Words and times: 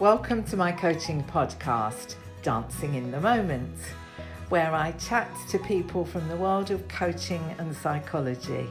Welcome 0.00 0.44
to 0.44 0.56
my 0.56 0.72
coaching 0.72 1.22
podcast, 1.24 2.14
Dancing 2.40 2.94
in 2.94 3.10
the 3.10 3.20
Moment, 3.20 3.76
where 4.48 4.72
I 4.72 4.92
chat 4.92 5.28
to 5.50 5.58
people 5.58 6.06
from 6.06 6.26
the 6.28 6.36
world 6.36 6.70
of 6.70 6.88
coaching 6.88 7.42
and 7.58 7.76
psychology 7.76 8.66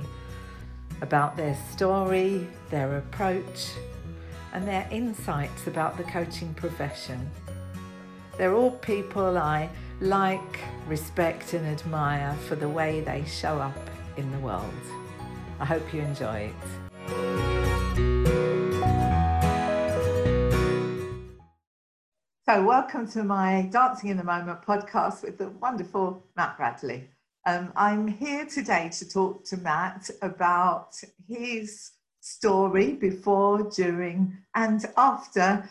about 1.01 1.37
their 1.37 1.55
story, 1.71 2.47
their 2.71 2.97
approach, 2.97 3.73
and 4.53 4.67
their 4.67 4.87
insights 4.89 5.67
about 5.67 5.97
the 5.97 6.03
coaching 6.05 6.51
profession. 6.55 7.29
They're 8.39 8.55
all 8.55 8.71
people 8.71 9.37
I 9.37 9.69
like, 10.01 10.61
respect, 10.87 11.53
and 11.53 11.63
admire 11.67 12.33
for 12.47 12.55
the 12.55 12.69
way 12.69 13.01
they 13.01 13.23
show 13.25 13.59
up 13.59 13.77
in 14.17 14.31
the 14.31 14.39
world. 14.39 14.73
I 15.59 15.65
hope 15.65 15.93
you 15.93 16.01
enjoy 16.01 16.51
it. 17.07 17.78
So, 22.49 22.63
welcome 22.63 23.07
to 23.11 23.23
my 23.23 23.69
Dancing 23.71 24.09
in 24.09 24.17
the 24.17 24.23
Moment 24.23 24.63
podcast 24.63 25.21
with 25.21 25.37
the 25.37 25.51
wonderful 25.61 26.25
Matt 26.35 26.57
Bradley. 26.57 27.07
Um, 27.45 27.71
I'm 27.75 28.07
here 28.07 28.43
today 28.47 28.89
to 28.93 29.07
talk 29.07 29.45
to 29.49 29.57
Matt 29.57 30.09
about 30.23 30.99
his 31.27 31.91
story 32.21 32.93
before, 32.93 33.69
during, 33.69 34.35
and 34.55 34.83
after 34.97 35.69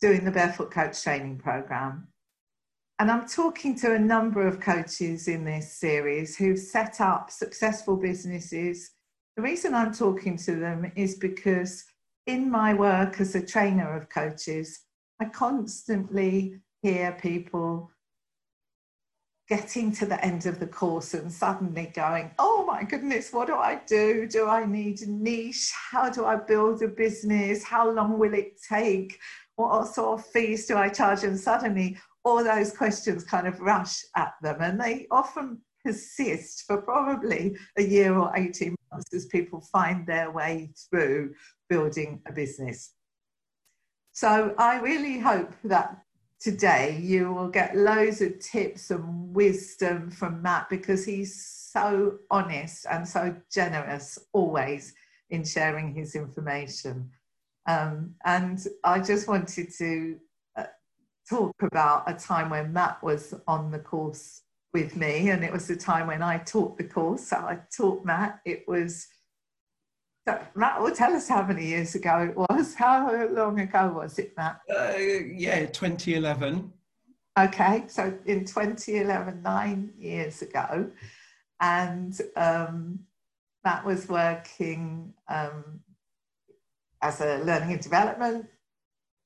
doing 0.00 0.24
the 0.24 0.30
Barefoot 0.30 0.70
Coach 0.70 1.02
Training 1.02 1.38
Program. 1.38 2.06
And 3.00 3.10
I'm 3.10 3.26
talking 3.26 3.74
to 3.80 3.94
a 3.94 3.98
number 3.98 4.46
of 4.46 4.60
coaches 4.60 5.26
in 5.26 5.44
this 5.44 5.78
series 5.78 6.36
who've 6.36 6.56
set 6.56 7.00
up 7.00 7.32
successful 7.32 7.96
businesses. 7.96 8.92
The 9.34 9.42
reason 9.42 9.74
I'm 9.74 9.92
talking 9.92 10.36
to 10.36 10.54
them 10.54 10.92
is 10.94 11.16
because 11.16 11.86
in 12.28 12.48
my 12.48 12.72
work 12.72 13.20
as 13.20 13.34
a 13.34 13.44
trainer 13.44 13.96
of 13.96 14.08
coaches, 14.08 14.84
I 15.20 15.26
constantly 15.26 16.60
hear 16.80 17.12
people 17.20 17.90
getting 19.50 19.92
to 19.92 20.06
the 20.06 20.24
end 20.24 20.46
of 20.46 20.58
the 20.58 20.66
course 20.66 21.12
and 21.12 21.30
suddenly 21.30 21.92
going, 21.94 22.30
oh 22.38 22.64
my 22.64 22.84
goodness, 22.84 23.32
what 23.32 23.48
do 23.48 23.56
I 23.56 23.80
do? 23.86 24.26
Do 24.26 24.46
I 24.46 24.64
need 24.64 25.02
a 25.02 25.10
niche? 25.10 25.72
How 25.90 26.08
do 26.08 26.24
I 26.24 26.36
build 26.36 26.82
a 26.82 26.88
business? 26.88 27.62
How 27.62 27.90
long 27.90 28.18
will 28.18 28.32
it 28.32 28.58
take? 28.66 29.18
What 29.56 29.88
sort 29.88 30.20
of 30.20 30.26
fees 30.26 30.66
do 30.66 30.78
I 30.78 30.88
charge? 30.88 31.24
And 31.24 31.38
suddenly 31.38 31.98
all 32.24 32.42
those 32.42 32.72
questions 32.72 33.24
kind 33.24 33.46
of 33.46 33.60
rush 33.60 34.02
at 34.16 34.34
them 34.40 34.56
and 34.60 34.80
they 34.80 35.06
often 35.10 35.58
persist 35.84 36.64
for 36.66 36.80
probably 36.80 37.56
a 37.76 37.82
year 37.82 38.16
or 38.16 38.32
18 38.36 38.74
months 38.90 39.12
as 39.12 39.26
people 39.26 39.60
find 39.72 40.06
their 40.06 40.30
way 40.30 40.70
through 40.88 41.34
building 41.68 42.22
a 42.26 42.32
business. 42.32 42.94
So 44.12 44.54
I 44.58 44.80
really 44.80 45.18
hope 45.18 45.52
that 45.64 46.02
today 46.40 46.98
you 47.00 47.32
will 47.32 47.48
get 47.48 47.76
loads 47.76 48.20
of 48.20 48.38
tips 48.40 48.90
and 48.90 49.34
wisdom 49.34 50.10
from 50.10 50.42
Matt 50.42 50.68
because 50.68 51.04
he's 51.04 51.68
so 51.72 52.18
honest 52.30 52.86
and 52.90 53.06
so 53.06 53.36
generous 53.52 54.18
always 54.32 54.94
in 55.30 55.44
sharing 55.44 55.94
his 55.94 56.14
information. 56.14 57.10
Um, 57.66 58.14
and 58.24 58.58
I 58.84 59.00
just 59.00 59.28
wanted 59.28 59.72
to 59.78 60.16
uh, 60.56 60.64
talk 61.28 61.54
about 61.62 62.10
a 62.10 62.14
time 62.14 62.50
when 62.50 62.72
Matt 62.72 63.02
was 63.02 63.34
on 63.46 63.70
the 63.70 63.78
course 63.78 64.42
with 64.72 64.96
me, 64.96 65.30
and 65.30 65.44
it 65.44 65.52
was 65.52 65.68
the 65.68 65.76
time 65.76 66.06
when 66.06 66.22
I 66.22 66.38
taught 66.38 66.78
the 66.78 66.84
course. 66.84 67.28
So 67.28 67.36
I 67.36 67.60
taught 67.76 68.04
Matt. 68.04 68.40
It 68.44 68.64
was 68.66 69.06
Matt 70.54 70.80
will 70.80 70.94
tell 70.94 71.14
us 71.14 71.28
how 71.28 71.42
many 71.42 71.66
years 71.66 71.94
ago 71.94 72.18
it 72.20 72.36
was. 72.36 72.74
How 72.80 73.26
long 73.26 73.60
ago 73.60 73.92
was 73.94 74.18
it, 74.18 74.36
Matt? 74.36 74.60
Uh, 74.68 74.96
yeah, 74.98 75.66
2011. 75.66 76.72
Okay, 77.38 77.84
so 77.86 78.12
in 78.26 78.44
2011, 78.44 79.42
nine 79.42 79.92
years 79.98 80.42
ago, 80.42 80.90
and 81.60 82.18
um, 82.36 83.00
Matt 83.64 83.84
was 83.84 84.08
working 84.08 85.14
um, 85.28 85.80
as 87.02 87.20
a 87.20 87.38
learning 87.44 87.72
and 87.72 87.80
development 87.80 88.46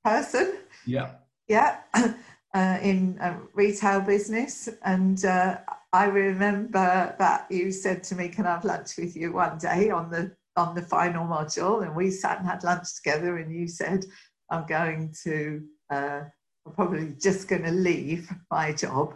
person. 0.04 0.58
Yeah. 0.86 1.12
Yeah, 1.48 1.78
uh, 1.94 2.78
in 2.82 3.18
a 3.20 3.38
retail 3.52 4.00
business. 4.00 4.68
And 4.82 5.24
uh, 5.24 5.58
I 5.92 6.06
remember 6.06 7.14
that 7.18 7.46
you 7.50 7.72
said 7.72 8.02
to 8.04 8.14
me, 8.14 8.28
Can 8.28 8.46
I 8.46 8.52
have 8.52 8.64
lunch 8.64 8.96
with 8.96 9.16
you 9.16 9.32
one 9.32 9.58
day 9.58 9.90
on 9.90 10.10
the 10.10 10.36
on 10.56 10.74
the 10.74 10.82
final 10.82 11.26
module 11.26 11.82
and 11.82 11.94
we 11.94 12.10
sat 12.10 12.38
and 12.38 12.46
had 12.46 12.62
lunch 12.64 12.94
together 12.94 13.38
and 13.38 13.52
you 13.52 13.66
said 13.66 14.04
i'm 14.50 14.64
going 14.66 15.12
to 15.22 15.62
uh, 15.90 16.20
i'm 16.66 16.72
probably 16.74 17.14
just 17.20 17.48
going 17.48 17.62
to 17.62 17.70
leave 17.70 18.30
my 18.50 18.72
job 18.72 19.14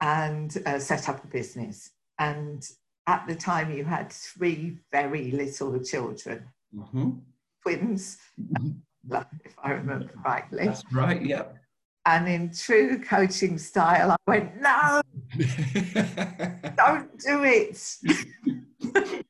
and 0.00 0.56
uh, 0.66 0.78
set 0.78 1.08
up 1.08 1.22
a 1.24 1.26
business. 1.26 1.90
And 2.18 2.66
at 3.06 3.26
the 3.26 3.34
time 3.34 3.70
you 3.70 3.84
had 3.84 4.12
three 4.12 4.78
very 4.92 5.30
little 5.30 5.78
children. 5.80 6.44
Mm-hmm. 6.74 7.10
twins 7.64 8.16
mm-hmm. 8.40 9.16
if 9.44 9.56
i 9.60 9.72
remember 9.72 10.12
rightly. 10.24 10.66
That's 10.66 10.84
right 10.92 11.20
yeah. 11.20 11.46
And 12.06 12.28
in 12.28 12.52
true 12.54 13.00
coaching 13.00 13.58
style 13.58 14.12
i 14.12 14.16
went 14.28 14.60
no 14.60 15.02
don't 16.76 17.18
do 17.18 17.42
it 17.42 17.96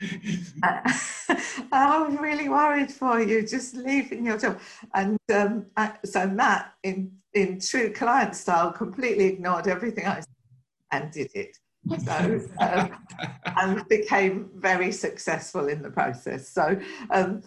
I 0.62 2.06
was 2.06 2.18
really 2.18 2.48
worried 2.48 2.92
for 2.92 3.20
you, 3.20 3.46
just 3.46 3.74
leaving 3.74 4.24
your 4.24 4.38
job. 4.38 4.60
And 4.94 5.18
um, 5.34 5.66
I, 5.76 5.94
so 6.04 6.26
Matt, 6.26 6.72
in, 6.82 7.12
in 7.34 7.60
true 7.60 7.92
client 7.92 8.34
style, 8.34 8.72
completely 8.72 9.26
ignored 9.26 9.66
everything 9.66 10.06
I 10.06 10.20
said 10.20 10.26
and 10.92 11.10
did 11.12 11.30
it. 11.34 11.56
So 12.04 12.40
um, 12.60 12.90
and 13.44 13.88
became 13.88 14.50
very 14.56 14.92
successful 14.92 15.68
in 15.68 15.82
the 15.82 15.90
process. 15.90 16.48
So 16.48 16.78
um, 17.10 17.42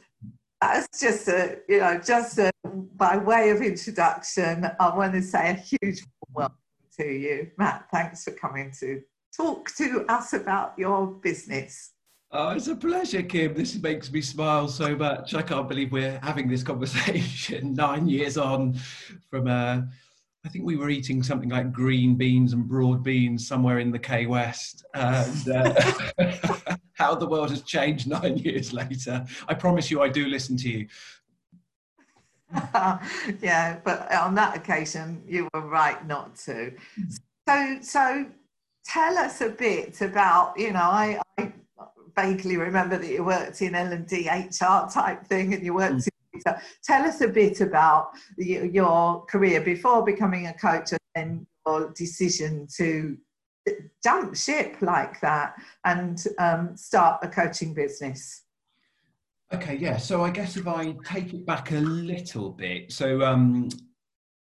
that's 0.62 1.00
just 1.00 1.28
a, 1.28 1.60
you 1.68 1.80
know, 1.80 2.00
just 2.04 2.38
a, 2.40 2.52
by 2.96 3.18
way 3.18 3.50
of 3.50 3.62
introduction, 3.62 4.68
I 4.80 4.96
want 4.96 5.14
to 5.14 5.22
say 5.22 5.52
a 5.52 5.54
huge 5.54 6.04
welcome 6.34 6.58
to 7.00 7.06
you, 7.06 7.52
Matt. 7.58 7.88
Thanks 7.92 8.24
for 8.24 8.32
coming 8.32 8.72
to 8.80 9.02
talk 9.36 9.70
to 9.76 10.06
us 10.08 10.34
about 10.34 10.74
your 10.78 11.08
business. 11.08 11.92
Oh, 12.34 12.52
it's 12.52 12.68
a 12.68 12.76
pleasure, 12.76 13.24
Kim. 13.24 13.54
This 13.54 13.76
makes 13.76 14.10
me 14.10 14.22
smile 14.22 14.70
so 14.70 14.96
much. 14.96 15.34
I 15.34 15.42
can't 15.42 15.68
believe 15.68 15.92
we're 15.92 16.18
having 16.24 16.48
this 16.48 16.64
conversation 16.72 17.74
nine 17.74 18.08
years 18.08 18.38
on 18.38 18.76
from 19.30 19.48
uh, 19.48 19.82
I 20.46 20.50
think 20.50 20.66
we 20.66 20.78
were 20.78 20.90
eating 20.90 21.22
something 21.24 21.50
like 21.50 21.74
green 21.74 22.16
beans 22.16 22.54
and 22.54 22.68
broad 22.68 23.04
beans 23.04 23.46
somewhere 23.46 23.80
in 23.80 23.92
the 23.92 24.00
K 24.00 24.28
West. 24.28 24.86
And 24.94 25.50
uh, 25.50 26.78
how 26.94 27.16
the 27.16 27.28
world 27.28 27.50
has 27.50 27.64
changed 27.64 28.08
nine 28.08 28.38
years 28.38 28.72
later. 28.72 29.26
I 29.50 29.54
promise 29.54 29.92
you, 29.92 30.02
I 30.02 30.08
do 30.08 30.28
listen 30.28 30.56
to 30.58 30.70
you. 30.70 30.88
yeah, 33.42 33.80
but 33.84 34.12
on 34.14 34.36
that 34.36 34.56
occasion, 34.56 35.22
you 35.28 35.50
were 35.54 35.68
right 35.68 36.06
not 36.08 36.36
to. 36.38 36.72
So, 37.48 37.78
so 37.82 38.26
tell 38.86 39.18
us 39.18 39.42
a 39.42 39.50
bit 39.50 40.02
about, 40.02 40.58
you 40.58 40.72
know, 40.72 40.80
I, 40.80 41.20
I 41.20 41.31
vaguely 42.16 42.58
remember 42.58 42.98
that 42.98 43.10
you 43.10 43.24
worked 43.24 43.62
in 43.62 43.76
L 43.76 43.92
and 43.92 44.08
D 44.08 44.30
HR 44.30 44.88
type 44.92 45.26
thing, 45.26 45.54
and 45.54 45.64
you 45.64 45.74
worked. 45.74 45.96
Mm. 45.96 46.08
In, 46.46 46.56
tell 46.84 47.04
us 47.04 47.22
a 47.22 47.28
bit 47.28 47.62
about 47.62 48.12
your 48.38 49.26
career 49.26 49.62
before 49.62 50.04
becoming 50.04 50.48
a 50.48 50.54
coach, 50.54 50.92
and 50.92 51.00
then 51.16 51.48
your 51.66 51.92
decision 51.92 52.68
to 52.78 53.18
jump 54.04 54.36
ship 54.36 54.78
like 54.82 55.20
that 55.22 55.54
and 55.86 56.26
um, 56.40 56.76
start 56.76 57.20
a 57.24 57.28
coaching 57.28 57.74
business. 57.74 58.44
Okay, 59.54 59.76
yeah. 59.76 59.98
So 59.98 60.24
I 60.24 60.30
guess 60.30 60.56
if 60.56 60.68
I 60.68 60.96
take 61.06 61.34
it 61.34 61.46
back 61.46 61.72
a 61.72 61.76
little 61.76 62.52
bit, 62.52 62.92
so 62.92 63.22
um, 63.22 63.70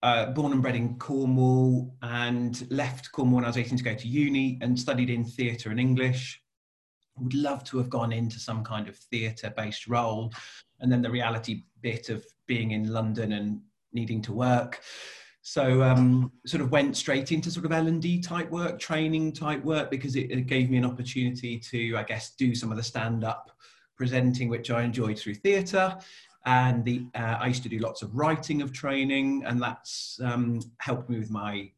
uh, 0.03 0.27
born 0.27 0.53
and 0.53 0.63
bred 0.63 0.77
in 0.77 0.97
Cornwall 0.99 1.95
and 2.03 2.67
left 2.71 3.11
Cornwall 3.13 3.37
when 3.37 3.45
I 3.45 3.49
was 3.49 3.59
18 3.59 3.79
to 3.79 3.85
go 3.85 3.95
to 3.95 4.09
uni 4.09 4.59
and 4.63 4.79
studied 4.79 5.11
in 5.11 5.25
theatre 5.25 5.71
and 5.71 5.81
English 5.81 6.41
would 7.21 7.35
love 7.35 7.65
to 7.65 7.79
have 7.79 7.91
gone 7.91 8.13
into 8.13 8.39
some 8.39 8.65
kind 8.65 8.89
of 8.89 8.97
theatre 8.97 9.53
based 9.57 9.87
role. 9.87 10.33
And 10.81 10.91
then 10.91 11.03
the 11.03 11.11
reality 11.11 11.65
bit 11.83 12.09
of 12.09 12.25
being 12.47 12.73
in 12.73 12.93
London 12.93 13.33
and 13.33 13.61
needing 13.93 14.23
to 14.23 14.33
work. 14.33 14.81
So 15.43 15.83
um, 15.83 16.33
sort 16.47 16.61
of 16.61 16.71
went 16.71 16.97
straight 16.97 17.33
into 17.33 17.51
sort 17.51 17.65
of 17.65 17.73
L 17.73 17.87
and 17.87 18.01
D 18.01 18.21
type 18.21 18.51
work, 18.51 18.79
training 18.79 19.33
type 19.33 19.65
work, 19.65 19.91
because 19.91 20.15
it, 20.15 20.31
it, 20.31 20.47
gave 20.47 20.69
me 20.71 20.77
an 20.77 20.85
opportunity 20.85 21.59
to, 21.59 21.97
I 21.97 22.03
guess, 22.03 22.35
do 22.35 22.55
some 22.55 22.71
of 22.71 22.77
the 22.77 22.83
stand 22.83 23.25
up 23.25 23.51
presenting, 23.97 24.49
which 24.49 24.71
I 24.71 24.83
enjoyed 24.83 25.19
through 25.19 25.37
theatre. 25.37 25.97
And 26.47 26.85
the 26.85 27.07
uh, 27.15 27.39
I 27.41 27.49
used 27.49 27.63
to 27.63 27.69
do 27.69 27.79
lots 27.79 28.03
of 28.03 28.15
writing 28.15 28.63
of 28.63 28.73
training, 28.73 29.45
and 29.45 29.61
that's 29.61 30.21
um, 30.23 30.61
helped 30.79 31.09
me 31.09 31.19
with 31.19 31.31
my 31.31 31.71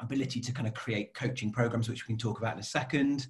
ability 0.00 0.40
to 0.40 0.52
kind 0.52 0.66
of 0.66 0.74
create 0.74 1.14
coaching 1.14 1.50
programs, 1.50 1.88
which 1.88 2.06
we 2.06 2.12
can 2.12 2.18
talk 2.18 2.38
about 2.38 2.54
in 2.54 2.60
a 2.60 2.64
second. 2.64 3.26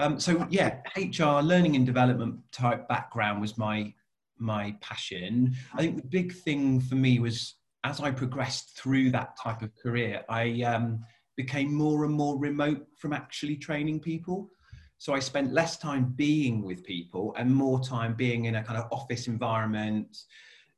Um, 0.00 0.18
so 0.18 0.46
yeah, 0.48 0.78
HR, 0.96 1.42
learning 1.42 1.76
and 1.76 1.84
development 1.84 2.40
type 2.52 2.88
background 2.88 3.40
was 3.40 3.58
my 3.58 3.92
my 4.38 4.74
passion. 4.80 5.54
I 5.74 5.82
think 5.82 5.96
the 5.96 6.08
big 6.08 6.32
thing 6.32 6.80
for 6.80 6.94
me 6.94 7.18
was 7.18 7.56
as 7.84 8.00
I 8.00 8.10
progressed 8.10 8.78
through 8.78 9.10
that 9.10 9.36
type 9.36 9.60
of 9.60 9.76
career, 9.76 10.24
I 10.30 10.62
um, 10.62 11.04
became 11.36 11.74
more 11.74 12.06
and 12.06 12.14
more 12.14 12.38
remote 12.38 12.86
from 12.96 13.12
actually 13.12 13.56
training 13.56 14.00
people. 14.00 14.48
So 14.96 15.12
I 15.12 15.18
spent 15.18 15.52
less 15.52 15.76
time 15.76 16.14
being 16.16 16.62
with 16.62 16.82
people 16.84 17.34
and 17.36 17.54
more 17.54 17.80
time 17.80 18.14
being 18.14 18.46
in 18.46 18.54
a 18.54 18.64
kind 18.64 18.78
of 18.78 18.90
office 18.90 19.28
environment, 19.28 20.16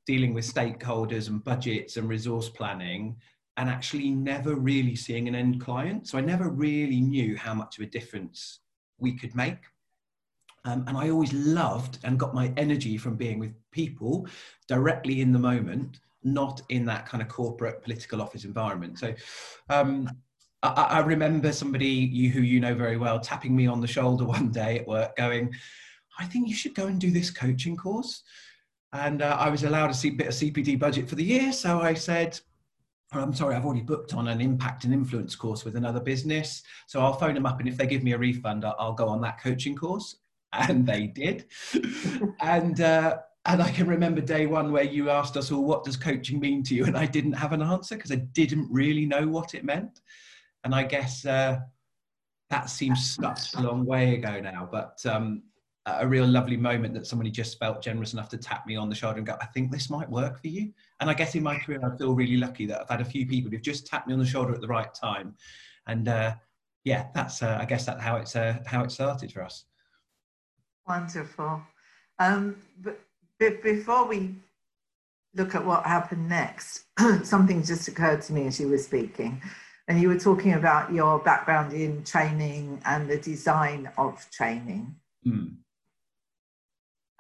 dealing 0.05 0.35
with 0.35 0.53
stakeholders 0.53 1.29
and 1.29 1.45
budgets 1.45 1.97
and 1.97 2.09
resource 2.09 2.49
planning, 2.49 3.17
and 3.57 3.69
actually 3.71 4.11
never 4.11 4.57
really 4.57 4.97
seeing 4.97 5.29
an 5.29 5.37
end 5.37 5.61
client. 5.61 6.09
So 6.09 6.19
I 6.19 6.23
never 6.23 6.49
really 6.51 7.01
knew 7.01 7.37
how 7.37 7.55
much 7.55 7.79
of 7.79 7.85
a 7.85 7.91
difference 7.91 8.59
we 9.03 9.13
could 9.13 9.35
make. 9.35 9.59
Um, 10.65 10.85
and 10.87 10.97
I 10.97 11.11
always 11.11 11.33
loved 11.33 11.99
and 12.05 12.19
got 12.19 12.35
my 12.35 12.53
energy 12.57 12.97
from 12.97 13.17
being 13.17 13.39
with 13.39 13.53
people 13.73 14.29
directly 14.69 15.21
in 15.21 15.33
the 15.33 15.39
moment, 15.39 15.99
not 16.23 16.63
in 16.69 16.85
that 16.87 17.05
kind 17.07 17.21
of 17.21 17.29
corporate 17.29 17.83
political 17.83 18.23
office 18.23 18.45
environment. 18.45 18.99
So 18.99 19.13
um, 19.69 20.09
I, 20.63 20.69
I, 20.69 20.99
remember 21.01 21.51
somebody 21.53 21.89
you, 21.89 22.31
who 22.31 22.43
you 22.43 22.61
know 22.61 22.75
very 22.77 22.97
well 22.97 23.19
tapping 23.19 23.57
me 23.57 23.67
on 23.67 23.81
the 23.81 23.89
shoulder 23.89 24.25
one 24.37 24.51
day 24.51 24.79
at 24.79 24.87
work, 24.87 25.17
going, 25.17 25.53
"I 26.19 26.27
think 26.27 26.49
you 26.49 26.55
should 26.55 26.77
go 26.77 26.87
and 26.87 27.01
do 27.01 27.11
this 27.11 27.31
coaching 27.31 27.77
course." 27.77 28.23
And 28.93 29.23
uh, 29.23 29.37
I 29.41 29.49
was 29.49 29.65
allowed 29.65 29.91
a 29.91 30.11
bit 30.11 30.29
of 30.29 30.35
CPD 30.35 30.79
budget 30.79 31.09
for 31.09 31.17
the 31.17 31.25
year, 31.25 31.53
so 31.53 31.81
I 31.81 31.95
said, 31.95 32.39
I'm 33.13 33.35
sorry, 33.35 33.55
I've 33.55 33.65
already 33.65 33.83
booked 33.83 34.15
on 34.15 34.29
an 34.29 34.41
impact 34.41 34.85
and 34.85 34.93
influence 34.93 35.35
course 35.35 35.65
with 35.65 35.77
another 35.77 36.01
business. 36.01 36.63
So 36.87 37.01
I'll 37.01 37.13
phone 37.13 37.35
them 37.35 37.47
up, 37.47 37.61
and 37.61 37.69
if 37.69 37.77
they 37.77 37.87
give 37.87 38.03
me 38.03 38.13
a 38.13 38.19
refund, 38.19 38.65
I'll 38.65 38.95
go 38.95 39.09
on 39.09 39.21
that 39.23 39.41
coaching 39.41 39.77
course. 39.77 40.17
And 40.55 40.87
they 40.87 41.07
did. 41.07 41.47
and 42.43 42.79
uh, 42.83 43.21
and 43.47 43.63
I 43.63 43.71
can 43.71 43.87
remember 43.87 44.21
day 44.21 44.45
one 44.45 44.71
where 44.71 44.85
you 44.85 45.09
asked 45.09 45.39
us 45.39 45.51
all, 45.51 45.65
"What 45.65 45.83
does 45.83 45.97
coaching 45.97 46.39
mean 46.41 46.63
to 46.65 46.75
you?" 46.75 46.85
And 46.85 46.95
I 46.95 47.07
didn't 47.07 47.33
have 47.33 47.55
an 47.55 47.63
answer 47.63 47.97
because 47.97 48.13
I 48.13 48.17
didn't 48.17 48.69
really 48.71 49.07
know 49.07 49.27
what 49.27 49.55
it 49.55 49.65
meant. 49.65 50.03
And 50.65 50.75
I 50.75 50.83
guess 50.83 51.25
uh, 51.25 51.61
that 52.51 52.69
seems 52.69 53.15
such 53.15 53.55
a 53.55 53.63
long 53.63 53.87
way 53.87 54.15
ago 54.15 54.41
now. 54.41 54.69
But 54.71 55.01
um, 55.07 55.43
a 55.87 56.07
real 56.07 56.27
lovely 56.27 56.57
moment 56.57 56.95
that 56.95 57.07
somebody 57.07 57.31
just 57.31 57.59
felt 57.59 57.83
generous 57.83 58.13
enough 58.13 58.29
to 58.29 58.39
tap 58.39 58.67
me 58.67 58.77
on 58.77 58.89
the 58.89 58.95
shoulder 58.95 59.19
and 59.19 59.27
go, 59.27 59.37
I 59.41 59.47
think 59.47 59.73
this 59.73 59.91
might 59.91 60.09
work 60.09 60.41
for 60.41 60.47
you. 60.47 60.73
And 61.01 61.11
I 61.11 61.15
guess 61.15 61.35
in 61.35 61.43
my 61.43 61.59
career, 61.59 61.81
I 61.83 61.97
feel 61.97 62.15
really 62.15 62.37
lucky 62.37 62.67
that 62.67 62.83
I've 62.83 62.89
had 62.89 63.01
a 63.01 63.05
few 63.05 63.27
people 63.27 63.51
who've 63.51 63.63
just 63.63 63.87
tapped 63.87 64.07
me 64.07 64.13
on 64.13 64.21
the 64.21 64.27
shoulder 64.27 64.55
at 64.55 64.61
the 64.61 64.69
right 64.69 64.95
time. 64.95 65.35
And 65.89 66.07
uh, 66.07 66.35
yeah, 66.85 67.07
that's, 67.15 67.43
uh, 67.43 67.59
I 67.61 67.65
guess 67.65 67.85
that's 67.85 68.01
how 68.01 68.17
it's, 68.17 68.37
uh, 68.37 68.59
how 68.65 68.85
it 68.85 68.93
started 68.93 69.33
for 69.33 69.43
us. 69.43 69.65
Wonderful. 70.87 71.63
Um, 72.21 72.57
but, 72.81 73.01
but 73.41 73.63
before 73.65 74.07
we 74.07 74.37
look 75.35 75.57
at 75.57 75.65
what 75.67 75.85
happened 75.85 76.29
next, 76.29 76.85
something 77.25 77.65
just 77.65 77.89
occurred 77.89 78.23
to 78.23 78.33
me 78.33 78.47
as 78.47 78.61
you 78.61 78.69
were 78.69 78.79
speaking. 78.79 79.43
And 79.89 80.01
you 80.01 80.09
were 80.09 80.19
talking 80.19 80.53
about 80.53 80.93
your 80.93 81.19
background 81.19 81.73
in 81.73 82.05
training 82.05 82.81
and 82.85 83.11
the 83.11 83.19
design 83.19 83.91
of 83.99 84.25
training. 84.31 84.95
Mm 85.27 85.57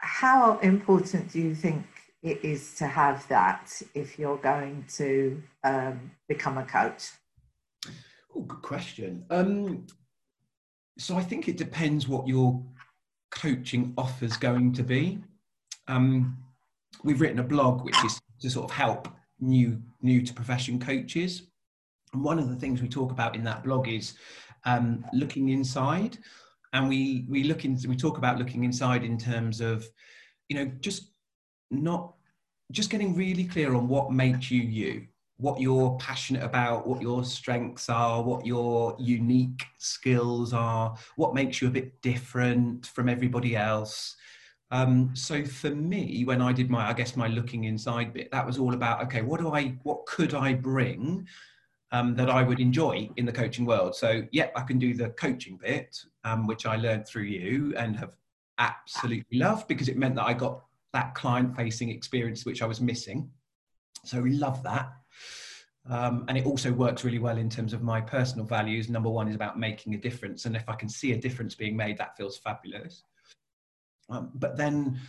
how 0.02 0.58
important 0.58 1.30
do 1.32 1.40
you 1.40 1.54
think 1.54 1.86
it 2.22 2.44
is 2.44 2.74
to 2.74 2.86
have 2.86 3.26
that 3.28 3.80
if 3.94 4.18
you're 4.18 4.36
going 4.36 4.84
to 4.96 5.42
um, 5.64 6.10
become 6.28 6.58
a 6.58 6.64
coach? 6.64 7.10
Oh, 8.34 8.42
good 8.42 8.62
question. 8.62 9.24
Um, 9.30 9.86
so 10.98 11.16
I 11.16 11.22
think 11.22 11.48
it 11.48 11.56
depends 11.56 12.08
what 12.08 12.26
your 12.26 12.62
coaching 13.30 13.94
offer 13.96 14.24
is 14.24 14.36
going 14.36 14.72
to 14.74 14.82
be. 14.82 15.18
Um, 15.88 16.36
we've 17.04 17.20
written 17.20 17.38
a 17.38 17.44
blog 17.44 17.84
which 17.84 18.04
is 18.04 18.20
to 18.40 18.50
sort 18.50 18.70
of 18.70 18.76
help 18.76 19.08
new 19.40 19.80
new 20.02 20.22
to 20.22 20.34
profession 20.34 20.78
coaches. 20.78 21.42
And 22.12 22.22
one 22.22 22.38
of 22.38 22.48
the 22.48 22.56
things 22.56 22.82
we 22.82 22.88
talk 22.88 23.12
about 23.12 23.34
in 23.36 23.44
that 23.44 23.64
blog 23.64 23.88
is 23.88 24.14
um, 24.64 25.04
looking 25.12 25.48
inside 25.50 26.18
and 26.72 26.88
we 26.88 27.24
we 27.28 27.44
look 27.44 27.64
into 27.64 27.88
we 27.88 27.96
talk 27.96 28.18
about 28.18 28.38
looking 28.38 28.64
inside 28.64 29.04
in 29.04 29.18
terms 29.18 29.60
of 29.60 29.86
you 30.48 30.56
know 30.56 30.70
just 30.80 31.10
not 31.70 32.14
just 32.70 32.90
getting 32.90 33.14
really 33.14 33.44
clear 33.44 33.74
on 33.74 33.88
what 33.88 34.12
makes 34.12 34.50
you 34.50 34.62
you 34.62 35.06
what 35.36 35.60
you're 35.60 35.96
passionate 35.98 36.42
about 36.42 36.86
what 36.86 37.02
your 37.02 37.24
strengths 37.24 37.88
are 37.88 38.22
what 38.22 38.46
your 38.46 38.94
unique 38.98 39.64
skills 39.78 40.52
are 40.52 40.94
what 41.16 41.34
makes 41.34 41.60
you 41.60 41.68
a 41.68 41.70
bit 41.70 42.00
different 42.02 42.86
from 42.86 43.08
everybody 43.08 43.56
else. 43.56 44.16
Um, 44.70 45.10
so 45.14 45.44
for 45.44 45.68
me 45.68 46.24
when 46.24 46.40
i 46.40 46.50
did 46.50 46.70
my 46.70 46.88
i 46.88 46.94
guess 46.94 47.14
my 47.14 47.26
looking 47.26 47.64
inside 47.64 48.14
bit 48.14 48.30
that 48.30 48.46
was 48.46 48.56
all 48.56 48.72
about 48.72 49.02
okay 49.02 49.20
what 49.20 49.38
do 49.38 49.52
i 49.52 49.76
what 49.82 50.06
could 50.06 50.32
i 50.32 50.54
bring 50.54 51.28
um, 51.92 52.16
that 52.16 52.30
I 52.30 52.42
would 52.42 52.58
enjoy 52.58 53.08
in 53.16 53.26
the 53.26 53.32
coaching 53.32 53.66
world. 53.66 53.94
So, 53.94 54.22
yeah, 54.32 54.48
I 54.56 54.62
can 54.62 54.78
do 54.78 54.94
the 54.94 55.10
coaching 55.10 55.58
bit, 55.62 55.96
um, 56.24 56.46
which 56.46 56.66
I 56.66 56.76
learned 56.76 57.06
through 57.06 57.24
you 57.24 57.74
and 57.76 57.96
have 57.96 58.16
absolutely 58.58 59.38
loved 59.38 59.68
because 59.68 59.88
it 59.88 59.96
meant 59.96 60.16
that 60.16 60.24
I 60.24 60.32
got 60.32 60.64
that 60.92 61.14
client 61.14 61.56
facing 61.56 61.90
experience 61.90 62.44
which 62.44 62.62
I 62.62 62.66
was 62.66 62.80
missing. 62.80 63.30
So, 64.04 64.20
we 64.22 64.32
love 64.32 64.62
that. 64.64 64.90
Um, 65.88 66.24
and 66.28 66.38
it 66.38 66.46
also 66.46 66.72
works 66.72 67.04
really 67.04 67.18
well 67.18 67.36
in 67.38 67.50
terms 67.50 67.72
of 67.72 67.82
my 67.82 68.00
personal 68.00 68.46
values. 68.46 68.88
Number 68.88 69.10
one 69.10 69.28
is 69.28 69.34
about 69.34 69.58
making 69.58 69.94
a 69.94 69.98
difference. 69.98 70.46
And 70.46 70.56
if 70.56 70.68
I 70.68 70.74
can 70.74 70.88
see 70.88 71.12
a 71.12 71.16
difference 71.16 71.54
being 71.54 71.76
made, 71.76 71.98
that 71.98 72.16
feels 72.16 72.38
fabulous. 72.38 73.02
Um, 74.08 74.30
but 74.34 74.56
then 74.56 75.00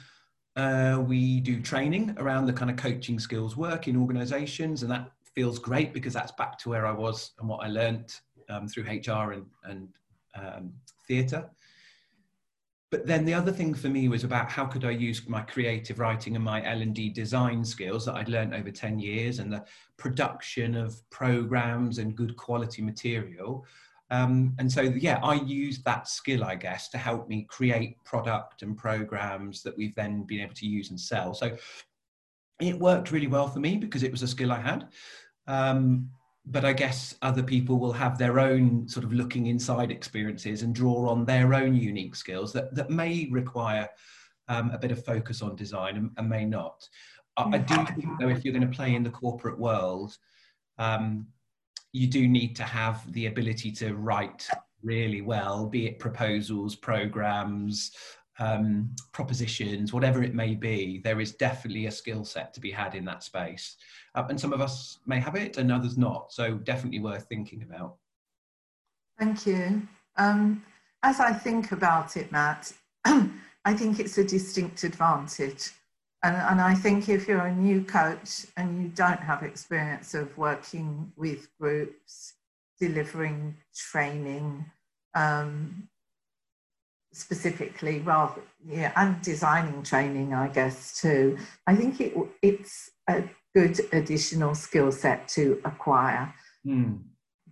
uh, 0.55 1.01
we 1.05 1.39
do 1.39 1.61
training 1.61 2.15
around 2.17 2.47
the 2.47 2.53
kind 2.53 2.71
of 2.71 2.77
coaching 2.77 3.19
skills 3.19 3.55
work 3.55 3.87
in 3.87 3.95
organizations, 3.95 4.83
and 4.83 4.91
that 4.91 5.11
feels 5.35 5.59
great 5.59 5.93
because 5.93 6.13
that's 6.13 6.31
back 6.33 6.57
to 6.59 6.69
where 6.69 6.85
I 6.85 6.91
was 6.91 7.31
and 7.39 7.47
what 7.47 7.63
I 7.63 7.67
learned 7.67 8.13
um, 8.49 8.67
through 8.67 8.83
HR 8.83 9.33
and, 9.33 9.45
and 9.63 9.87
um, 10.35 10.73
theatre. 11.07 11.49
But 12.93 13.07
then 13.07 13.25
the 13.25 13.33
other 13.33 13.51
thing 13.51 13.73
for 13.73 13.89
me 13.89 14.07
was 14.07 14.23
about 14.23 14.51
how 14.51 14.65
could 14.65 14.85
I 14.85 14.91
use 14.91 15.27
my 15.27 15.41
creative 15.41 15.97
writing 15.97 16.35
and 16.35 16.45
my 16.45 16.63
L&D 16.63 17.09
design 17.09 17.65
skills 17.65 18.05
that 18.05 18.13
I'd 18.13 18.29
learned 18.29 18.53
over 18.53 18.69
10 18.69 18.99
years 18.99 19.39
and 19.39 19.51
the 19.51 19.65
production 19.97 20.75
of 20.75 21.01
programs 21.09 21.97
and 21.97 22.15
good 22.15 22.37
quality 22.37 22.83
material. 22.83 23.65
Um, 24.11 24.53
and 24.59 24.71
so, 24.71 24.81
yeah, 24.81 25.19
I 25.23 25.35
used 25.41 25.83
that 25.85 26.07
skill, 26.07 26.43
I 26.43 26.53
guess, 26.53 26.87
to 26.89 26.99
help 26.99 27.27
me 27.27 27.47
create 27.49 27.97
product 28.03 28.61
and 28.61 28.77
programs 28.77 29.63
that 29.63 29.75
we've 29.75 29.95
then 29.95 30.21
been 30.21 30.41
able 30.41 30.53
to 30.53 30.67
use 30.67 30.91
and 30.91 30.99
sell. 30.99 31.33
So 31.33 31.57
it 32.61 32.77
worked 32.79 33.11
really 33.11 33.25
well 33.25 33.47
for 33.47 33.59
me 33.59 33.77
because 33.77 34.03
it 34.03 34.11
was 34.11 34.21
a 34.21 34.27
skill 34.27 34.51
I 34.51 34.59
had. 34.59 34.87
Um, 35.47 36.09
but 36.45 36.65
I 36.65 36.73
guess 36.73 37.15
other 37.21 37.43
people 37.43 37.79
will 37.79 37.93
have 37.93 38.17
their 38.17 38.39
own 38.39 38.87
sort 38.87 39.05
of 39.05 39.13
looking 39.13 39.47
inside 39.47 39.91
experiences 39.91 40.61
and 40.61 40.75
draw 40.75 41.09
on 41.09 41.23
their 41.23 41.53
own 41.53 41.75
unique 41.75 42.15
skills 42.15 42.51
that, 42.53 42.75
that 42.75 42.89
may 42.89 43.29
require 43.31 43.87
um, 44.49 44.71
a 44.71 44.77
bit 44.77 44.91
of 44.91 45.05
focus 45.05 45.41
on 45.41 45.55
design 45.55 45.95
and, 45.95 46.11
and 46.17 46.29
may 46.29 46.45
not. 46.45 46.87
I, 47.37 47.43
I, 47.43 47.57
do 47.59 47.75
think, 47.75 48.19
though, 48.19 48.29
if 48.29 48.43
you're 48.43 48.53
going 48.53 48.69
to 48.69 48.75
play 48.75 48.93
in 48.93 49.03
the 49.03 49.09
corporate 49.09 49.57
world, 49.57 50.17
um, 50.77 51.27
you 51.93 52.07
do 52.07 52.27
need 52.27 52.55
to 52.57 52.63
have 52.63 53.11
the 53.13 53.27
ability 53.27 53.71
to 53.71 53.93
write 53.95 54.47
really 54.83 55.21
well, 55.21 55.65
be 55.65 55.87
it 55.87 55.99
proposals, 55.99 56.75
programs, 56.75 57.91
um, 58.39 58.89
propositions, 59.11 59.93
whatever 59.93 60.23
it 60.23 60.33
may 60.33 60.55
be, 60.55 60.99
there 61.03 61.19
is 61.19 61.33
definitely 61.33 61.85
a 61.85 61.91
skill 61.91 62.23
set 62.23 62.53
to 62.53 62.59
be 62.59 62.71
had 62.71 62.95
in 62.95 63.05
that 63.05 63.23
space. 63.23 63.77
Uh, 64.15 64.23
and 64.29 64.39
some 64.39 64.53
of 64.53 64.61
us 64.61 64.99
may 65.05 65.19
have 65.19 65.35
it 65.35 65.57
and 65.57 65.71
others 65.71 65.97
not. 65.97 66.31
So 66.31 66.55
definitely 66.55 66.99
worth 66.99 67.25
thinking 67.27 67.63
about. 67.63 67.95
Thank 69.19 69.45
you. 69.45 69.87
Um, 70.17 70.63
as 71.03 71.19
I 71.19 71.31
think 71.33 71.71
about 71.71 72.17
it, 72.17 72.31
Matt, 72.31 72.73
I 73.05 73.73
think 73.73 73.99
it's 73.99 74.17
a 74.17 74.23
distinct 74.23 74.83
advantage. 74.83 75.71
And, 76.23 76.35
and 76.35 76.61
I 76.61 76.73
think 76.73 77.09
if 77.09 77.27
you're 77.27 77.45
a 77.45 77.53
new 77.53 77.83
coach 77.83 78.45
and 78.57 78.81
you 78.81 78.89
don't 78.89 79.19
have 79.19 79.43
experience 79.43 80.13
of 80.13 80.35
working 80.37 81.11
with 81.17 81.49
groups, 81.59 82.33
delivering 82.79 83.57
training, 83.75 84.65
um, 85.15 85.87
specifically 87.13 87.99
rather 87.99 88.41
yeah 88.65 88.91
and 88.95 89.21
designing 89.21 89.83
training 89.83 90.33
i 90.33 90.47
guess 90.47 90.99
too 90.99 91.37
i 91.67 91.75
think 91.75 92.01
it 92.01 92.13
it's 92.41 92.89
a 93.07 93.23
good 93.55 93.79
additional 93.93 94.55
skill 94.55 94.91
set 94.91 95.27
to 95.27 95.61
acquire 95.63 96.33
mm. 96.65 96.99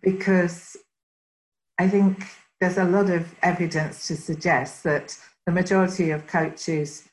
because 0.01 0.75
i 1.79 1.87
think 1.87 2.23
there's 2.59 2.77
a 2.77 2.83
lot 2.85 3.09
of 3.09 3.33
evidence 3.43 4.07
to 4.07 4.15
suggest 4.15 4.83
that 4.83 5.15
the 5.45 5.51
majority 5.51 6.09
of 6.09 6.25
coaches 6.27 7.07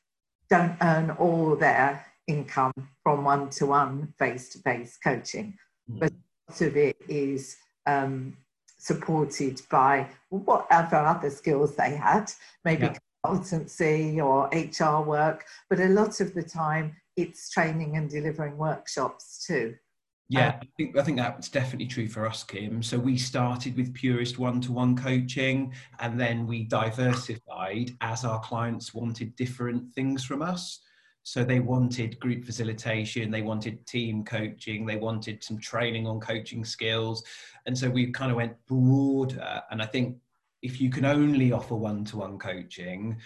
don't 0.48 0.76
earn 0.80 1.10
all 1.10 1.54
their 1.54 2.04
income 2.26 2.72
from 3.02 3.24
one-to-one 3.24 4.12
face-to-face 4.18 4.98
coaching 5.04 5.54
mm. 5.90 6.00
but 6.00 6.12
lot 6.48 6.62
of 6.62 6.76
it 6.76 6.96
is 7.08 7.56
um, 7.86 8.36
supported 8.78 9.60
by 9.70 10.08
whatever 10.30 10.96
other 10.96 11.30
skills 11.30 11.76
they 11.76 11.96
had, 11.96 12.32
maybe 12.64 12.86
yeah. 12.86 12.94
consultancy 13.24 14.24
or 14.24 14.48
HR 14.52 15.04
work, 15.04 15.44
but 15.68 15.80
a 15.80 15.88
lot 15.88 16.20
of 16.20 16.34
the 16.34 16.42
time 16.42 16.96
it's 17.16 17.50
training 17.50 17.96
and 17.96 18.08
delivering 18.08 18.56
workshops 18.56 19.44
too. 19.46 19.74
Yeah, 20.30 20.48
um, 20.48 20.54
I 20.62 20.66
think 20.76 20.96
I 20.96 21.02
think 21.02 21.16
that's 21.16 21.48
definitely 21.48 21.86
true 21.86 22.06
for 22.06 22.26
us, 22.26 22.44
Kim. 22.44 22.82
So 22.82 22.98
we 22.98 23.16
started 23.16 23.76
with 23.76 23.94
purist 23.94 24.38
one-to-one 24.38 24.96
coaching, 24.96 25.72
and 26.00 26.20
then 26.20 26.46
we 26.46 26.64
diversified 26.64 27.96
as 28.02 28.24
our 28.24 28.38
clients 28.40 28.92
wanted 28.92 29.34
different 29.36 29.92
things 29.94 30.24
from 30.24 30.42
us. 30.42 30.80
So 31.22 31.44
they 31.44 31.60
wanted 31.60 32.18
group 32.20 32.44
facilitation, 32.44 33.30
they 33.30 33.42
wanted 33.42 33.86
team 33.86 34.24
coaching, 34.24 34.86
they 34.86 34.96
wanted 34.96 35.44
some 35.44 35.58
training 35.58 36.06
on 36.06 36.20
coaching 36.20 36.64
skills, 36.64 37.22
and 37.66 37.76
so 37.76 37.90
we 37.90 38.10
kind 38.12 38.30
of 38.30 38.36
went 38.38 38.56
broader. 38.66 39.60
And 39.70 39.82
I 39.82 39.86
think 39.86 40.16
if 40.62 40.80
you 40.80 40.88
can 40.90 41.04
only 41.04 41.52
offer 41.52 41.74
one-to-one 41.74 42.38
coaching, 42.38 43.18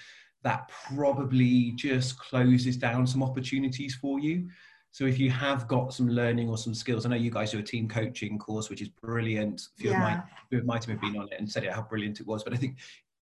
that 0.43 0.69
probably 0.93 1.73
just 1.73 2.19
closes 2.19 2.77
down 2.77 3.07
some 3.07 3.23
opportunities 3.23 3.95
for 3.95 4.19
you. 4.19 4.49
So 4.91 5.05
if 5.07 5.19
you 5.19 5.31
have 5.31 5.69
got 5.69 5.95
some 5.95 6.09
learning 6.09 6.51
or 6.51 6.59
some 6.59 6.75
skills, 6.75 7.07
I 7.07 7.09
know 7.09 7.17
you 7.17 7.31
guys 7.31 7.53
do 7.53 7.59
a 7.59 7.63
team 7.63 7.89
coaching 7.89 8.39
course, 8.39 8.69
which 8.69 8.83
is 8.83 8.89
brilliant. 8.89 9.63
A 9.79 9.81
few, 9.81 9.91
yeah. 9.91 10.23
of, 10.25 10.25
my, 10.51 10.59
of 10.59 10.65
my 10.67 10.79
team 10.79 10.99
have 10.99 11.01
been 11.01 11.19
on 11.19 11.29
it 11.29 11.39
and 11.39 11.51
said 11.51 11.65
it, 11.65 11.73
how 11.73 11.83
brilliant 11.83 12.21
it 12.21 12.27
was. 12.27 12.43
But 12.45 12.53
I 12.53 12.57
think 12.57 12.77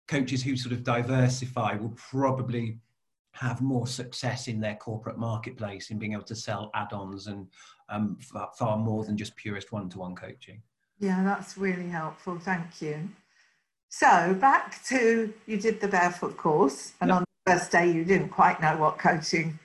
coaches 0.07 0.41
who 0.41 0.55
sort 0.55 0.71
of 0.71 0.83
diversify 0.83 1.75
will 1.75 1.95
probably 1.97 2.77
have 3.39 3.62
more 3.62 3.88
success 3.88 4.48
in 4.48 4.60
their 4.60 4.75
corporate 4.75 5.17
marketplace 5.17 5.91
in 5.91 6.00
being 6.00 6.13
able 6.13 6.24
to 6.24 6.36
sell 6.36 6.72
add-ons 6.74 7.27
and 7.27 7.48
um, 7.89 8.17
far, 8.20 8.50
far 8.58 8.77
more 8.77 9.06
than 9.06 9.15
just 9.15 9.36
purist 9.36 9.72
one-to-one 9.72 10.15
coaching. 10.15 10.62
Yeah, 11.00 11.24
that's 11.24 11.58
really 11.58 11.89
helpful. 11.89 12.39
Thank 12.39 12.82
you. 12.82 13.10
So 13.89 14.36
back 14.39 14.84
to 14.86 15.34
you 15.46 15.58
did 15.58 15.79
the 15.79 15.88
barefoot 15.88 16.36
course, 16.36 16.94
and 17.00 17.10
yep. 17.10 17.17
on 17.17 17.25
the 17.46 17.51
first 17.51 17.72
day 17.72 17.91
you 17.91 18.03
didn't 18.03 18.29
quite 18.29 18.60
know 18.62 18.75
what 18.77 18.98
coaching 18.98 19.58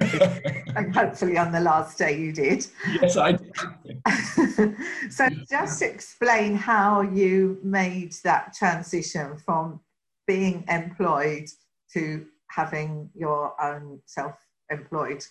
and 0.76 0.94
hopefully 0.94 1.38
on 1.38 1.52
the 1.52 1.60
last 1.60 1.98
day 1.98 2.18
you 2.18 2.32
did. 2.32 2.66
Yes, 3.00 3.16
I 3.16 3.32
did. 3.32 4.76
so 5.10 5.28
just 5.50 5.82
explain 5.82 6.54
how 6.54 7.02
you 7.02 7.58
made 7.62 8.12
that 8.24 8.54
transition 8.54 9.36
from 9.38 9.80
being 10.26 10.64
employed 10.68 11.46
to 11.94 12.26
having 12.48 13.10
your 13.14 13.60
own 13.62 14.00
self-employed 14.06 15.24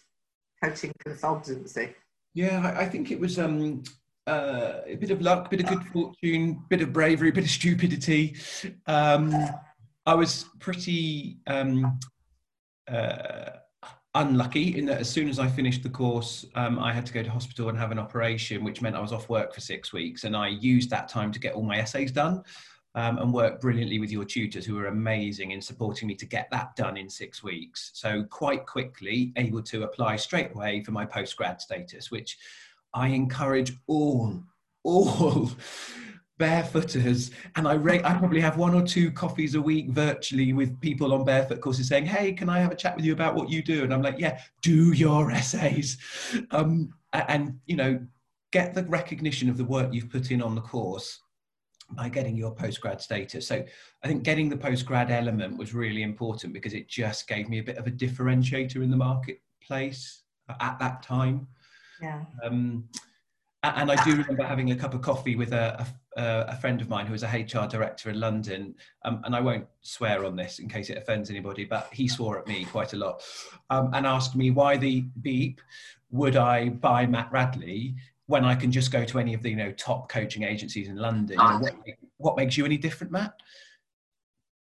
coaching 0.64 0.94
consultancy. 1.06 1.94
Yeah, 2.34 2.76
I, 2.78 2.86
think 2.86 3.12
it 3.12 3.20
was 3.20 3.40
um, 3.40 3.84
uh, 4.28 4.82
a 4.86 4.96
bit 4.96 5.12
of 5.12 5.22
luck, 5.22 5.48
a 5.48 5.50
bit 5.50 5.62
of 5.62 5.68
good 5.68 5.84
fortune, 5.88 6.64
bit 6.70 6.82
of 6.82 6.94
bravery, 6.94 7.30
a 7.30 7.34
bit 7.34 7.46
of 7.46 7.50
stupidity. 7.50 8.36
Um, 8.86 9.34
I 10.06 10.14
was 10.14 10.46
pretty 10.60 11.40
um, 11.48 12.00
uh, 12.88 13.50
unlucky 14.14 14.78
in 14.78 14.86
that 14.86 15.00
as 15.00 15.10
soon 15.10 15.30
as 15.30 15.40
I 15.40 15.48
finished 15.48 15.84
the 15.84 15.90
course, 15.90 16.46
um, 16.56 16.78
I 16.80 16.94
had 16.94 17.06
to 17.08 17.14
go 17.14 17.24
to 17.24 17.30
hospital 17.30 17.70
and 17.70 17.78
have 17.78 17.92
an 17.92 18.00
operation, 18.00 18.64
which 18.64 18.82
meant 18.82 18.96
I 18.96 19.02
was 19.02 19.14
off 19.14 19.30
work 19.30 19.54
for 19.54 19.62
six 19.62 19.92
weeks. 19.92 20.24
And 20.24 20.36
I 20.36 20.50
used 20.50 20.90
that 20.92 21.10
time 21.10 21.32
to 21.32 21.40
get 21.40 21.54
all 21.54 21.64
my 21.64 21.78
essays 21.78 22.12
done 22.12 22.44
um, 22.96 23.17
and 23.20 23.34
work 23.34 23.62
brilliantly 23.62 24.00
with 24.00 24.12
your 24.12 24.25
tutors 24.25 24.65
who 24.65 24.75
were 24.75 24.88
amazing 24.88 25.51
in 25.51 25.62
supporting 25.62 26.08
me 26.08 26.15
to 26.15 26.25
get 26.25 26.50
that 26.51 26.75
done 26.75 26.98
in 26.98 27.10
six 27.10 27.44
weeks. 27.44 27.91
So, 27.94 28.24
quite 28.24 28.65
quickly, 28.65 29.34
able 29.36 29.62
to 29.63 29.84
apply 29.84 30.15
straight 30.15 30.51
away 30.53 30.84
for 30.84 30.91
my 30.91 31.06
postgrad 31.06 31.62
status, 31.62 32.10
which 32.10 32.38
I 32.94 33.10
encourage 33.10 33.74
all, 33.88 34.41
all 34.84 35.51
barefooters 36.39 37.32
and 37.56 37.67
I 37.67 37.74
rate, 37.74 38.06
I 38.06 38.13
probably 38.17 38.41
have 38.41 38.58
one 38.58 38.75
or 38.75 38.86
two 38.86 39.12
coffees 39.12 39.56
a 39.56 39.62
week 39.62 39.89
virtually 39.89 40.53
with 40.53 40.79
people 40.82 41.13
on 41.13 41.25
barefoot 41.25 41.62
courses 41.62 41.88
saying, 41.88 42.06
Hey, 42.06 42.32
can 42.34 42.50
I 42.50 42.60
have 42.60 42.72
a 42.72 42.75
chat 42.75 42.96
with 42.96 43.06
you 43.06 43.13
about 43.13 43.36
what 43.36 43.50
you 43.50 43.63
do? 43.63 43.84
And 43.84 43.94
I'm 43.94 44.01
like, 44.01 44.20
yeah, 44.20 44.39
do 44.62 44.94
your 44.94 45.32
essays. 45.32 45.98
Um, 46.51 46.94
and, 47.13 47.60
you 47.65 47.75
know, 47.75 48.00
get 48.51 48.74
the 48.74 48.84
recognition 48.84 49.50
of 49.50 49.58
the 49.58 49.65
work 49.65 49.94
you've 49.94 50.10
put 50.10 50.32
in 50.32 50.41
on 50.41 50.56
the 50.56 50.62
course 50.62 51.20
by 51.91 52.10
getting 52.10 52.36
your 52.36 52.53
postgrad 52.53 53.01
status. 53.01 53.48
So 53.48 53.63
I 54.03 54.08
think 54.08 54.24
getting 54.24 54.50
the 54.50 54.58
postgrad 54.58 55.10
element 55.10 55.58
was 55.58 55.74
really 55.74 56.03
important 56.03 56.53
because 56.53 56.74
it 56.74 56.88
just 56.88 57.27
gave 57.27 57.50
me 57.50 57.60
a 57.60 57.63
bit 57.63 57.77
of 57.77 57.88
a 57.88 57.91
differentiator 57.91 58.77
in 58.77 58.89
the 58.89 58.98
marketplace 58.98 60.24
at 60.60 60.77
that 60.79 61.01
time. 61.03 61.48
Yeah. 62.01 62.24
Um, 62.44 62.89
and 63.63 63.91
I 63.91 64.01
do 64.03 64.12
remember 64.12 64.44
having 64.44 64.72
a 64.72 64.75
cup 64.75 64.94
of 64.94 65.01
coffee 65.01 65.36
with 65.36 65.51
a, 65.51 65.86
a, 66.15 66.46
a 66.50 66.56
friend 66.58 66.79
of 66.79 66.89
mine 66.89 67.06
who 67.06 67.13
was 67.13 67.24
a 67.24 67.27
HR 67.27 67.67
director 67.67 68.10
in 68.10 68.20
London. 68.20 68.75
Um, 69.03 69.22
and 69.25 69.36
I 69.36 69.41
won't 69.41 69.65
swear 69.82 70.25
on 70.25 70.36
this 70.36 70.60
in 70.60 70.70
case 70.70 70.89
it 70.89 70.98
offends 70.98 71.29
anybody, 71.29 71.65
but 71.65 71.89
he 71.91 72.08
swore 72.08 72.38
at 72.39 72.48
me 72.48 72.65
quite 72.65 72.94
a 72.94 72.98
lot 72.98 73.24
um, 73.70 73.91
and 73.94 74.06
asked 74.06 74.36
me 74.36 74.51
why 74.51 74.77
the 74.77 75.01
beep 75.22 75.62
would 76.12 76.36
I 76.36 76.70
buy 76.70 77.06
Matt 77.06 77.32
Bradley 77.32 77.96
when 78.28 78.46
I 78.46 78.56
can 78.56 78.72
just 78.72 78.92
go 78.92 79.04
to 79.04 79.20
any 79.20 79.34
of 79.34 79.42
the 79.42 79.50
you 79.50 79.56
know 79.56 79.72
top 79.74 80.10
coaching 80.10 80.44
agencies 80.44 80.88
in 80.88 80.98
London. 80.98 81.38
You 81.40 81.44
know, 81.44 81.60
what, 81.60 81.76
what 82.18 82.38
makes 82.38 82.58
you 82.58 82.66
any 82.66 82.78
different, 82.78 83.12
Matt? 83.12 83.34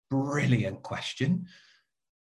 Brilliant 0.10 0.84
question 0.84 1.48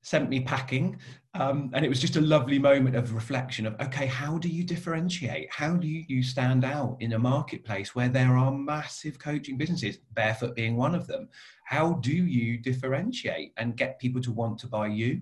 sent 0.07 0.29
me 0.29 0.39
packing. 0.39 0.97
Um, 1.33 1.69
and 1.73 1.83
it 1.83 1.89
was 1.89 1.99
just 1.99 2.15
a 2.15 2.21
lovely 2.21 2.57
moment 2.57 2.95
of 2.95 3.13
reflection 3.13 3.65
of, 3.65 3.75
okay, 3.81 4.05
how 4.05 4.37
do 4.37 4.47
you 4.47 4.63
differentiate? 4.63 5.49
How 5.51 5.73
do 5.73 5.85
you, 5.85 6.05
you 6.07 6.23
stand 6.23 6.63
out 6.63 6.95
in 7.01 7.11
a 7.11 7.19
marketplace 7.19 7.93
where 7.93 8.07
there 8.07 8.37
are 8.37 8.51
massive 8.53 9.19
coaching 9.19 9.57
businesses, 9.57 9.97
Barefoot 10.13 10.55
being 10.55 10.77
one 10.77 10.95
of 10.95 11.07
them? 11.07 11.27
How 11.65 11.93
do 11.95 12.13
you 12.13 12.57
differentiate 12.57 13.51
and 13.57 13.75
get 13.75 13.99
people 13.99 14.21
to 14.21 14.31
want 14.31 14.59
to 14.59 14.67
buy 14.67 14.87
you? 14.87 15.21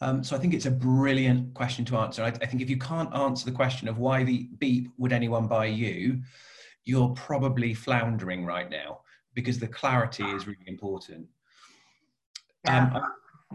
Um, 0.00 0.24
so 0.24 0.36
I 0.36 0.38
think 0.38 0.54
it's 0.54 0.66
a 0.66 0.70
brilliant 0.70 1.54
question 1.54 1.84
to 1.86 1.96
answer. 1.96 2.22
I, 2.22 2.28
I 2.28 2.46
think 2.46 2.62
if 2.62 2.68
you 2.68 2.78
can't 2.78 3.14
answer 3.14 3.44
the 3.44 3.52
question 3.52 3.88
of 3.88 3.98
why 3.98 4.24
the 4.24 4.48
beep 4.58 4.90
would 4.98 5.12
anyone 5.12 5.46
buy 5.46 5.66
you, 5.66 6.20
you're 6.84 7.10
probably 7.10 7.74
floundering 7.74 8.44
right 8.44 8.68
now 8.68 9.00
because 9.34 9.58
the 9.58 9.68
clarity 9.68 10.24
is 10.24 10.46
really 10.46 10.66
important. 10.66 11.26
Yeah. 12.64 12.90
Um, 12.94 13.02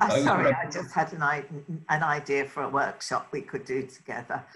Oh, 0.01 0.23
sorry, 0.23 0.53
I 0.53 0.69
just 0.69 0.93
had 0.93 1.11
an, 1.13 1.83
an 1.89 2.03
idea 2.03 2.45
for 2.45 2.63
a 2.63 2.69
workshop 2.69 3.27
we 3.31 3.41
could 3.41 3.65
do 3.65 3.85
together. 3.85 4.43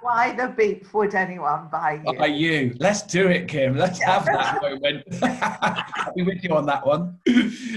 Why 0.00 0.34
the 0.36 0.52
beep 0.56 0.92
would 0.92 1.14
anyone 1.14 1.68
buy 1.70 2.00
you? 2.04 2.18
Buy 2.18 2.26
you. 2.26 2.74
Let's 2.80 3.02
do 3.02 3.28
it, 3.28 3.46
Kim. 3.46 3.76
Let's 3.76 4.02
have 4.02 4.24
that 4.24 4.60
moment. 4.60 5.04
I'll 5.22 6.12
be 6.16 6.22
with 6.22 6.42
you 6.42 6.50
on 6.56 6.66
that 6.66 6.84
one. 6.84 7.18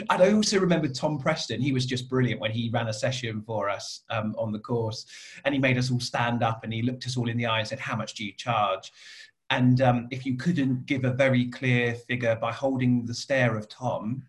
And 0.10 0.24
I 0.24 0.34
also 0.34 0.60
remember 0.60 0.88
Tom 0.88 1.20
Preston. 1.20 1.62
He 1.62 1.72
was 1.72 1.86
just 1.86 2.10
brilliant 2.10 2.42
when 2.42 2.52
he 2.52 2.70
ran 2.74 2.88
a 2.88 2.94
session 2.94 3.42
for 3.42 3.70
us 3.70 4.02
um, 4.10 4.36
on 4.38 4.52
the 4.52 4.60
course. 4.60 5.06
And 5.46 5.54
he 5.54 5.60
made 5.60 5.78
us 5.78 5.92
all 5.92 6.00
stand 6.00 6.44
up 6.44 6.64
and 6.64 6.74
he 6.74 6.82
looked 6.82 7.06
us 7.06 7.18
all 7.18 7.30
in 7.30 7.38
the 7.38 7.46
eye 7.46 7.60
and 7.60 7.68
said, 7.68 7.80
How 7.80 7.96
much 7.96 8.16
do 8.16 8.26
you 8.26 8.34
charge? 8.34 8.92
And 9.52 9.82
um, 9.82 10.08
if 10.12 10.26
you 10.26 10.38
couldn't 10.38 10.86
give 10.86 11.06
a 11.06 11.12
very 11.12 11.50
clear 11.50 11.94
figure 11.94 12.36
by 12.36 12.52
holding 12.52 13.06
the 13.06 13.14
stare 13.14 13.56
of 13.56 13.70
Tom, 13.70 14.24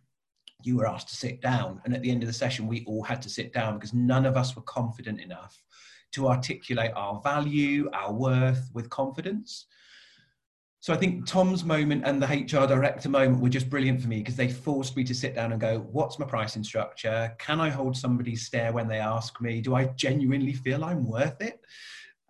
you 0.67 0.77
were 0.77 0.87
asked 0.87 1.09
to 1.09 1.17
sit 1.17 1.41
down. 1.41 1.81
And 1.85 1.95
at 1.95 2.03
the 2.03 2.11
end 2.11 2.23
of 2.23 2.27
the 2.27 2.33
session, 2.33 2.67
we 2.67 2.85
all 2.87 3.03
had 3.03 3.23
to 3.23 3.29
sit 3.29 3.53
down 3.53 3.75
because 3.75 3.95
none 3.95 4.27
of 4.27 4.37
us 4.37 4.57
were 4.57 4.63
confident 4.63 5.21
enough 5.21 5.63
to 6.13 6.29
articulate 6.29 6.93
our 6.95 7.21
value, 7.23 7.89
our 7.93 8.13
worth 8.13 8.71
with 8.75 8.91
confidence. 8.91 9.67
So 10.81 10.93
I 10.93 10.97
think 10.97 11.27
Tom's 11.27 11.65
moment 11.65 12.03
and 12.05 12.21
the 12.21 12.27
HR 12.27 12.67
director 12.67 13.09
moment 13.09 13.41
were 13.41 13.49
just 13.49 13.71
brilliant 13.71 14.03
for 14.03 14.09
me 14.09 14.19
because 14.19 14.35
they 14.35 14.49
forced 14.49 14.97
me 14.97 15.05
to 15.05 15.15
sit 15.15 15.35
down 15.35 15.53
and 15.53 15.61
go, 15.61 15.79
what's 15.93 16.19
my 16.19 16.27
pricing 16.27 16.65
structure? 16.65 17.33
Can 17.39 17.61
I 17.61 17.69
hold 17.69 17.97
somebody's 17.97 18.47
stare 18.47 18.73
when 18.73 18.89
they 18.89 18.99
ask 18.99 19.41
me? 19.41 19.61
Do 19.61 19.77
I 19.77 19.87
genuinely 19.95 20.53
feel 20.53 20.85
I'm 20.85 21.07
worth 21.07 21.41
it? 21.41 21.61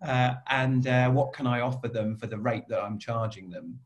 Uh, 0.05 0.35
and 0.49 0.85
uh, 0.85 1.09
what 1.09 1.33
can 1.33 1.47
I 1.47 1.61
offer 1.61 1.87
them 1.87 2.15
for 2.15 2.27
the 2.27 2.37
rate 2.37 2.67
that 2.69 2.83
I'm 2.83 2.99
charging 2.99 3.49
them? 3.49 3.79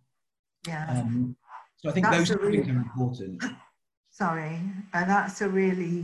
Yeah. 0.67 0.85
Um, 0.89 1.37
so 1.77 1.89
I 1.89 1.93
think 1.93 2.07
That's 2.07 2.29
those 2.29 2.37
really, 2.37 2.57
things 2.57 2.69
are 2.69 2.79
important. 2.79 3.43
Sorry, 4.17 4.59
and 4.93 5.09
that's 5.11 5.41
a 5.41 5.47
really 5.47 6.03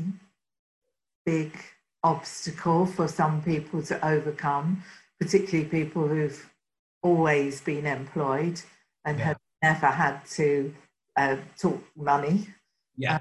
big 1.26 1.58
obstacle 2.04 2.86
for 2.86 3.08
some 3.08 3.42
people 3.42 3.82
to 3.82 4.08
overcome, 4.08 4.84
particularly 5.20 5.68
people 5.68 6.08
who've 6.08 6.54
always 7.02 7.62
been 7.62 7.88
employed 7.88 8.62
and 9.04 9.18
yeah. 9.18 9.26
have 9.26 9.38
never 9.64 9.88
had 9.88 10.24
to 10.28 10.76
uh, 11.16 11.38
talk 11.58 11.84
money. 11.98 12.50
Yeah. 12.96 13.16
Uh, 13.16 13.20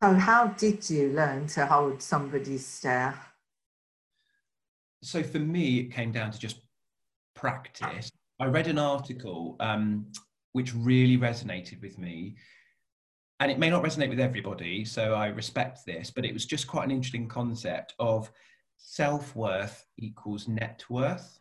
so, 0.00 0.14
how 0.14 0.46
did 0.46 0.88
you 0.88 1.08
learn 1.08 1.48
to 1.48 1.66
hold 1.66 2.00
somebody's 2.00 2.64
stare? 2.64 3.18
So, 5.02 5.24
for 5.24 5.40
me, 5.40 5.80
it 5.80 5.90
came 5.90 6.12
down 6.12 6.30
to 6.30 6.38
just 6.38 6.60
practice. 7.34 8.12
I 8.38 8.44
read 8.44 8.68
an 8.68 8.78
article 8.78 9.56
um, 9.58 10.06
which 10.52 10.72
really 10.72 11.18
resonated 11.18 11.82
with 11.82 11.98
me 11.98 12.36
and 13.40 13.50
it 13.50 13.58
may 13.58 13.70
not 13.70 13.82
resonate 13.82 14.08
with 14.08 14.20
everybody, 14.20 14.84
so 14.84 15.14
I 15.14 15.28
respect 15.28 15.84
this, 15.84 16.10
but 16.10 16.24
it 16.24 16.32
was 16.32 16.46
just 16.46 16.66
quite 16.66 16.84
an 16.84 16.90
interesting 16.90 17.28
concept 17.28 17.94
of 17.98 18.30
self 18.76 19.34
worth 19.36 19.86
equals 19.98 20.48
net 20.48 20.84
worth. 20.88 21.38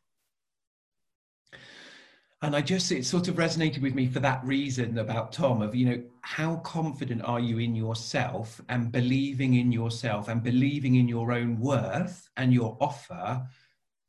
and 2.42 2.56
I 2.56 2.62
just 2.62 2.92
it 2.92 3.06
sort 3.06 3.28
of 3.28 3.36
resonated 3.36 3.82
with 3.82 3.96
me 3.96 4.08
for 4.08 4.20
that 4.20 4.44
reason 4.46 5.00
about 5.00 5.32
Tom 5.32 5.62
of 5.62 5.74
you 5.74 5.86
know 5.86 6.04
how 6.22 6.58
confident 6.58 7.24
are 7.24 7.40
you 7.40 7.58
in 7.60 7.76
yourself 7.76 8.62
and 8.70 8.92
believing 8.92 9.56
in 9.56 9.72
yourself 9.72 10.28
and 10.28 10.44
believing 10.44 10.96
in 10.96 11.08
your 11.08 11.32
own 11.32 11.60
worth 11.60 12.30
and 12.38 12.54
your 12.54 12.78
offer 12.80 13.48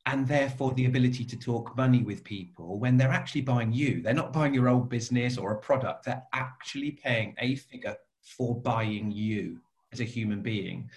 and 0.07 0.27
therefore 0.27 0.73
the 0.75 0.87
ability 0.87 1.25
to 1.25 1.37
talk 1.37 1.77
money 1.77 2.03
with 2.03 2.23
people 2.23 2.79
when 2.79 2.97
they're 2.97 3.11
actually 3.11 3.41
buying 3.41 3.73
you. 3.73 4.01
They're 4.03 4.15
not 4.15 4.33
buying 4.33 4.55
your 4.55 4.69
old 4.69 4.89
business 4.89 5.37
or 5.37 5.53
a 5.53 5.59
product. 5.59 6.05
They're 6.05 6.23
actually 6.33 6.93
paying 6.93 7.35
a 7.39 7.57
figure 7.57 7.97
for 8.23 8.55
buying 8.55 9.11
you 9.11 9.59
as 9.93 10.01
a 10.01 10.05
human 10.05 10.43
being. 10.43 10.89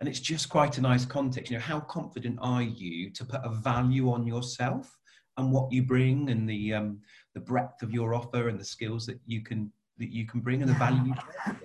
And 0.00 0.08
it's 0.08 0.20
just 0.20 0.48
quite 0.48 0.76
a 0.78 0.82
nice 0.82 1.06
context. 1.06 1.50
You 1.50 1.56
know 1.56 1.62
how 1.62 1.80
confident 1.80 2.38
are 2.42 2.62
you 2.62 3.10
to 3.10 3.24
put 3.24 3.40
a 3.42 3.48
value 3.48 4.12
on 4.12 4.26
yourself 4.26 4.98
and 5.38 5.50
what 5.50 5.72
you 5.72 5.82
bring 5.82 6.28
and 6.28 6.48
the 6.48 6.74
um, 6.74 7.00
the 7.34 7.40
breadth 7.40 7.82
of 7.82 7.92
your 7.92 8.14
offer 8.14 8.48
and 8.48 8.60
the 8.60 8.64
skills 8.64 9.06
that 9.06 9.18
you 9.24 9.42
can 9.42 9.72
that 9.98 10.10
you 10.10 10.26
can 10.26 10.40
bring 10.40 10.60
and 10.60 10.70
the 10.70 10.74
value 10.74 11.02
you 11.04 11.14
bring. 11.14 11.56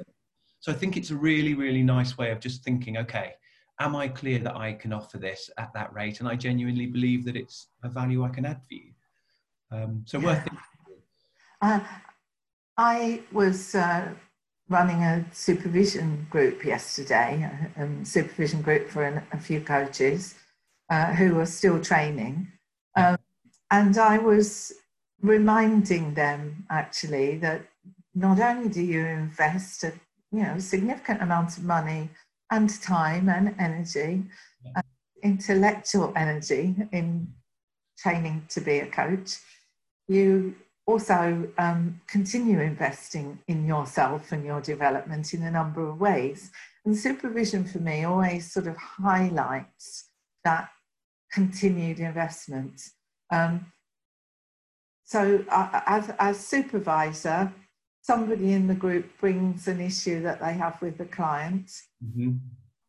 so 0.60 0.72
i 0.72 0.76
think 0.76 0.96
it's 0.98 1.12
a 1.12 1.16
really 1.16 1.54
really 1.54 1.84
nice 1.84 2.18
way 2.18 2.32
of 2.32 2.40
just 2.40 2.64
thinking 2.64 2.98
okay 2.98 3.34
am 3.80 3.96
I 3.96 4.08
clear 4.08 4.40
that 4.40 4.56
I 4.56 4.74
can 4.74 4.94
offer 4.94 5.18
this 5.18 5.50
at 5.58 5.74
that 5.74 5.94
rate? 5.94 6.20
And 6.20 6.30
I 6.30 6.36
genuinely 6.36 6.86
believe 6.86 7.26
that 7.26 7.36
it's 7.36 7.68
a 7.84 7.90
value 7.90 8.24
I 8.24 8.30
can 8.30 8.46
add 8.46 8.62
for 8.68 8.74
you. 8.74 8.92
Um, 9.72 10.04
so 10.06 10.20
worth 10.20 10.46
it. 10.46 10.54
Uh, 11.62 11.80
I 12.78 13.22
was 13.32 13.74
uh, 13.76 14.10
running 14.70 15.04
a 15.04 15.26
supervision 15.32 16.28
group 16.30 16.66
yesterday, 16.66 17.50
a, 17.78 17.84
a 17.84 18.06
supervision 18.06 18.62
group 18.62 18.90
for 18.90 19.04
an, 19.04 19.24
a 19.32 19.40
few 19.40 19.62
coaches 19.62 20.36
uh, 20.90 21.14
who 21.14 21.40
are 21.40 21.46
still 21.46 21.82
training. 21.82 22.48
Um, 22.96 23.18
and 23.72 23.98
I 23.98 24.18
was 24.18 24.74
reminding 25.22 26.14
them 26.14 26.66
actually 26.70 27.38
that 27.38 27.62
not 28.14 28.40
only 28.40 28.70
do 28.70 28.82
you 28.82 29.06
invest 29.06 29.84
a 29.84 29.94
you 30.32 30.44
know 30.44 30.60
significant 30.60 31.22
amount 31.22 31.58
of 31.58 31.64
money 31.64 32.10
and 32.52 32.82
time 32.82 33.30
and 33.30 33.56
energy, 33.60 34.24
and 34.76 34.84
intellectual 35.24 36.14
energy 36.16 36.76
in 36.92 37.34
training 37.98 38.46
to 38.50 38.62
be 38.62 38.80
a 38.80 38.88
coach, 38.88 39.40
you 40.08 40.56
also 40.86 41.48
um, 41.58 42.02
continue 42.08 42.60
investing 42.60 43.40
in 43.48 43.66
yourself 43.66 44.32
and 44.32 44.46
your 44.46 44.62
development 44.62 45.34
in 45.34 45.44
a 45.44 45.52
number 45.52 45.88
of 45.88 46.00
ways. 46.00 46.52
And 46.86 46.98
supervision 46.98 47.64
for 47.64 47.80
me 47.80 48.04
always 48.04 48.52
sort 48.52 48.68
of 48.68 48.76
highlights 48.76 50.10
that 50.44 50.70
continued 51.32 52.00
investment. 52.00 52.82
Um, 53.32 53.72
so, 55.06 55.44
uh, 55.50 55.82
as, 55.86 56.12
as 56.20 56.46
supervisor, 56.46 57.52
somebody 58.04 58.52
in 58.54 58.68
the 58.68 58.76
group 58.76 59.18
brings 59.20 59.68
an 59.68 59.80
issue 59.80 60.22
that 60.22 60.40
they 60.40 60.54
have 60.54 60.80
with 60.82 60.98
the 60.98 61.06
client, 61.06 61.72
mm-hmm. 62.04 62.34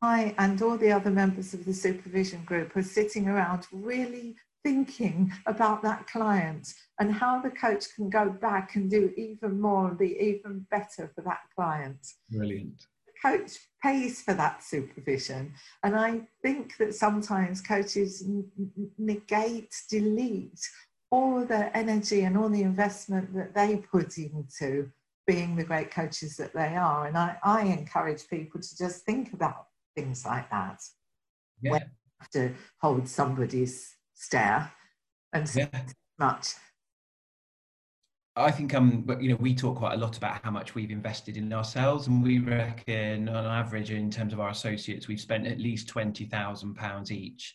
I 0.02 0.35
and 0.37 0.61
all 0.61 0.76
the 0.76 0.92
other 0.92 1.11
members 1.11 1.54
of 1.54 1.64
the 1.64 1.73
supervision 1.73 2.44
group 2.44 2.76
are 2.76 2.83
sitting 2.83 3.28
around 3.28 3.66
really 3.73 4.37
thinking 4.62 5.33
about 5.47 5.83
that 5.83 6.06
client 6.06 6.75
and 6.99 7.12
how 7.12 7.40
the 7.40 7.50
coach 7.50 7.85
can 7.94 8.11
go 8.11 8.28
back 8.28 8.75
and 8.75 8.90
do 8.90 9.12
even 9.16 9.61
more 9.61 9.88
and 9.88 9.99
be 9.99 10.16
even 10.18 10.66
better 10.71 11.11
for 11.14 11.23
that 11.23 11.40
client. 11.54 11.99
Brilliant. 12.30 12.83
The 13.06 13.30
coach 13.30 13.52
pays 13.83 14.23
for 14.23 14.35
that 14.35 14.62
supervision. 14.62 15.52
And 15.83 15.94
I 15.94 16.23
think 16.42 16.76
that 16.78 16.94
sometimes 16.94 17.61
coaches 17.61 18.25
negate, 18.99 19.75
delete 19.90 20.61
all 21.11 21.44
the 21.44 21.76
energy 21.76 22.23
and 22.23 22.37
all 22.37 22.49
the 22.49 22.62
investment 22.62 23.35
that 23.35 23.54
they 23.54 23.76
put 23.76 24.18
into 24.18 24.90
being 25.26 25.57
the 25.57 25.64
great 25.64 25.90
coaches 25.90 26.37
that 26.37 26.54
they 26.54 26.76
are. 26.76 27.07
And 27.07 27.16
I, 27.16 27.37
I 27.43 27.62
encourage 27.62 28.28
people 28.28 28.61
to 28.61 28.77
just 28.77 29.05
think 29.05 29.33
about 29.33 29.66
things 29.96 30.25
like 30.25 30.51
that. 30.51 30.81
Yeah. 31.61 31.72
When 31.72 31.81
you 31.81 31.88
have 32.20 32.31
to 32.31 32.55
hold 32.81 33.09
somebody's 33.09 33.96
stare 34.14 34.70
and 35.33 35.51
yeah. 35.55 35.68
much. 36.18 36.49
I 38.37 38.51
think 38.51 38.75
um, 38.75 39.03
but 39.03 39.22
you 39.22 39.31
know, 39.31 39.37
we 39.37 39.55
talk 39.55 39.77
quite 39.77 39.94
a 39.94 39.96
lot 39.96 40.16
about 40.16 40.40
how 40.42 40.51
much 40.51 40.75
we've 40.75 40.90
invested 40.90 41.37
in 41.37 41.53
ourselves, 41.53 42.09
and 42.09 42.20
we 42.22 42.40
reckon 42.40 43.29
on 43.29 43.44
average, 43.44 43.92
in 43.92 44.11
terms 44.11 44.33
of 44.33 44.40
our 44.40 44.51
associates, 44.51 45.07
we've 45.07 45.20
spent 45.20 45.46
at 45.46 45.61
least 45.61 45.87
twenty 45.87 46.25
thousand 46.25 46.75
pounds 46.75 47.12
each 47.12 47.55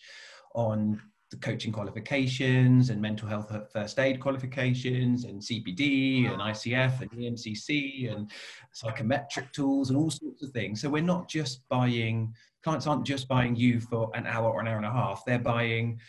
on 0.56 1.02
the 1.32 1.38
coaching 1.38 1.72
qualifications 1.72 2.90
and 2.90 3.02
mental 3.02 3.28
health 3.28 3.52
uh, 3.52 3.62
first 3.72 4.00
aid 4.00 4.20
qualifications 4.20 5.26
and 5.26 5.42
CPD 5.42 6.32
and 6.32 6.42
ICF 6.42 7.02
and 7.02 7.12
EMCC 7.12 8.12
and 8.12 8.32
psychometric 8.72 9.52
tools 9.52 9.90
and 9.90 9.98
all 9.98 10.10
sorts 10.10 10.42
of 10.42 10.50
things. 10.52 10.82
So 10.82 10.90
we're 10.90 11.04
not 11.04 11.30
just 11.30 11.68
buying, 11.70 12.34
clients 12.64 12.88
aren't 12.88 13.06
just 13.06 13.28
buying 13.28 13.56
you 13.56 13.80
for 13.80 14.10
an 14.16 14.26
hour 14.26 14.50
or 14.50 14.62
an 14.62 14.68
hour 14.68 14.78
and 14.78 14.86
a 14.86 14.92
half. 14.92 15.24
They're 15.26 15.38
buying, 15.38 16.00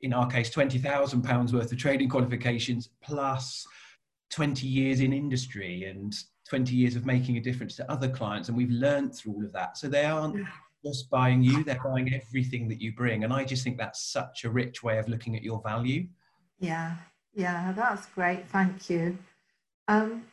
in 0.00 0.12
our 0.12 0.26
case, 0.26 0.50
£20,000 0.50 1.52
worth 1.52 1.70
of 1.70 1.78
trading 1.78 2.08
qualifications 2.08 2.90
plus 3.02 3.64
20 4.30 4.66
years 4.66 4.98
in 4.98 5.12
industry 5.12 5.84
and 5.84 6.12
20 6.48 6.74
years 6.74 6.96
of 6.96 7.06
making 7.06 7.36
a 7.36 7.40
difference 7.40 7.76
to 7.76 7.90
other 7.90 8.08
clients. 8.08 8.48
And 8.48 8.56
we've 8.56 8.70
learned 8.70 9.14
through 9.14 9.34
all 9.34 9.44
of 9.44 9.52
that. 9.52 9.78
So 9.78 9.88
they 9.88 10.04
aren't 10.04 10.44
just 10.86 11.10
buying 11.10 11.42
you, 11.42 11.64
they're 11.64 11.80
buying 11.82 12.14
everything 12.14 12.68
that 12.68 12.80
you 12.80 12.92
bring. 12.92 13.24
And 13.24 13.32
I 13.32 13.44
just 13.44 13.64
think 13.64 13.76
that's 13.78 14.00
such 14.00 14.44
a 14.44 14.50
rich 14.50 14.82
way 14.82 14.98
of 14.98 15.08
looking 15.08 15.36
at 15.36 15.42
your 15.42 15.60
value. 15.62 16.06
Yeah, 16.58 16.96
yeah, 17.34 17.72
that's 17.72 18.06
great. 18.06 18.48
Thank 18.48 18.88
you. 18.88 19.18
Um, 19.88 20.24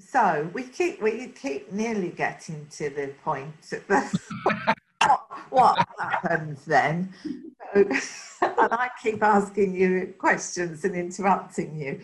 so 0.00 0.50
we 0.52 0.64
keep 0.64 1.00
we 1.00 1.28
keep 1.28 1.72
nearly 1.72 2.10
getting 2.10 2.66
to 2.72 2.90
the 2.90 3.14
point. 3.24 3.54
what, 3.86 5.26
what 5.50 5.88
happens 5.98 6.64
then? 6.64 7.12
So, 7.22 7.80
and 8.42 8.72
I 8.72 8.90
keep 9.02 9.22
asking 9.22 9.74
you 9.74 10.14
questions 10.18 10.84
and 10.84 10.94
interrupting 10.94 11.76
you. 11.76 12.00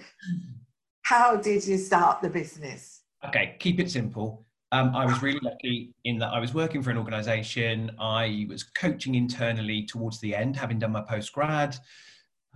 How 1.03 1.37
did 1.37 1.66
you 1.66 1.76
start 1.76 2.22
the 2.22 2.31
business? 2.31 3.03
Okay, 3.26 3.57
keep 3.59 3.81
it 3.81 3.90
simple. 3.90 4.46
Um, 4.72 4.94
I 4.94 5.04
was 5.04 5.20
really 5.20 5.40
lucky 5.42 5.92
in 6.04 6.18
that 6.18 6.28
I 6.28 6.38
was 6.38 6.54
working 6.54 6.83
for 6.83 6.90
an 6.90 6.96
organization. 6.96 7.90
I 7.98 8.46
was 8.48 8.62
coaching 8.62 9.16
internally 9.16 9.85
towards 9.85 10.20
the 10.20 10.35
end, 10.35 10.56
having 10.56 10.78
done 10.78 10.92
my 10.92 11.02
postgrad. 11.02 11.76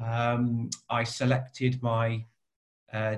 Um, 0.02 0.70
I 0.88 1.02
selected 1.02 1.82
my 1.82 2.24
uh, 2.92 3.16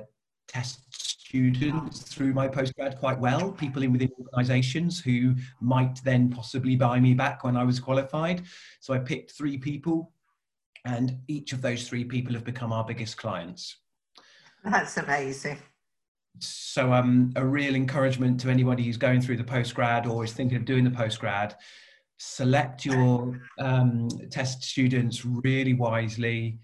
test 0.48 0.80
students 0.90 2.02
through 2.02 2.32
my 2.32 2.48
postgrad 2.48 2.98
quite 2.98 3.18
well, 3.18 3.52
people 3.52 3.82
in 3.82 3.92
within 3.92 4.10
organizations 4.18 4.98
who 4.98 5.34
might 5.60 6.02
then 6.02 6.30
possibly 6.30 6.74
buy 6.74 6.98
me 6.98 7.12
back 7.12 7.44
when 7.44 7.56
I 7.56 7.64
was 7.64 7.78
qualified. 7.78 8.44
So 8.80 8.94
I 8.94 8.98
picked 8.98 9.32
three 9.32 9.58
people, 9.58 10.12
and 10.86 11.18
each 11.28 11.52
of 11.52 11.60
those 11.60 11.86
three 11.86 12.04
people 12.04 12.32
have 12.32 12.44
become 12.44 12.72
our 12.72 12.84
biggest 12.84 13.18
clients. 13.18 13.76
That's 14.64 14.96
amazing 14.96 15.58
so 16.38 16.92
um, 16.92 17.32
a 17.36 17.44
real 17.44 17.74
encouragement 17.74 18.40
to 18.40 18.50
anybody 18.50 18.84
who's 18.84 18.96
going 18.96 19.20
through 19.20 19.36
the 19.36 19.44
postgrad 19.44 20.08
or 20.08 20.24
is 20.24 20.32
thinking 20.32 20.56
of 20.56 20.64
doing 20.64 20.84
the 20.84 20.90
postgrad 20.90 21.54
select 22.18 22.84
your 22.84 23.40
um, 23.58 24.08
test 24.30 24.62
students 24.62 25.24
really 25.24 25.74
wisely. 25.74 26.58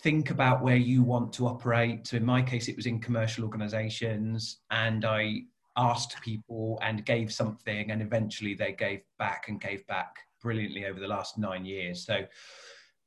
Think 0.00 0.30
about 0.30 0.62
where 0.62 0.76
you 0.76 1.02
want 1.02 1.32
to 1.34 1.46
operate. 1.46 2.06
So 2.06 2.16
in 2.16 2.24
my 2.24 2.42
case 2.42 2.68
it 2.68 2.76
was 2.76 2.86
in 2.86 3.00
commercial 3.00 3.44
organizations 3.44 4.58
and 4.70 5.04
i 5.04 5.42
asked 5.78 6.20
people 6.22 6.78
and 6.82 7.04
gave 7.04 7.30
something 7.30 7.90
and 7.90 8.00
eventually 8.00 8.54
they 8.54 8.72
gave 8.72 9.02
back 9.18 9.48
and 9.48 9.60
gave 9.60 9.86
back 9.86 10.16
brilliantly 10.40 10.86
over 10.86 10.98
the 10.98 11.06
last 11.06 11.36
nine 11.36 11.66
years. 11.66 12.04
So 12.04 12.24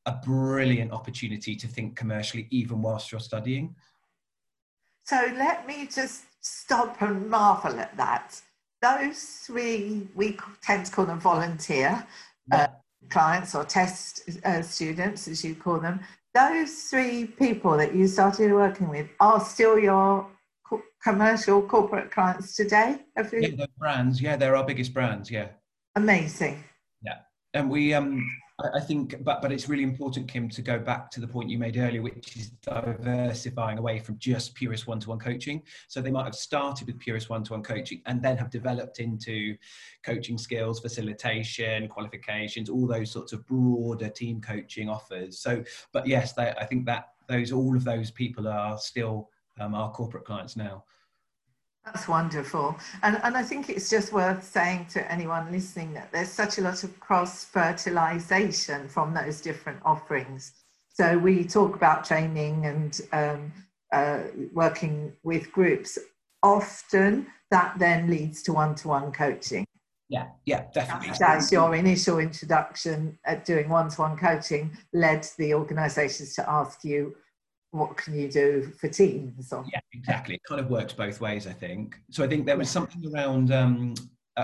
a 0.05 0.11
brilliant 0.23 0.91
opportunity 0.91 1.55
to 1.55 1.67
think 1.67 1.95
commercially 1.95 2.47
even 2.51 2.81
whilst 2.81 3.11
you're 3.11 3.19
studying 3.19 3.75
so 5.09 5.33
let 5.37 5.65
me 5.65 5.87
just 5.87 6.25
stop 6.41 7.01
and 7.01 7.27
marvel 7.29 7.79
at 7.79 7.97
that. 7.97 8.39
Those 8.81 9.19
three, 9.45 10.07
we 10.13 10.37
tend 10.61 10.85
to 10.85 10.91
call 10.91 11.05
them 11.05 11.19
volunteer 11.19 12.05
uh, 12.51 12.67
clients 13.09 13.55
or 13.55 13.63
test 13.63 14.29
uh, 14.45 14.61
students, 14.61 15.27
as 15.27 15.43
you 15.43 15.55
call 15.55 15.79
them. 15.79 15.99
Those 16.35 16.71
three 16.89 17.25
people 17.25 17.75
that 17.77 17.95
you 17.95 18.07
started 18.07 18.53
working 18.53 18.87
with 18.87 19.07
are 19.19 19.39
still 19.39 19.79
your 19.79 20.27
co- 20.63 20.83
commercial 21.03 21.63
corporate 21.63 22.11
clients 22.11 22.55
today? 22.55 22.99
Have 23.17 23.33
you... 23.33 23.41
Yeah, 23.41 23.65
brands. 23.79 24.21
Yeah, 24.21 24.35
they're 24.35 24.55
our 24.55 24.65
biggest 24.65 24.93
brands. 24.93 25.31
Yeah. 25.31 25.47
Amazing. 25.95 26.63
Yeah, 27.01 27.19
and 27.55 27.67
we 27.69 27.95
um 27.95 28.23
I 28.73 28.79
think, 28.79 29.23
but 29.23 29.41
but 29.41 29.51
it's 29.51 29.69
really 29.69 29.83
important, 29.83 30.27
Kim, 30.27 30.49
to 30.49 30.61
go 30.61 30.79
back 30.79 31.09
to 31.11 31.21
the 31.21 31.27
point 31.27 31.49
you 31.49 31.57
made 31.57 31.77
earlier, 31.77 32.01
which 32.01 32.35
is 32.35 32.49
diversifying 32.61 33.77
away 33.77 33.99
from 33.99 34.17
just 34.17 34.53
purist 34.53 34.87
one-to-one 34.87 35.19
coaching. 35.19 35.63
So 35.87 36.01
they 36.01 36.11
might 36.11 36.25
have 36.25 36.35
started 36.35 36.87
with 36.87 36.99
purist 36.99 37.29
one-to-one 37.29 37.63
coaching 37.63 38.01
and 38.05 38.21
then 38.21 38.37
have 38.37 38.49
developed 38.49 38.99
into 38.99 39.55
coaching 40.03 40.37
skills, 40.37 40.79
facilitation, 40.79 41.87
qualifications, 41.87 42.69
all 42.69 42.85
those 42.85 43.11
sorts 43.11 43.31
of 43.31 43.45
broader 43.47 44.09
team 44.09 44.41
coaching 44.41 44.89
offers. 44.89 45.39
So, 45.39 45.63
but 45.93 46.05
yes, 46.05 46.33
they, 46.33 46.49
I 46.49 46.65
think 46.65 46.85
that 46.87 47.13
those 47.27 47.51
all 47.51 47.77
of 47.77 47.83
those 47.83 48.11
people 48.11 48.47
are 48.47 48.77
still 48.77 49.29
um, 49.59 49.73
our 49.73 49.91
corporate 49.91 50.25
clients 50.25 50.55
now. 50.57 50.83
That's 51.85 52.07
wonderful. 52.07 52.77
And, 53.03 53.19
and 53.23 53.35
I 53.35 53.43
think 53.43 53.69
it's 53.69 53.89
just 53.89 54.13
worth 54.13 54.43
saying 54.43 54.87
to 54.91 55.11
anyone 55.11 55.51
listening 55.51 55.93
that 55.93 56.11
there's 56.11 56.29
such 56.29 56.57
a 56.57 56.61
lot 56.61 56.83
of 56.83 56.99
cross 56.99 57.45
fertilization 57.45 58.87
from 58.87 59.13
those 59.13 59.41
different 59.41 59.79
offerings. 59.83 60.53
So 60.89 61.17
we 61.17 61.45
talk 61.45 61.75
about 61.75 62.03
training 62.03 62.65
and 62.65 63.01
um, 63.13 63.53
uh, 63.93 64.23
working 64.53 65.13
with 65.23 65.51
groups. 65.51 65.97
Often 66.43 67.27
that 67.51 67.79
then 67.79 68.09
leads 68.09 68.43
to 68.43 68.53
one 68.53 68.75
to 68.75 68.89
one 68.89 69.11
coaching. 69.11 69.65
Yeah, 70.09 70.27
yeah, 70.45 70.65
definitely. 70.73 71.11
As 71.25 71.51
your 71.51 71.75
initial 71.75 72.19
introduction 72.19 73.17
at 73.25 73.45
doing 73.45 73.69
one 73.69 73.89
to 73.89 74.01
one 74.01 74.17
coaching 74.17 74.75
led 74.91 75.27
the 75.37 75.53
organisations 75.53 76.33
to 76.35 76.49
ask 76.49 76.83
you 76.83 77.15
what 77.71 77.97
can 77.97 78.15
you 78.15 78.29
do 78.29 78.71
for 78.79 78.87
teams? 78.87 79.51
Or... 79.53 79.63
Yeah, 79.71 79.79
exactly. 79.93 80.35
It 80.35 80.41
kind 80.47 80.59
of 80.59 80.69
works 80.69 80.93
both 80.93 81.21
ways, 81.21 81.47
I 81.47 81.53
think. 81.53 81.99
So 82.09 82.23
I 82.23 82.27
think 82.27 82.45
there 82.45 82.57
was 82.57 82.69
something 82.69 83.03
around 83.13 83.51
um, 83.51 83.93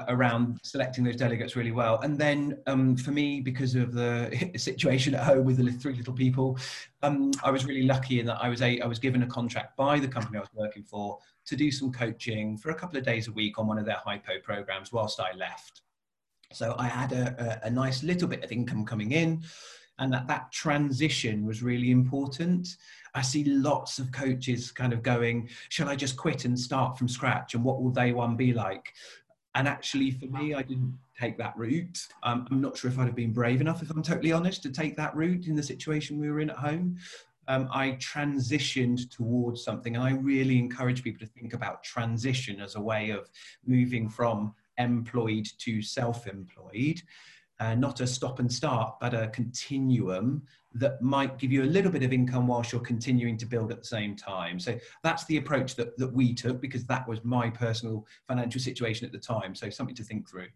around 0.10 0.60
selecting 0.64 1.04
those 1.04 1.16
delegates 1.16 1.56
really 1.56 1.72
well. 1.72 2.00
And 2.02 2.18
then 2.18 2.58
um, 2.68 2.96
for 2.98 3.12
me, 3.12 3.40
because 3.40 3.76
of 3.76 3.94
the 3.94 4.52
situation 4.58 5.16
at 5.16 5.24
home 5.24 5.46
with 5.46 5.58
the 5.58 5.72
three 5.72 5.96
little 5.96 6.14
people, 6.14 6.58
um, 7.04 7.32
I 7.44 7.52
was 7.52 7.66
really 7.66 7.84
lucky 7.84 8.20
in 8.20 8.26
that 8.28 8.38
I 8.42 8.50
was 8.50 8.62
a, 8.62 8.80
I 8.82 8.88
was 8.88 9.00
given 9.00 9.24
a 9.24 9.28
contract 9.28 9.78
by 9.78 10.00
the 10.00 10.08
company 10.08 10.38
I 10.38 10.42
was 10.42 10.50
working 10.54 10.84
for 10.84 11.18
to 11.46 11.56
do 11.56 11.72
some 11.72 11.92
coaching 11.92 12.58
for 12.58 12.72
a 12.72 12.76
couple 12.76 12.98
of 12.98 13.06
days 13.06 13.28
a 13.28 13.32
week 13.32 13.60
on 13.60 13.68
one 13.68 13.78
of 13.78 13.86
their 13.86 14.02
HiPo 14.06 14.44
programs 14.44 14.92
whilst 14.92 15.20
I 15.20 15.32
left. 15.34 15.82
So 16.52 16.76
I 16.78 16.88
had 16.88 17.12
a, 17.12 17.62
a, 17.64 17.68
a 17.68 17.70
nice 17.70 18.04
little 18.04 18.28
bit 18.28 18.44
of 18.44 18.52
income 18.52 18.86
coming 18.86 19.12
in 19.12 19.44
and 20.00 20.12
that 20.14 20.28
that 20.28 20.52
transition 20.52 21.46
was 21.46 21.64
really 21.64 21.92
important 21.92 22.76
I 23.16 23.22
see 23.22 23.46
lots 23.46 23.98
of 23.98 24.12
coaches 24.12 24.72
kind 24.72 24.92
of 24.92 25.02
going, 25.02 25.50
shall 25.70 25.88
I 25.88 25.96
just 25.96 26.18
quit 26.18 26.44
and 26.44 26.60
start 26.60 26.98
from 26.98 27.08
scratch? 27.08 27.56
And 27.56 27.64
what 27.64 27.82
will 27.82 27.90
day 27.90 28.12
one 28.12 28.36
be 28.36 28.54
like? 28.54 28.94
And 29.56 29.70
actually, 29.70 30.12
for 30.12 30.26
me, 30.26 30.54
I 30.54 30.62
didn't 30.62 31.00
take 31.18 31.38
that 31.38 31.58
route. 31.58 31.98
Um, 32.24 32.46
I'm 32.52 32.60
not 32.60 32.78
sure 32.78 32.92
if 32.92 33.00
I'd 33.00 33.06
have 33.06 33.16
been 33.16 33.32
brave 33.32 33.62
enough, 33.62 33.82
if 33.82 33.90
I'm 33.90 34.04
totally 34.04 34.34
honest, 34.34 34.62
to 34.64 34.70
take 34.70 34.98
that 34.98 35.16
route 35.16 35.48
in 35.48 35.56
the 35.56 35.64
situation 35.64 36.20
we 36.20 36.30
were 36.30 36.42
in 36.42 36.50
at 36.50 36.58
home. 36.58 36.98
Um, 37.48 37.70
I 37.72 37.92
transitioned 37.92 39.10
towards 39.12 39.64
something, 39.64 39.96
and 39.96 40.04
I 40.04 40.12
really 40.12 40.60
encourage 40.60 41.04
people 41.04 41.26
to 41.26 41.32
think 41.32 41.54
about 41.54 41.84
transition 41.84 42.60
as 42.60 42.76
a 42.76 42.82
way 42.82 43.12
of 43.12 43.30
moving 43.66 44.10
from 44.10 44.54
employed 44.78 45.48
to 45.60 45.82
self 45.82 46.28
employed 46.28 47.02
uh, 47.60 47.76
not 47.76 48.02
a 48.02 48.08
stop 48.08 48.40
and 48.40 48.52
start, 48.52 48.96
but 49.00 49.14
a 49.14 49.28
continuum 49.30 50.44
that 50.74 51.02
might 51.02 51.38
give 51.38 51.52
you 51.52 51.64
a 51.64 51.66
little 51.66 51.92
bit 51.92 52.04
of 52.04 52.12
income 52.12 52.48
whilst 52.48 52.72
you're 52.72 52.82
continuing 52.82 53.38
to 53.38 53.46
build 53.46 53.72
at 53.72 53.80
the 53.80 53.88
same 53.88 54.16
time. 54.16 54.60
So 54.60 54.78
that's 55.04 55.26
the 55.26 55.38
approach 55.38 55.76
that, 55.76 55.98
that 55.98 56.12
we 56.12 56.34
took 56.34 56.60
because 56.60 56.86
that 56.86 57.08
was 57.08 57.24
my 57.24 57.50
personal 57.50 58.06
financial 58.28 58.60
situation 58.60 59.06
at 59.06 59.14
the 59.14 59.20
time. 59.20 59.56
So 59.56 59.70
something 59.70 59.96
to 59.96 60.04
think 60.04 60.30
through. 60.30 60.48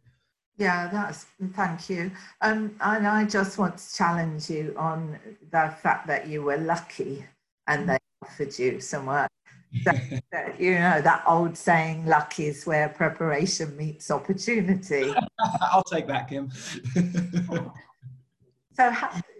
Yeah, 0.57 0.89
that's 0.91 1.27
thank 1.53 1.89
you. 1.89 2.11
Um, 2.41 2.75
and 2.81 3.07
I 3.07 3.23
just 3.23 3.57
want 3.57 3.77
to 3.77 3.95
challenge 3.95 4.49
you 4.49 4.75
on 4.77 5.17
the 5.51 5.73
fact 5.81 6.05
that 6.07 6.27
you 6.27 6.43
were 6.43 6.57
lucky 6.57 7.25
and 7.67 7.87
they 7.87 7.97
offered 8.21 8.59
you 8.59 8.81
some 8.81 9.05
work 9.05 9.29
that, 9.85 10.23
that, 10.31 10.59
you 10.59 10.73
know 10.73 11.01
that 11.01 11.23
old 11.27 11.55
saying 11.55 12.05
luck 12.05 12.39
is 12.39 12.65
where 12.65 12.89
preparation 12.89 13.75
meets 13.77 14.09
opportunity. 14.09 15.13
I'll 15.61 15.83
take 15.83 16.07
that 16.07 16.27
kim. 16.27 16.51
So 18.75 18.95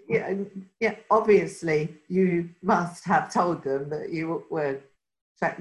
yeah, 0.09 0.33
yeah 0.81 0.95
obviously 1.09 1.95
you 2.09 2.49
must 2.61 3.05
have 3.05 3.33
told 3.33 3.63
them 3.63 3.89
that 3.89 4.11
you 4.11 4.43
were 4.49 4.81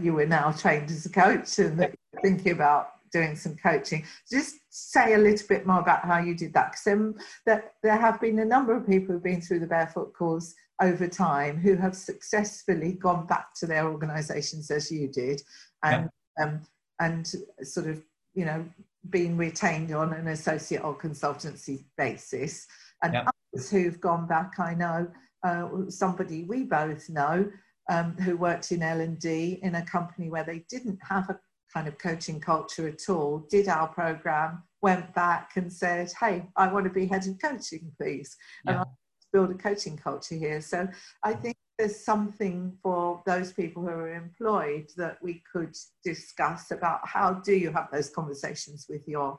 you 0.02 0.14
were 0.14 0.26
now 0.26 0.50
trained 0.50 0.90
as 0.90 1.06
a 1.06 1.10
coach 1.10 1.60
and 1.60 1.78
that 1.78 1.94
you're 2.12 2.22
thinking 2.22 2.52
about 2.52 2.88
doing 3.12 3.36
some 3.36 3.56
coaching. 3.56 4.04
Just 4.28 4.56
say 4.70 5.14
a 5.14 5.18
little 5.18 5.46
bit 5.46 5.64
more 5.64 5.78
about 5.78 6.04
how 6.04 6.18
you 6.18 6.34
did 6.34 6.52
that 6.54 6.72
because 6.72 7.14
there, 7.46 7.70
there 7.84 7.96
have 7.96 8.20
been 8.20 8.40
a 8.40 8.44
number 8.44 8.74
of 8.74 8.86
people 8.86 9.14
who've 9.14 9.22
been 9.22 9.40
through 9.40 9.60
the 9.60 9.66
barefoot 9.66 10.12
course 10.12 10.54
over 10.80 11.08
time 11.08 11.58
who 11.58 11.76
have 11.76 11.96
successfully 11.96 12.92
gone 12.92 13.26
back 13.26 13.54
to 13.54 13.66
their 13.66 13.88
organizations 13.88 14.70
as 14.70 14.90
you 14.90 15.08
did 15.08 15.42
and 15.82 16.08
yeah. 16.38 16.44
um, 16.44 16.60
and 17.00 17.32
sort 17.62 17.86
of 17.86 18.02
you 18.34 18.44
know 18.44 18.64
being 19.10 19.36
retained 19.36 19.92
on 19.92 20.12
an 20.12 20.28
associate 20.28 20.84
or 20.84 20.96
consultancy 20.96 21.84
basis 21.96 22.66
and 23.02 23.14
yeah. 23.14 23.28
others 23.54 23.70
who've 23.70 24.00
gone 24.00 24.26
back 24.26 24.54
i 24.58 24.74
know 24.74 25.08
uh, 25.44 25.68
somebody 25.88 26.44
we 26.44 26.64
both 26.64 27.08
know 27.08 27.50
um, 27.90 28.12
who 28.18 28.36
worked 28.36 28.70
in 28.70 28.82
l&d 28.82 29.58
in 29.62 29.74
a 29.76 29.84
company 29.86 30.28
where 30.28 30.44
they 30.44 30.64
didn't 30.68 30.98
have 31.02 31.28
a 31.30 31.38
kind 31.72 31.88
of 31.88 31.98
coaching 31.98 32.40
culture 32.40 32.88
at 32.88 33.08
all 33.08 33.46
did 33.50 33.68
our 33.68 33.88
program 33.88 34.62
went 34.80 35.12
back 35.14 35.52
and 35.56 35.72
said 35.72 36.10
hey 36.20 36.46
i 36.56 36.70
want 36.72 36.84
to 36.84 36.90
be 36.90 37.06
head 37.06 37.26
of 37.26 37.36
coaching 37.42 37.90
please 38.00 38.36
yeah. 38.64 38.78
and 38.78 38.86
build 39.32 39.50
a 39.50 39.54
coaching 39.54 39.96
culture 39.96 40.34
here. 40.34 40.60
So 40.60 40.88
I 41.22 41.34
think 41.34 41.56
there's 41.78 42.04
something 42.04 42.76
for 42.82 43.22
those 43.24 43.52
people 43.52 43.82
who 43.82 43.88
are 43.88 44.14
employed 44.14 44.90
that 44.96 45.18
we 45.22 45.42
could 45.50 45.76
discuss 46.04 46.70
about 46.70 47.00
how 47.04 47.34
do 47.34 47.54
you 47.54 47.70
have 47.70 47.88
those 47.92 48.10
conversations 48.10 48.86
with 48.88 49.06
your 49.06 49.38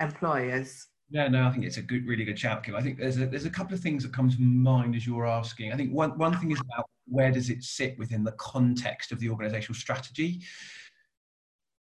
employers. 0.00 0.86
Yeah, 1.10 1.28
no, 1.28 1.46
I 1.46 1.50
think 1.50 1.64
it's 1.64 1.76
a 1.76 1.82
good, 1.82 2.06
really 2.06 2.24
good 2.24 2.36
chat, 2.36 2.62
Kim. 2.62 2.74
I 2.74 2.80
think 2.80 2.98
there's 2.98 3.18
a, 3.18 3.26
there's 3.26 3.44
a 3.44 3.50
couple 3.50 3.74
of 3.74 3.80
things 3.80 4.02
that 4.02 4.12
come 4.12 4.30
to 4.30 4.40
mind 4.40 4.94
as 4.94 5.06
you're 5.06 5.26
asking. 5.26 5.72
I 5.72 5.76
think 5.76 5.92
one, 5.92 6.16
one 6.18 6.38
thing 6.38 6.50
is 6.50 6.60
about 6.60 6.88
where 7.06 7.30
does 7.30 7.50
it 7.50 7.62
sit 7.62 7.98
within 7.98 8.24
the 8.24 8.32
context 8.32 9.12
of 9.12 9.20
the 9.20 9.28
organizational 9.28 9.78
strategy. 9.78 10.40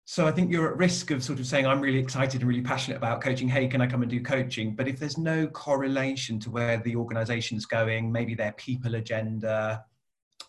So 0.05 0.27
I 0.27 0.33
think 0.33 0.51
you're 0.51 0.69
at 0.69 0.77
risk 0.77 1.11
of 1.13 1.23
sort 1.23 1.39
of 1.39 1.47
saying, 1.47 1.67
I'm 1.67 1.81
really 1.81 1.99
excited 1.99 2.41
and 2.41 2.49
really 2.49 2.63
passionate 2.63 2.97
about 2.97 3.21
coaching. 3.21 3.49
Hey, 3.49 3.69
can 3.69 3.81
I 3.81 3.87
come 3.87 4.03
and 4.03 4.11
do 4.11 4.21
coaching? 4.21 4.75
But 4.75 4.89
if 4.89 4.99
there's 4.99 5.17
no 5.17 5.47
correlation 5.47 6.41
to 6.41 6.51
where 6.51 6.79
the 6.79 6.97
organization's 6.97 7.67
going, 7.67 8.11
maybe 8.11 8.35
their 8.35 8.53
people 8.53 8.97
agenda, 8.97 9.85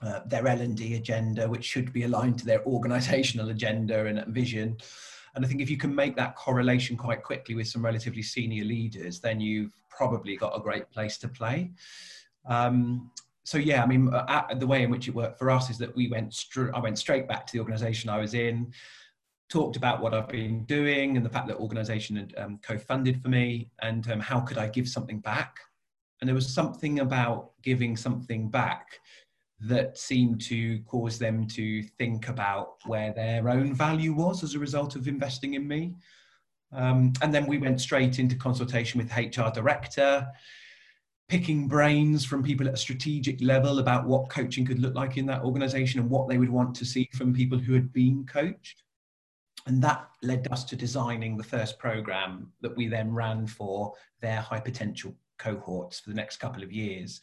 uh, 0.01 0.21
their 0.25 0.47
L&D 0.47 0.95
agenda, 0.95 1.47
which 1.47 1.63
should 1.63 1.93
be 1.93 2.03
aligned 2.03 2.39
to 2.39 2.45
their 2.45 2.65
organizational 2.65 3.49
agenda 3.49 4.05
and 4.07 4.25
vision. 4.33 4.75
And 5.35 5.45
I 5.45 5.47
think 5.47 5.61
if 5.61 5.69
you 5.69 5.77
can 5.77 5.93
make 5.93 6.15
that 6.15 6.35
correlation 6.35 6.97
quite 6.97 7.23
quickly 7.23 7.53
with 7.53 7.67
some 7.67 7.85
relatively 7.85 8.23
senior 8.23 8.63
leaders, 8.63 9.19
then 9.19 9.39
you've 9.39 9.73
probably 9.87 10.35
got 10.35 10.57
a 10.57 10.61
great 10.61 10.89
place 10.89 11.17
to 11.19 11.27
play. 11.27 11.71
Um, 12.47 13.11
so 13.43 13.57
yeah, 13.57 13.83
I 13.83 13.85
mean, 13.85 14.11
uh, 14.11 14.53
the 14.55 14.67
way 14.67 14.83
in 14.83 14.89
which 14.89 15.07
it 15.07 15.13
worked 15.13 15.37
for 15.37 15.51
us 15.51 15.69
is 15.69 15.77
that 15.77 15.95
we 15.95 16.07
went. 16.07 16.45
I 16.73 16.79
went 16.79 16.97
straight 16.97 17.27
back 17.27 17.45
to 17.47 17.53
the 17.53 17.59
organisation 17.59 18.09
I 18.09 18.19
was 18.19 18.33
in 18.33 18.73
talked 19.53 19.75
about 19.75 20.01
what 20.01 20.15
I've 20.15 20.27
been 20.27 20.63
doing 20.65 21.15
and 21.15 21.23
the 21.23 21.29
fact 21.29 21.47
that 21.47 21.57
the 21.57 21.61
organization 21.61 22.15
had 22.15 22.33
um, 22.37 22.59
co-funded 22.63 23.21
for 23.21 23.29
me 23.29 23.69
and 23.83 24.09
um, 24.11 24.19
how 24.19 24.39
could 24.39 24.57
I 24.57 24.67
give 24.67 24.89
something 24.89 25.19
back. 25.19 25.59
And 26.19 26.27
there 26.27 26.33
was 26.33 26.51
something 26.51 27.01
about 27.01 27.51
giving 27.61 27.95
something 27.95 28.49
back 28.49 28.99
that 29.59 29.95
seemed 29.95 30.41
to 30.45 30.79
cause 30.87 31.19
them 31.19 31.45
to 31.49 31.83
think 31.99 32.29
about 32.29 32.77
where 32.87 33.13
their 33.13 33.47
own 33.47 33.75
value 33.75 34.11
was 34.11 34.43
as 34.43 34.55
a 34.55 34.59
result 34.59 34.95
of 34.95 35.07
investing 35.07 35.53
in 35.53 35.67
me. 35.67 35.93
Um, 36.71 37.13
and 37.21 37.31
then 37.31 37.45
we 37.45 37.59
went 37.59 37.79
straight 37.79 38.17
into 38.17 38.35
consultation 38.35 38.97
with 38.97 39.15
HR 39.15 39.51
director, 39.53 40.27
picking 41.29 41.67
brains 41.67 42.25
from 42.25 42.41
people 42.41 42.67
at 42.67 42.73
a 42.73 42.77
strategic 42.77 43.39
level 43.39 43.77
about 43.77 44.07
what 44.07 44.29
coaching 44.29 44.65
could 44.65 44.79
look 44.79 44.95
like 44.95 45.17
in 45.17 45.27
that 45.27 45.43
organization 45.43 45.99
and 45.99 46.09
what 46.09 46.27
they 46.27 46.39
would 46.39 46.49
want 46.49 46.75
to 46.77 46.85
see 46.85 47.07
from 47.13 47.35
people 47.35 47.59
who 47.59 47.73
had 47.73 47.93
been 47.93 48.25
coached 48.25 48.83
and 49.65 49.81
that 49.81 50.09
led 50.21 50.47
us 50.51 50.63
to 50.65 50.75
designing 50.75 51.37
the 51.37 51.43
first 51.43 51.79
program 51.79 52.51
that 52.61 52.75
we 52.75 52.87
then 52.87 53.13
ran 53.13 53.47
for 53.47 53.93
their 54.21 54.41
high 54.41 54.59
potential 54.59 55.15
cohorts 55.37 55.99
for 55.99 56.09
the 56.09 56.15
next 56.15 56.37
couple 56.37 56.63
of 56.63 56.71
years. 56.71 57.21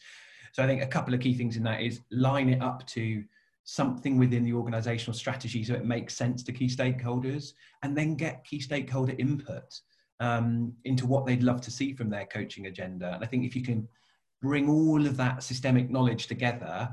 So 0.53 0.63
I 0.63 0.67
think 0.67 0.81
a 0.81 0.87
couple 0.87 1.13
of 1.13 1.19
key 1.19 1.33
things 1.33 1.55
in 1.55 1.63
that 1.63 1.81
is 1.81 2.01
line 2.11 2.49
it 2.49 2.61
up 2.61 2.85
to 2.87 3.23
something 3.63 4.17
within 4.17 4.43
the 4.43 4.53
organizational 4.53 5.13
strategy 5.13 5.63
so 5.63 5.73
it 5.75 5.85
makes 5.85 6.15
sense 6.15 6.43
to 6.43 6.51
key 6.51 6.67
stakeholders 6.67 7.53
and 7.83 7.95
then 7.95 8.15
get 8.15 8.43
key 8.43 8.59
stakeholder 8.59 9.13
input 9.19 9.79
um, 10.19 10.73
into 10.85 11.05
what 11.05 11.25
they'd 11.25 11.43
love 11.43 11.61
to 11.61 11.71
see 11.71 11.93
from 11.93 12.09
their 12.09 12.25
coaching 12.25 12.65
agenda. 12.65 13.13
And 13.13 13.23
I 13.23 13.27
think 13.27 13.45
if 13.45 13.55
you 13.55 13.63
can 13.63 13.87
bring 14.41 14.69
all 14.69 15.05
of 15.05 15.15
that 15.17 15.43
systemic 15.43 15.89
knowledge 15.89 16.27
together, 16.27 16.89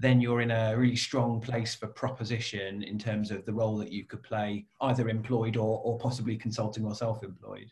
then 0.00 0.18
you're 0.18 0.40
in 0.40 0.50
a 0.50 0.74
really 0.76 0.96
strong 0.96 1.40
place 1.40 1.74
for 1.74 1.86
proposition 1.86 2.82
in 2.82 2.98
terms 2.98 3.30
of 3.30 3.44
the 3.44 3.52
role 3.52 3.76
that 3.76 3.92
you 3.92 4.04
could 4.04 4.22
play, 4.22 4.64
either 4.80 5.10
employed 5.10 5.58
or, 5.58 5.80
or 5.84 5.98
possibly 5.98 6.36
consulting 6.36 6.86
or 6.86 6.94
self 6.94 7.22
employed. 7.22 7.70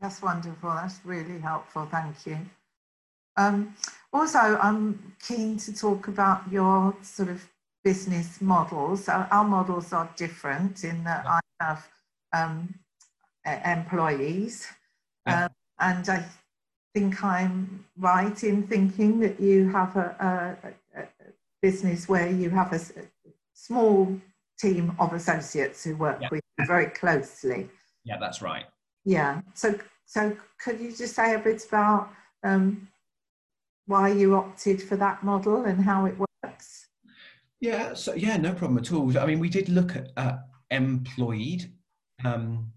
That's 0.00 0.22
wonderful. 0.22 0.70
That's 0.70 0.98
really 1.04 1.38
helpful. 1.38 1.86
Thank 1.90 2.26
you. 2.26 2.38
Um, 3.36 3.74
also, 4.14 4.38
I'm 4.38 5.14
keen 5.22 5.58
to 5.58 5.74
talk 5.74 6.08
about 6.08 6.50
your 6.50 6.96
sort 7.02 7.28
of 7.28 7.46
business 7.84 8.40
models. 8.40 9.04
So 9.04 9.12
our 9.30 9.44
models 9.44 9.92
are 9.92 10.10
different 10.16 10.84
in 10.84 11.04
that 11.04 11.26
I 11.26 11.40
have 11.60 11.86
um, 12.32 12.74
employees, 13.44 14.68
um, 15.26 15.50
and 15.78 16.08
I 16.08 16.24
think 16.94 17.24
I'm 17.24 17.84
right 17.98 18.42
in 18.44 18.66
thinking 18.66 19.20
that 19.20 19.40
you 19.40 19.70
have 19.70 19.96
a, 19.96 20.58
a, 20.94 21.00
a 21.00 21.06
business 21.60 22.08
where 22.08 22.30
you 22.30 22.50
have 22.50 22.72
a, 22.72 22.76
a, 22.76 23.06
small 23.54 24.18
team 24.58 24.94
of 24.98 25.12
associates 25.12 25.84
who 25.84 25.96
work 25.96 26.18
yeah. 26.20 26.28
with 26.30 26.42
you 26.58 26.66
very 26.66 26.86
closely. 26.86 27.68
Yeah, 28.04 28.18
that's 28.18 28.42
right. 28.42 28.64
Yeah. 29.04 29.40
So, 29.54 29.78
so 30.04 30.36
could 30.62 30.80
you 30.80 30.94
just 30.94 31.14
say 31.14 31.34
a 31.34 31.38
bit 31.38 31.64
about 31.68 32.10
um, 32.42 32.88
why 33.86 34.08
you 34.08 34.34
opted 34.34 34.82
for 34.82 34.96
that 34.96 35.22
model 35.22 35.64
and 35.64 35.84
how 35.84 36.06
it 36.06 36.16
works? 36.18 36.88
Yeah. 37.60 37.94
So 37.94 38.14
yeah, 38.14 38.36
no 38.36 38.52
problem 38.52 38.78
at 38.78 38.92
all. 38.92 39.16
I 39.16 39.26
mean, 39.26 39.38
we 39.38 39.48
did 39.48 39.68
look 39.68 39.94
at 39.94 40.08
uh, 40.16 40.38
employed 40.70 41.70
um, 42.24 42.72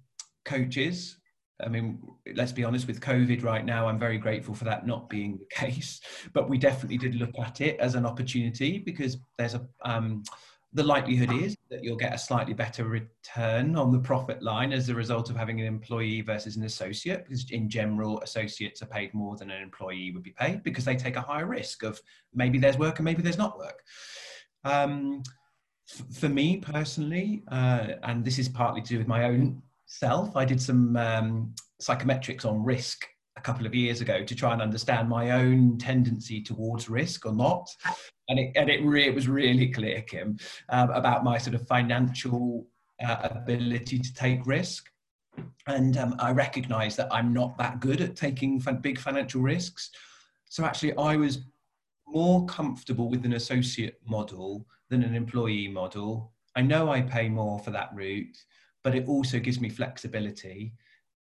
coaches 0.46 1.18
I 1.64 1.70
mean, 1.70 2.02
let's 2.36 2.52
be 2.52 2.64
honest, 2.64 2.88
with 2.88 3.00
COVID 3.00 3.44
right 3.44 3.64
now, 3.64 3.88
I'm 3.88 4.00
very 4.00 4.18
grateful 4.18 4.54
for 4.54 4.66
that 4.66 4.86
not 4.86 5.10
being 5.10 5.38
the 5.38 5.46
case. 5.50 6.02
But 6.34 6.50
we 6.50 6.58
definitely 6.58 6.98
did 6.98 7.16
look 7.16 7.38
at 7.40 7.62
it 7.62 7.80
as 7.80 7.96
an 7.96 8.06
opportunity 8.06 8.80
because 8.80 9.18
there's 9.38 9.56
a 9.56 9.66
um, 9.84 10.24
the 10.74 10.84
likelihood 10.84 11.32
is 11.32 11.56
that 11.70 11.82
you'll 11.86 11.96
get 11.96 12.14
a 12.14 12.18
slightly 12.18 12.54
better 12.54 12.84
return 12.84 13.78
on 13.78 13.94
the 13.94 14.00
profit 14.00 14.44
line 14.44 14.74
as 14.74 14.90
a 14.90 14.94
result 14.94 15.30
of 15.30 15.38
having 15.38 15.62
an 15.62 15.66
employee 15.66 16.20
versus 16.20 16.58
an 16.58 16.66
associate. 16.66 17.24
Because 17.24 17.50
in 17.52 17.70
general, 17.70 18.20
associates 18.20 18.82
are 18.82 18.88
paid 18.88 19.14
more 19.14 19.38
than 19.38 19.52
an 19.52 19.64
employee 19.64 20.12
would 20.12 20.22
be 20.22 20.36
paid 20.38 20.64
because 20.64 20.84
they 20.84 20.98
take 20.98 21.16
a 21.16 21.22
higher 21.22 21.46
risk 21.46 21.84
of 21.84 22.02
maybe 22.34 22.58
there's 22.58 22.78
work 22.78 23.00
and 23.00 23.06
maybe 23.06 23.22
there's 23.22 23.38
not 23.38 23.58
work. 23.58 23.84
Um, 24.66 25.24
for 26.12 26.28
me 26.28 26.58
personally, 26.58 27.44
uh, 27.48 27.94
and 28.04 28.26
this 28.26 28.38
is 28.38 28.50
partly 28.50 28.82
to 28.82 28.88
do 28.88 28.98
with 28.98 29.08
my 29.08 29.24
own 29.24 29.62
self. 30.00 30.36
I 30.36 30.46
did 30.46 30.62
some 30.62 30.96
um, 30.98 31.54
psychometrics 31.82 32.46
on 32.46 32.64
risk 32.64 33.06
a 33.38 33.42
couple 33.42 33.66
of 33.66 33.76
years 33.76 34.02
ago 34.02 34.24
to 34.24 34.36
try 34.36 34.54
and 34.54 34.62
understand 34.62 35.10
my 35.10 35.32
own 35.32 35.78
tendency 35.78 36.42
towards 36.42 36.90
risk 36.90 37.26
or 37.26 37.34
not. 37.34 37.68
And 38.30 38.40
it, 38.40 38.52
and 38.56 38.70
it, 38.70 38.84
re- 38.84 39.08
it 39.08 39.14
was 39.14 39.28
really 39.28 39.70
clear, 39.70 40.02
Kim, 40.02 40.38
um, 40.70 40.90
about 40.92 41.24
my 41.24 41.38
sort 41.38 41.56
of 41.56 41.68
financial 41.68 42.68
uh, 43.06 43.30
ability 43.32 44.00
to 44.00 44.14
take 44.14 44.46
risk. 44.46 44.90
And 45.68 45.98
um, 45.98 46.16
I 46.20 46.32
recognize 46.32 46.96
that 46.96 47.10
I'm 47.12 47.34
not 47.34 47.58
that 47.58 47.82
good 47.82 48.02
at 48.02 48.16
taking 48.16 48.60
big 48.82 48.98
financial 48.98 49.42
risks. 49.42 49.92
So 50.46 50.64
actually, 50.64 50.96
I 50.98 51.18
was 51.18 51.40
more 52.08 52.46
comfortable 52.46 53.10
with 53.10 53.26
an 53.26 53.34
associate 53.34 54.00
model 54.08 54.66
than 54.90 55.04
an 55.04 55.14
employee 55.14 55.68
model. 55.68 56.32
I 56.56 56.62
know 56.62 56.90
I 56.90 57.02
pay 57.02 57.28
more 57.28 57.60
for 57.60 57.72
that 57.72 57.90
route 57.94 58.38
but 58.86 58.94
it 58.94 59.08
also 59.08 59.40
gives 59.40 59.60
me 59.60 59.68
flexibility. 59.68 60.72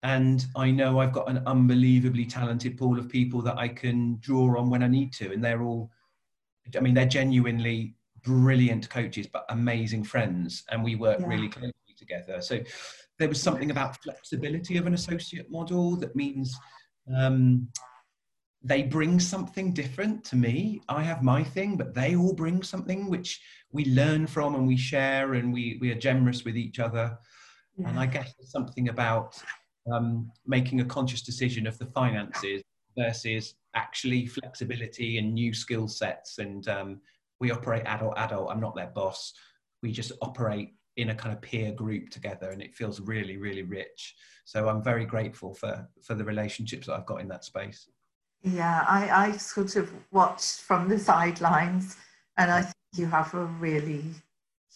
And 0.02 0.46
I 0.56 0.70
know 0.70 0.98
I've 0.98 1.12
got 1.12 1.28
an 1.28 1.42
unbelievably 1.44 2.24
talented 2.24 2.78
pool 2.78 2.98
of 2.98 3.06
people 3.06 3.42
that 3.42 3.58
I 3.58 3.68
can 3.68 4.16
draw 4.20 4.58
on 4.58 4.70
when 4.70 4.82
I 4.82 4.88
need 4.88 5.12
to. 5.20 5.30
And 5.30 5.44
they're 5.44 5.62
all, 5.62 5.90
I 6.74 6.80
mean, 6.80 6.94
they're 6.94 7.04
genuinely 7.04 7.96
brilliant 8.22 8.88
coaches, 8.88 9.26
but 9.26 9.44
amazing 9.50 10.04
friends. 10.04 10.64
And 10.70 10.82
we 10.82 10.96
work 10.96 11.20
yeah. 11.20 11.26
really 11.26 11.50
closely 11.50 11.94
together. 11.98 12.40
So 12.40 12.60
there 13.18 13.28
was 13.28 13.42
something 13.42 13.70
about 13.70 14.02
flexibility 14.02 14.78
of 14.78 14.86
an 14.86 14.94
associate 14.94 15.50
model 15.50 15.96
that 15.96 16.16
means 16.16 16.58
um, 17.14 17.68
they 18.62 18.84
bring 18.84 19.20
something 19.20 19.74
different 19.74 20.24
to 20.24 20.36
me. 20.36 20.80
I 20.88 21.02
have 21.02 21.22
my 21.22 21.44
thing, 21.44 21.76
but 21.76 21.92
they 21.92 22.16
all 22.16 22.32
bring 22.32 22.62
something 22.62 23.10
which 23.10 23.38
we 23.70 23.84
learn 23.84 24.26
from 24.26 24.54
and 24.54 24.66
we 24.66 24.78
share 24.78 25.34
and 25.34 25.52
we, 25.52 25.76
we 25.82 25.90
are 25.90 26.06
generous 26.08 26.42
with 26.46 26.56
each 26.56 26.78
other. 26.78 27.18
And 27.86 27.98
I 27.98 28.06
guess 28.06 28.34
there's 28.38 28.50
something 28.50 28.88
about 28.88 29.42
um, 29.92 30.30
making 30.46 30.80
a 30.80 30.84
conscious 30.84 31.22
decision 31.22 31.66
of 31.66 31.78
the 31.78 31.86
finances 31.86 32.62
versus 32.96 33.54
actually 33.74 34.26
flexibility 34.26 35.18
and 35.18 35.32
new 35.32 35.54
skill 35.54 35.88
sets. 35.88 36.38
And 36.38 36.66
um, 36.68 37.00
we 37.40 37.50
operate 37.50 37.84
adult 37.86 38.14
adult. 38.16 38.50
I'm 38.50 38.60
not 38.60 38.74
their 38.74 38.88
boss. 38.88 39.32
We 39.82 39.92
just 39.92 40.12
operate 40.20 40.74
in 40.96 41.10
a 41.10 41.14
kind 41.14 41.34
of 41.34 41.40
peer 41.40 41.72
group 41.72 42.10
together, 42.10 42.50
and 42.50 42.60
it 42.60 42.74
feels 42.74 43.00
really, 43.00 43.36
really 43.36 43.62
rich. 43.62 44.14
So 44.44 44.68
I'm 44.68 44.82
very 44.82 45.06
grateful 45.06 45.54
for 45.54 45.88
for 46.02 46.14
the 46.14 46.24
relationships 46.24 46.86
that 46.86 46.94
I've 46.94 47.06
got 47.06 47.20
in 47.20 47.28
that 47.28 47.44
space. 47.44 47.88
Yeah, 48.42 48.84
I, 48.88 49.28
I 49.28 49.36
sort 49.36 49.76
of 49.76 49.92
watched 50.10 50.60
from 50.60 50.88
the 50.88 50.98
sidelines, 50.98 51.96
and 52.36 52.50
I 52.50 52.62
think 52.62 52.74
you 52.96 53.06
have 53.06 53.32
a 53.34 53.44
really 53.44 54.04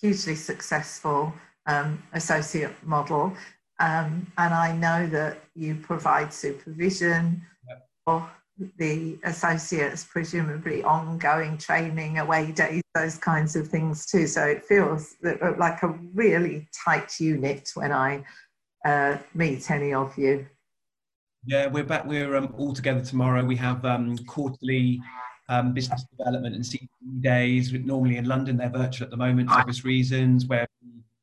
hugely 0.01 0.35
successful 0.35 1.33
um, 1.66 2.03
associate 2.12 2.72
model. 2.85 3.35
Um, 3.81 4.31
and 4.38 4.55
I 4.55 4.77
know 4.77 5.07
that 5.09 5.38
you 5.55 5.74
provide 5.74 6.33
supervision 6.33 7.42
yep. 7.68 7.88
for 8.05 8.31
the 8.79 9.18
associates, 9.24 10.05
presumably 10.05 10.83
ongoing 10.85 11.59
training, 11.59 12.18
away 12.18 12.53
days, 12.53 12.83
those 12.94 13.18
kinds 13.18 13.57
of 13.57 13.66
things 13.68 14.07
too. 14.07 14.27
So 14.27 14.44
it 14.44 14.64
feels 14.64 15.16
uh, 15.24 15.53
like 15.59 15.83
a 15.83 15.88
really 16.14 16.68
tight 16.85 17.18
unit 17.18 17.70
when 17.74 17.90
I 17.90 18.24
uh, 18.85 19.18
meet 19.35 19.70
any 19.70 19.92
of 19.92 20.16
you. 20.16 20.46
Yeah, 21.46 21.66
we're 21.66 21.85
back. 21.85 22.07
We're 22.07 22.37
um, 22.37 22.55
all 22.57 22.72
together 22.72 23.03
tomorrow. 23.03 23.44
We 23.44 23.57
have 23.57 23.85
um, 23.85 24.16
quarterly 24.18 25.00
um, 25.48 25.74
business 25.74 26.05
development 26.16 26.55
and 26.55 26.64
CPD 26.64 27.22
days. 27.22 27.72
Normally 27.72 28.16
in 28.16 28.27
London, 28.27 28.57
they're 28.57 28.70
virtual 28.70 29.05
at 29.05 29.11
the 29.11 29.16
moment 29.16 29.50
for 29.50 29.59
obvious 29.59 29.85
reasons, 29.85 30.46
where 30.46 30.66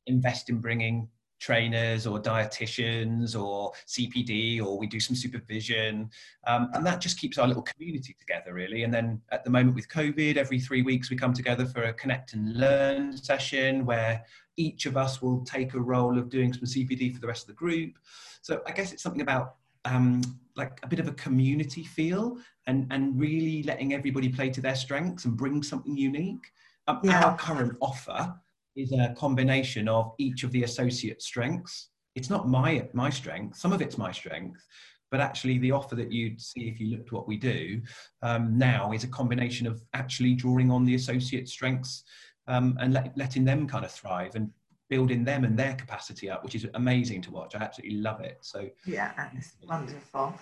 invest 0.08 0.50
in 0.50 0.60
bringing 0.60 1.08
trainers 1.42 2.06
or 2.06 2.22
dietitians 2.22 3.36
or 3.36 3.72
CPD 3.88 4.64
or 4.64 4.78
we 4.78 4.86
do 4.86 5.00
some 5.00 5.16
supervision. 5.16 6.10
Um, 6.46 6.70
and 6.74 6.86
that 6.86 7.02
just 7.02 7.20
keeps 7.20 7.40
our 7.40 7.48
little 7.48 7.64
community 7.64 8.16
together, 8.20 8.54
really. 8.54 8.84
And 8.84 8.94
then 8.94 9.20
at 9.32 9.44
the 9.44 9.50
moment 9.50 9.76
with 9.76 9.90
COVID, 9.90 10.38
every 10.38 10.60
three 10.60 10.84
weeks 10.84 11.10
we 11.10 11.18
come 11.18 11.34
together 11.34 11.66
for 11.66 11.84
a 11.84 11.94
connect 11.94 12.34
and 12.34 12.56
learn 12.56 13.18
session 13.18 13.86
where 13.86 14.24
each 14.56 14.86
of 14.86 14.96
us 14.96 15.22
will 15.22 15.44
take 15.44 15.74
a 15.74 15.82
role 15.82 16.18
of 16.20 16.30
doing 16.30 16.54
some 16.54 16.64
CPD 16.64 17.14
for 17.14 17.20
the 17.20 17.28
rest 17.28 17.44
of 17.44 17.48
the 17.48 17.54
group. 17.54 17.98
So 18.44 18.62
I 18.68 18.72
guess 18.72 18.94
it's 18.94 19.02
something 19.02 19.22
about 19.22 19.56
um, 19.86 20.22
like 20.56 20.80
a 20.84 20.88
bit 20.88 21.00
of 21.00 21.08
a 21.08 21.14
community 21.14 21.84
feel 21.84 22.38
and, 22.68 22.86
and 22.92 23.20
really 23.20 23.64
letting 23.64 23.96
everybody 23.96 24.30
play 24.30 24.52
to 24.52 24.62
their 24.62 24.76
strengths 24.76 25.26
and 25.26 25.36
bring 25.36 25.64
something 25.64 25.98
unique. 25.98 26.52
Um, 26.88 27.00
yeah. 27.04 27.26
Our 27.26 27.38
current 27.38 27.78
offer 27.82 28.36
is 28.76 28.92
a 28.94 29.14
combination 29.18 29.88
of 29.88 30.14
each 30.18 30.44
of 30.44 30.52
the 30.52 30.64
associate 30.64 31.22
strengths. 31.22 31.90
It's 32.16 32.30
not 32.30 32.48
my 32.48 32.88
my 32.94 33.10
strength. 33.10 33.58
Some 33.58 33.74
of 33.74 33.82
it's 33.82 33.98
my 33.98 34.12
strength, 34.12 34.66
but 35.12 35.20
actually 35.20 35.58
the 35.60 35.72
offer 35.72 35.96
that 35.96 36.12
you'd 36.12 36.42
see 36.42 36.68
if 36.68 36.80
you 36.80 36.88
looked 36.88 37.12
what 37.12 37.28
we 37.28 37.38
do 37.38 37.82
um, 38.22 38.58
now 38.58 38.92
is 38.92 39.04
a 39.04 39.08
combination 39.08 39.68
of 39.68 39.82
actually 39.94 40.34
drawing 40.34 40.72
on 40.72 40.86
the 40.86 40.96
associate 40.96 41.48
strengths 41.48 42.04
um, 42.48 42.78
and 42.80 42.94
let, 42.94 43.16
letting 43.18 43.46
them 43.46 43.68
kind 43.68 43.86
of 43.86 43.92
thrive 43.92 44.36
and 44.36 44.50
building 44.90 45.24
them 45.24 45.46
and 45.46 45.58
their 45.58 45.74
capacity 45.76 46.30
up, 46.30 46.44
which 46.44 46.56
is 46.56 46.68
amazing 46.74 47.22
to 47.22 47.32
watch. 47.32 47.56
I 47.56 47.60
absolutely 47.60 47.98
love 47.98 48.22
it. 48.22 48.38
So 48.42 48.70
yeah, 48.86 49.12
it's 49.36 49.56
wonderful. 49.68 50.34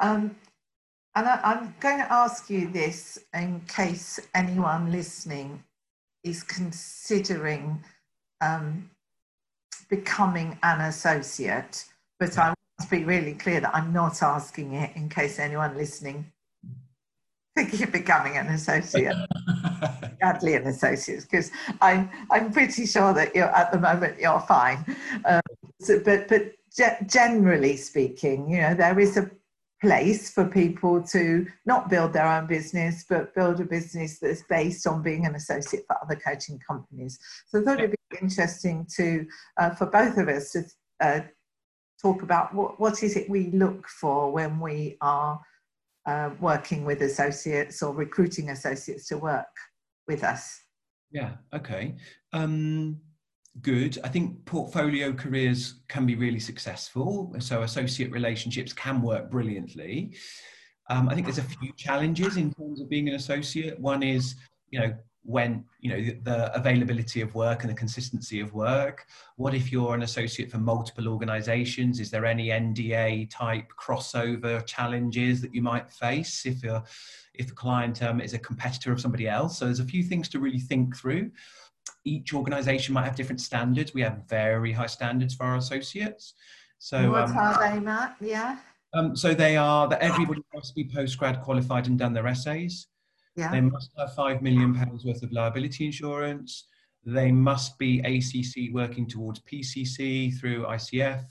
Um, 0.00 0.34
and 1.14 1.28
I, 1.28 1.40
I'm 1.44 1.74
going 1.80 1.98
to 1.98 2.12
ask 2.12 2.48
you 2.48 2.70
this 2.70 3.18
in 3.34 3.60
case 3.68 4.18
anyone 4.34 4.90
listening 4.90 5.62
is 6.24 6.42
considering 6.42 7.82
um, 8.40 8.90
becoming 9.88 10.58
an 10.62 10.80
associate, 10.82 11.84
but 12.18 12.38
I 12.38 12.48
want 12.48 12.58
to 12.80 12.88
be 12.88 13.04
really 13.04 13.34
clear 13.34 13.60
that 13.60 13.74
I'm 13.74 13.92
not 13.92 14.22
asking 14.22 14.74
it 14.74 14.96
in 14.96 15.08
case 15.08 15.38
anyone 15.38 15.76
listening 15.76 16.32
thinking 17.54 17.82
of 17.82 17.92
becoming 17.92 18.36
an 18.36 18.48
associate, 18.48 19.16
sadly 20.20 20.54
an 20.54 20.66
associate, 20.66 21.26
because 21.30 21.50
I'm 21.80 22.10
I'm 22.30 22.52
pretty 22.52 22.86
sure 22.86 23.12
that 23.14 23.34
you're 23.34 23.54
at 23.54 23.72
the 23.72 23.78
moment 23.78 24.18
you're 24.18 24.40
fine. 24.40 24.84
Um, 25.24 25.40
so, 25.80 26.00
but 26.00 26.28
but 26.28 26.52
generally 27.06 27.76
speaking, 27.76 28.48
you 28.48 28.60
know, 28.60 28.74
there 28.74 28.98
is 28.98 29.16
a 29.16 29.30
place 29.82 30.30
for 30.30 30.46
people 30.46 31.02
to 31.02 31.44
not 31.66 31.90
build 31.90 32.12
their 32.12 32.26
own 32.26 32.46
business, 32.46 33.04
but 33.08 33.34
build 33.34 33.60
a 33.60 33.64
business 33.64 34.20
that's 34.20 34.44
based 34.48 34.86
on 34.86 35.02
being 35.02 35.26
an 35.26 35.34
associate 35.34 35.84
for 35.88 35.96
other 36.00 36.14
coaching 36.14 36.58
companies. 36.66 37.18
So 37.48 37.60
I 37.60 37.64
thought 37.64 37.80
it'd 37.80 37.90
be 37.90 38.18
interesting 38.20 38.86
to, 38.96 39.26
uh, 39.58 39.70
for 39.70 39.86
both 39.86 40.16
of 40.18 40.28
us 40.28 40.52
to 40.52 40.64
uh, 41.00 41.20
talk 42.00 42.22
about 42.22 42.54
what, 42.54 42.78
what 42.78 43.02
is 43.02 43.16
it 43.16 43.28
we 43.28 43.50
look 43.50 43.88
for 43.88 44.30
when 44.30 44.60
we 44.60 44.96
are 45.00 45.40
uh, 46.06 46.30
working 46.40 46.84
with 46.84 47.02
associates 47.02 47.82
or 47.82 47.92
recruiting 47.92 48.50
associates 48.50 49.08
to 49.08 49.18
work 49.18 49.46
with 50.06 50.22
us. 50.22 50.60
Yeah, 51.10 51.32
okay. 51.52 51.96
Um, 52.32 53.00
good. 53.60 53.98
I 54.02 54.08
think 54.08 54.44
portfolio 54.46 55.12
careers 55.12 55.80
can 55.88 56.06
be 56.06 56.14
really 56.14 56.40
successful. 56.40 57.34
So 57.38 57.62
associate 57.62 58.10
relationships 58.10 58.72
can 58.72 59.02
work 59.02 59.30
brilliantly. 59.30 60.16
Um, 60.88 61.08
I 61.08 61.14
think 61.14 61.26
there's 61.26 61.38
a 61.38 61.42
few 61.42 61.72
challenges 61.76 62.36
in 62.36 62.52
terms 62.54 62.80
of 62.80 62.88
being 62.88 63.08
an 63.08 63.14
associate. 63.14 63.78
One 63.78 64.02
is, 64.02 64.36
you 64.70 64.80
know, 64.80 64.94
when 65.24 65.64
you 65.78 65.90
know 65.90 66.02
the, 66.02 66.18
the, 66.22 66.56
availability 66.56 67.20
of 67.20 67.34
work 67.34 67.62
and 67.62 67.70
the 67.70 67.76
consistency 67.76 68.40
of 68.40 68.52
work 68.54 69.06
what 69.36 69.54
if 69.54 69.70
you're 69.70 69.94
an 69.94 70.02
associate 70.02 70.50
for 70.50 70.58
multiple 70.58 71.06
organizations 71.06 72.00
is 72.00 72.10
there 72.10 72.26
any 72.26 72.48
nda 72.48 73.30
type 73.30 73.72
crossover 73.80 74.64
challenges 74.66 75.40
that 75.40 75.54
you 75.54 75.62
might 75.62 75.92
face 75.92 76.44
if 76.44 76.62
you're 76.64 76.82
if 77.34 77.50
a 77.50 77.54
client 77.54 78.02
um, 78.02 78.20
is 78.20 78.34
a 78.34 78.38
competitor 78.38 78.92
of 78.92 79.00
somebody 79.00 79.28
else 79.28 79.58
so 79.58 79.66
there's 79.66 79.80
a 79.80 79.84
few 79.84 80.02
things 80.02 80.28
to 80.28 80.40
really 80.40 80.58
think 80.58 80.96
through 80.96 81.30
each 82.04 82.34
organization 82.34 82.94
might 82.94 83.04
have 83.04 83.16
different 83.16 83.40
standards 83.40 83.94
we 83.94 84.02
have 84.02 84.22
very 84.28 84.72
high 84.72 84.86
standards 84.86 85.34
for 85.34 85.44
our 85.44 85.56
associates 85.56 86.34
so 86.78 87.10
what 87.10 87.28
um, 87.30 87.36
are 87.36 87.70
they 87.70 87.80
matt 87.80 88.16
yeah 88.20 88.58
um, 88.94 89.16
so 89.16 89.32
they 89.32 89.56
are 89.56 89.88
that 89.88 90.02
everybody 90.02 90.42
must 90.54 90.74
be 90.74 90.84
postgrad 90.84 91.42
qualified 91.42 91.86
and 91.86 91.98
done 91.98 92.12
their 92.12 92.26
essays 92.26 92.88
yeah. 93.36 93.50
They 93.50 93.60
must 93.60 93.90
have 93.98 94.14
five 94.14 94.42
million 94.42 94.74
pounds 94.74 95.04
worth 95.04 95.22
of 95.22 95.32
liability 95.32 95.86
insurance. 95.86 96.66
They 97.04 97.32
must 97.32 97.78
be 97.78 98.00
ACC 98.00 98.72
working 98.72 99.08
towards 99.08 99.40
PCC 99.40 100.38
through 100.38 100.64
ICF. 100.64 101.24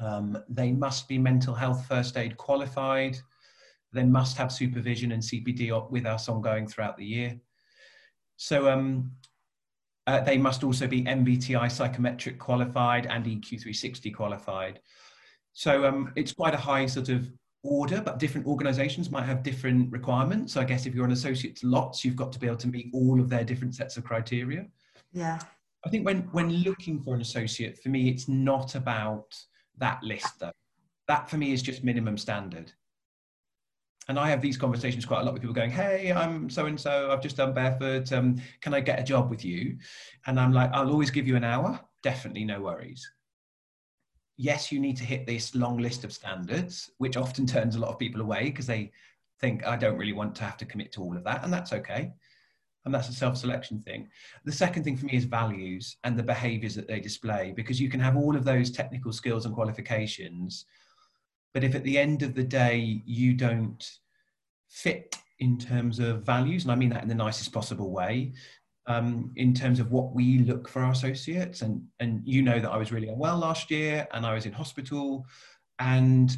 Um, 0.00 0.38
they 0.48 0.72
must 0.72 1.08
be 1.08 1.18
mental 1.18 1.54
health 1.54 1.86
first 1.86 2.16
aid 2.16 2.36
qualified. 2.36 3.18
They 3.92 4.04
must 4.04 4.36
have 4.38 4.52
supervision 4.52 5.12
and 5.12 5.22
CPD 5.22 5.90
with 5.90 6.06
us 6.06 6.28
ongoing 6.28 6.66
throughout 6.66 6.96
the 6.96 7.04
year. 7.04 7.38
So 8.36 8.70
um, 8.70 9.12
uh, 10.08 10.20
they 10.20 10.38
must 10.38 10.64
also 10.64 10.86
be 10.86 11.04
MBTI 11.04 11.70
psychometric 11.70 12.38
qualified 12.38 13.04
and 13.06 13.26
EQ360 13.26 14.14
qualified. 14.14 14.80
So 15.52 15.84
um, 15.84 16.12
it's 16.16 16.32
quite 16.32 16.54
a 16.54 16.58
high 16.58 16.86
sort 16.86 17.10
of 17.10 17.30
order, 17.62 18.00
but 18.00 18.18
different 18.18 18.46
organizations 18.46 19.10
might 19.10 19.26
have 19.26 19.42
different 19.42 19.92
requirements. 19.92 20.54
So 20.54 20.62
I 20.62 20.64
guess 20.64 20.86
if 20.86 20.94
you're 20.94 21.04
an 21.04 21.12
associate 21.12 21.56
to 21.56 21.66
lots, 21.66 22.06
you've 22.06 22.16
got 22.16 22.32
to 22.32 22.38
be 22.38 22.46
able 22.46 22.56
to 22.56 22.68
meet 22.68 22.88
all 22.94 23.20
of 23.20 23.28
their 23.28 23.44
different 23.44 23.74
sets 23.74 23.98
of 23.98 24.04
criteria. 24.04 24.64
Yeah. 25.12 25.38
I 25.84 25.90
think 25.90 26.06
when 26.06 26.22
when 26.32 26.50
looking 26.52 27.02
for 27.02 27.14
an 27.14 27.20
associate, 27.20 27.78
for 27.78 27.90
me, 27.90 28.08
it's 28.08 28.28
not 28.28 28.76
about 28.76 29.36
that 29.76 30.02
list 30.02 30.40
though. 30.40 30.52
That 31.06 31.28
for 31.28 31.36
me 31.36 31.52
is 31.52 31.60
just 31.60 31.84
minimum 31.84 32.16
standard. 32.16 32.72
And 34.08 34.18
I 34.18 34.30
have 34.30 34.40
these 34.40 34.56
conversations 34.56 35.04
quite 35.04 35.20
a 35.20 35.24
lot 35.24 35.34
with 35.34 35.42
people 35.42 35.54
going, 35.54 35.70
"Hey, 35.70 36.12
I'm 36.12 36.48
so 36.48 36.66
and 36.66 36.80
so. 36.80 37.10
I've 37.10 37.22
just 37.22 37.36
done 37.36 37.52
barefoot. 37.52 38.10
Um, 38.12 38.40
can 38.60 38.72
I 38.72 38.80
get 38.80 38.98
a 38.98 39.02
job 39.02 39.28
with 39.30 39.44
you?" 39.44 39.78
And 40.26 40.40
I'm 40.40 40.52
like, 40.52 40.70
"I'll 40.72 40.90
always 40.90 41.10
give 41.10 41.26
you 41.26 41.36
an 41.36 41.44
hour. 41.44 41.78
Definitely, 42.02 42.44
no 42.44 42.62
worries." 42.62 43.08
yes, 44.38 44.70
you 44.72 44.78
need 44.80 44.96
to 44.96 45.04
hit 45.04 45.26
this 45.26 45.54
long 45.54 45.78
list 45.78 46.04
of 46.04 46.12
standards, 46.12 46.90
which 46.98 47.16
often 47.16 47.44
turns 47.44 47.74
a 47.74 47.78
lot 47.78 47.90
of 47.90 47.98
people 47.98 48.20
away 48.20 48.44
because 48.44 48.66
they 48.66 48.92
think, 49.40 49.66
I 49.66 49.76
don't 49.76 49.98
really 49.98 50.12
want 50.12 50.34
to 50.36 50.44
have 50.44 50.56
to 50.58 50.64
commit 50.64 50.92
to 50.92 51.02
all 51.02 51.16
of 51.16 51.24
that. 51.24 51.44
And 51.44 51.52
that's 51.52 51.72
okay. 51.72 52.12
And 52.84 52.94
that's 52.94 53.08
a 53.08 53.12
self 53.12 53.36
selection 53.36 53.82
thing. 53.82 54.08
The 54.44 54.52
second 54.52 54.84
thing 54.84 54.96
for 54.96 55.06
me 55.06 55.14
is 55.14 55.24
values 55.24 55.96
and 56.04 56.16
the 56.16 56.22
behaviors 56.22 56.74
that 56.76 56.86
they 56.86 57.00
display, 57.00 57.52
because 57.54 57.80
you 57.80 57.90
can 57.90 58.00
have 58.00 58.16
all 58.16 58.36
of 58.36 58.44
those 58.44 58.70
technical 58.70 59.12
skills 59.12 59.44
and 59.44 59.54
qualifications. 59.54 60.64
But 61.54 61.64
if 61.64 61.74
at 61.74 61.84
the 61.84 61.98
end 61.98 62.22
of 62.22 62.34
the 62.34 62.44
day 62.44 63.02
you 63.04 63.34
don't 63.34 63.84
fit 64.68 65.16
in 65.38 65.58
terms 65.58 65.98
of 65.98 66.24
values, 66.24 66.64
and 66.64 66.72
I 66.72 66.74
mean 66.74 66.90
that 66.90 67.02
in 67.02 67.08
the 67.08 67.14
nicest 67.14 67.52
possible 67.52 67.90
way, 67.90 68.32
um, 68.88 69.30
in 69.36 69.52
terms 69.52 69.80
of 69.80 69.92
what 69.92 70.14
we 70.14 70.38
look 70.38 70.66
for 70.66 70.82
our 70.82 70.92
associates. 70.92 71.62
And, 71.62 71.82
and 72.00 72.22
you 72.24 72.42
know 72.42 72.58
that 72.58 72.70
I 72.70 72.78
was 72.78 72.90
really 72.90 73.08
unwell 73.08 73.36
last 73.36 73.70
year 73.70 74.08
and 74.12 74.26
I 74.26 74.34
was 74.34 74.46
in 74.46 74.52
hospital 74.52 75.26
and 75.78 76.34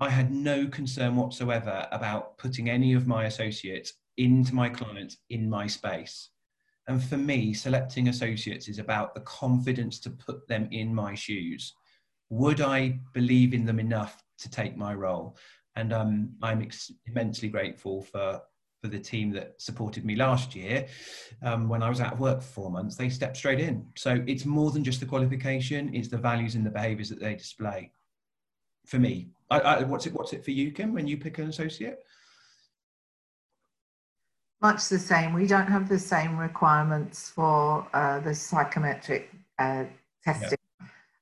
I 0.00 0.10
had 0.10 0.30
no 0.30 0.66
concern 0.66 1.16
whatsoever 1.16 1.88
about 1.90 2.36
putting 2.36 2.68
any 2.68 2.92
of 2.92 3.06
my 3.06 3.24
associates 3.24 3.94
into 4.18 4.54
my 4.54 4.68
clients 4.68 5.16
in 5.30 5.48
my 5.48 5.66
space. 5.66 6.30
And 6.86 7.02
for 7.02 7.16
me, 7.16 7.54
selecting 7.54 8.08
associates 8.08 8.68
is 8.68 8.78
about 8.78 9.14
the 9.14 9.22
confidence 9.22 9.98
to 10.00 10.10
put 10.10 10.46
them 10.46 10.68
in 10.70 10.94
my 10.94 11.14
shoes. 11.14 11.72
Would 12.30 12.60
I 12.60 12.98
believe 13.12 13.54
in 13.54 13.64
them 13.64 13.78
enough 13.78 14.22
to 14.38 14.50
take 14.50 14.76
my 14.76 14.94
role? 14.94 15.36
And 15.76 15.92
um, 15.92 16.30
I'm 16.42 16.62
ex- 16.62 16.92
immensely 17.06 17.48
grateful 17.48 18.02
for 18.02 18.42
for 18.84 18.88
the 18.88 18.98
team 18.98 19.30
that 19.30 19.54
supported 19.56 20.04
me 20.04 20.14
last 20.14 20.54
year 20.54 20.86
um, 21.42 21.70
when 21.70 21.82
I 21.82 21.88
was 21.88 22.02
out 22.02 22.12
of 22.12 22.20
work 22.20 22.42
for 22.42 22.48
four 22.48 22.70
months, 22.70 22.96
they 22.96 23.08
stepped 23.08 23.38
straight 23.38 23.58
in. 23.58 23.86
So 23.96 24.22
it's 24.26 24.44
more 24.44 24.70
than 24.72 24.84
just 24.84 25.00
the 25.00 25.06
qualification, 25.06 25.94
it's 25.94 26.08
the 26.08 26.18
values 26.18 26.54
and 26.54 26.66
the 26.66 26.70
behaviors 26.70 27.08
that 27.08 27.18
they 27.18 27.34
display. 27.34 27.92
For 28.84 28.98
me, 28.98 29.30
I, 29.50 29.60
I, 29.60 29.82
what's 29.84 30.04
it? 30.04 30.12
What's 30.12 30.34
it 30.34 30.44
for 30.44 30.50
you, 30.50 30.70
Kim? 30.70 30.92
When 30.92 31.06
you 31.06 31.16
pick 31.16 31.38
an 31.38 31.48
associate? 31.48 32.00
Much 34.60 34.86
the 34.90 34.98
same. 34.98 35.32
We 35.32 35.46
don't 35.46 35.66
have 35.66 35.88
the 35.88 35.98
same 35.98 36.36
requirements 36.36 37.30
for 37.30 37.88
uh, 37.94 38.20
the 38.20 38.34
psychometric 38.34 39.30
uh, 39.58 39.84
testing, 40.22 40.50
yeah. 40.50 40.63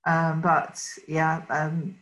Um, 0.06 0.40
but 0.40 0.82
yeah, 1.06 1.42
um, 1.50 1.96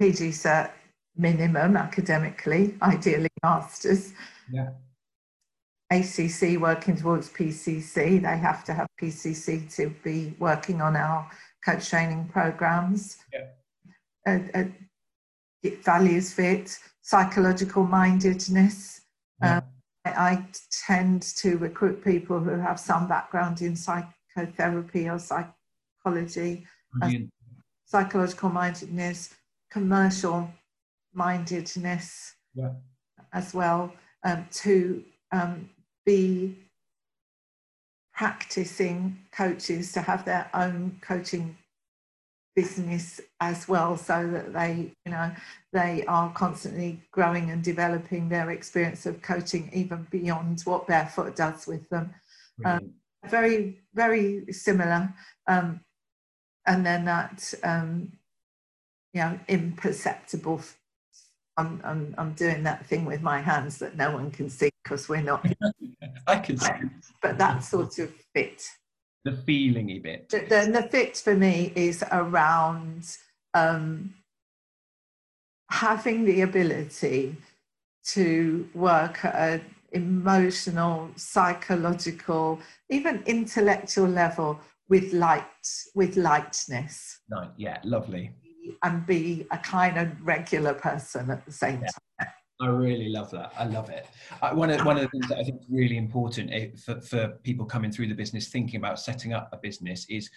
PG 0.00 0.30
cert 0.30 0.70
minimum 1.16 1.76
academically, 1.76 2.74
ideally 2.82 3.28
masters. 3.42 4.12
Yeah. 4.50 4.70
ACC 5.90 6.60
working 6.60 6.96
towards 6.96 7.30
PCC. 7.30 8.20
They 8.22 8.38
have 8.38 8.62
to 8.64 8.74
have 8.74 8.88
PCC 9.00 9.74
to 9.76 9.90
be 10.04 10.34
working 10.38 10.82
on 10.82 10.96
our 10.96 11.30
coach 11.64 11.88
training 11.88 12.28
programs. 12.32 13.16
Yeah. 13.32 13.46
Uh, 14.26 14.40
uh, 14.54 14.64
values 15.82 16.32
fit, 16.32 16.78
psychological 17.02 17.84
mindedness. 17.84 19.00
Yeah. 19.42 19.58
Um, 19.58 19.62
I, 20.04 20.10
I, 20.10 20.46
tend 20.86 21.22
to 21.22 21.56
recruit 21.58 22.04
people 22.04 22.38
who 22.40 22.58
have 22.58 22.78
some 22.78 23.08
background 23.08 23.62
in 23.62 23.74
psychotherapy 23.76 25.08
or 25.08 25.18
psychology, 25.18 26.66
uh, 27.02 27.10
psychological 27.84 28.50
mindedness, 28.50 29.34
commercial 29.70 30.50
mindedness 31.14 32.34
yeah. 32.54 32.72
as 33.32 33.54
well 33.54 33.92
um, 34.24 34.46
to 34.50 35.04
um, 35.32 35.68
be 36.04 36.56
practicing 38.14 39.18
coaches 39.32 39.92
to 39.92 40.00
have 40.00 40.24
their 40.24 40.50
own 40.54 40.98
coaching 41.00 41.56
business 42.56 43.20
as 43.40 43.68
well 43.68 43.96
so 43.96 44.28
that 44.32 44.52
they 44.52 44.92
you 45.06 45.12
know 45.12 45.30
they 45.72 46.04
are 46.08 46.32
constantly 46.32 47.00
growing 47.12 47.50
and 47.52 47.62
developing 47.62 48.28
their 48.28 48.50
experience 48.50 49.06
of 49.06 49.22
coaching 49.22 49.70
even 49.72 50.04
beyond 50.10 50.60
what 50.62 50.88
barefoot 50.88 51.36
does 51.36 51.68
with 51.68 51.88
them. 51.88 52.12
Um, 52.64 52.94
very 53.28 53.78
very 53.94 54.52
similar 54.52 55.14
um, 55.46 55.80
and 56.68 56.86
then 56.86 57.04
that 57.06 57.52
um, 57.64 58.12
you 59.12 59.20
know 59.20 59.38
imperceptible 59.48 60.62
I'm, 61.58 61.80
I'm, 61.82 62.14
I'm 62.16 62.32
doing 62.34 62.62
that 62.62 62.86
thing 62.86 63.04
with 63.04 63.20
my 63.20 63.40
hands 63.40 63.78
that 63.78 63.96
no 63.96 64.12
one 64.12 64.30
can 64.30 64.48
see 64.48 64.70
because 64.84 65.08
we're 65.08 65.22
not. 65.22 65.44
I 66.28 66.36
can 66.36 66.56
see. 66.56 66.70
But 67.20 67.36
that 67.38 67.64
sort 67.64 67.98
of 67.98 68.14
fit. 68.32 68.62
The 69.24 69.32
feelingy 69.32 70.00
bit. 70.00 70.28
The, 70.28 70.38
the, 70.48 70.70
the 70.70 70.88
fit 70.88 71.16
for 71.16 71.34
me 71.34 71.72
is 71.74 72.04
around 72.12 73.16
um, 73.54 74.14
having 75.68 76.24
the 76.24 76.42
ability 76.42 77.36
to 78.12 78.68
work 78.72 79.24
at 79.24 79.34
an 79.34 79.64
emotional, 79.90 81.10
psychological, 81.16 82.60
even 82.88 83.20
intellectual 83.26 84.06
level 84.06 84.60
with 84.88 85.12
light, 85.12 85.44
with 85.94 86.16
lightness. 86.16 87.20
Right. 87.30 87.50
Yeah. 87.56 87.78
Lovely 87.84 88.32
and 88.82 89.06
be 89.06 89.46
a 89.50 89.58
kind 89.58 89.98
of 89.98 90.08
regular 90.22 90.74
person 90.74 91.30
at 91.30 91.44
the 91.44 91.52
same 91.52 91.80
yeah. 91.80 92.26
time. 92.26 92.32
I 92.60 92.66
really 92.66 93.08
love 93.08 93.30
that. 93.30 93.52
I 93.56 93.66
love 93.66 93.88
it. 93.88 94.06
I, 94.42 94.52
one 94.52 94.70
of 94.70 94.84
one 94.84 94.96
of 94.96 95.02
the 95.02 95.08
things 95.08 95.28
that 95.28 95.38
I 95.38 95.44
think 95.44 95.60
is 95.60 95.66
really 95.70 95.96
important 95.96 96.50
eh, 96.52 96.70
for, 96.76 97.00
for 97.00 97.28
people 97.44 97.64
coming 97.64 97.92
through 97.92 98.08
the 98.08 98.14
business, 98.14 98.48
thinking 98.48 98.78
about 98.78 98.98
setting 98.98 99.32
up 99.32 99.48
a 99.52 99.58
business, 99.58 100.06
is 100.08 100.28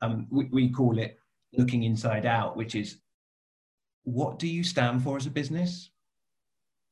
um, 0.00 0.26
we, 0.30 0.46
we 0.46 0.70
call 0.70 0.98
it 0.98 1.18
looking 1.52 1.82
inside 1.82 2.24
out, 2.24 2.56
which 2.56 2.74
is 2.74 2.98
what 4.04 4.38
do 4.38 4.48
you 4.48 4.64
stand 4.64 5.02
for 5.02 5.18
as 5.18 5.26
a 5.26 5.30
business? 5.30 5.90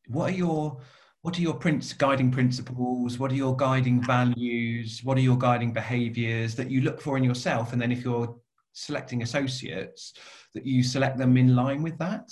What 0.08 0.32
are 0.32 0.36
your 0.36 0.80
what 1.22 1.36
are 1.38 1.42
your 1.42 1.54
prince, 1.54 1.92
guiding 1.92 2.30
principles? 2.30 3.18
What 3.18 3.32
are 3.32 3.36
your 3.36 3.56
guiding 3.56 4.02
values? 4.02 5.00
What 5.02 5.18
are 5.18 5.22
your 5.22 5.36
guiding 5.36 5.72
behaviors 5.72 6.54
that 6.54 6.70
you 6.70 6.80
look 6.80 7.00
for 7.00 7.16
in 7.16 7.24
yourself? 7.24 7.72
And 7.72 7.82
then 7.82 7.90
if 7.90 8.04
you're 8.04 8.36
selecting 8.72 9.22
associates, 9.22 10.14
that 10.54 10.64
you 10.64 10.82
select 10.82 11.18
them 11.18 11.36
in 11.36 11.56
line 11.56 11.82
with 11.82 11.98
that. 11.98 12.30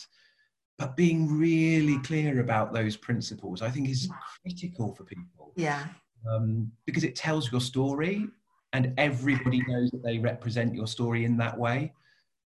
But 0.78 0.96
being 0.96 1.38
really 1.38 1.98
clear 2.00 2.40
about 2.40 2.72
those 2.72 2.96
principles, 2.96 3.62
I 3.62 3.70
think, 3.70 3.88
is 3.88 4.08
critical 4.42 4.94
for 4.94 5.04
people. 5.04 5.52
Yeah. 5.56 5.86
Um, 6.30 6.70
because 6.84 7.04
it 7.04 7.16
tells 7.16 7.50
your 7.50 7.60
story 7.60 8.26
and 8.72 8.92
everybody 8.98 9.62
knows 9.66 9.90
that 9.90 10.02
they 10.04 10.18
represent 10.18 10.74
your 10.74 10.86
story 10.86 11.24
in 11.24 11.36
that 11.38 11.58
way. 11.58 11.92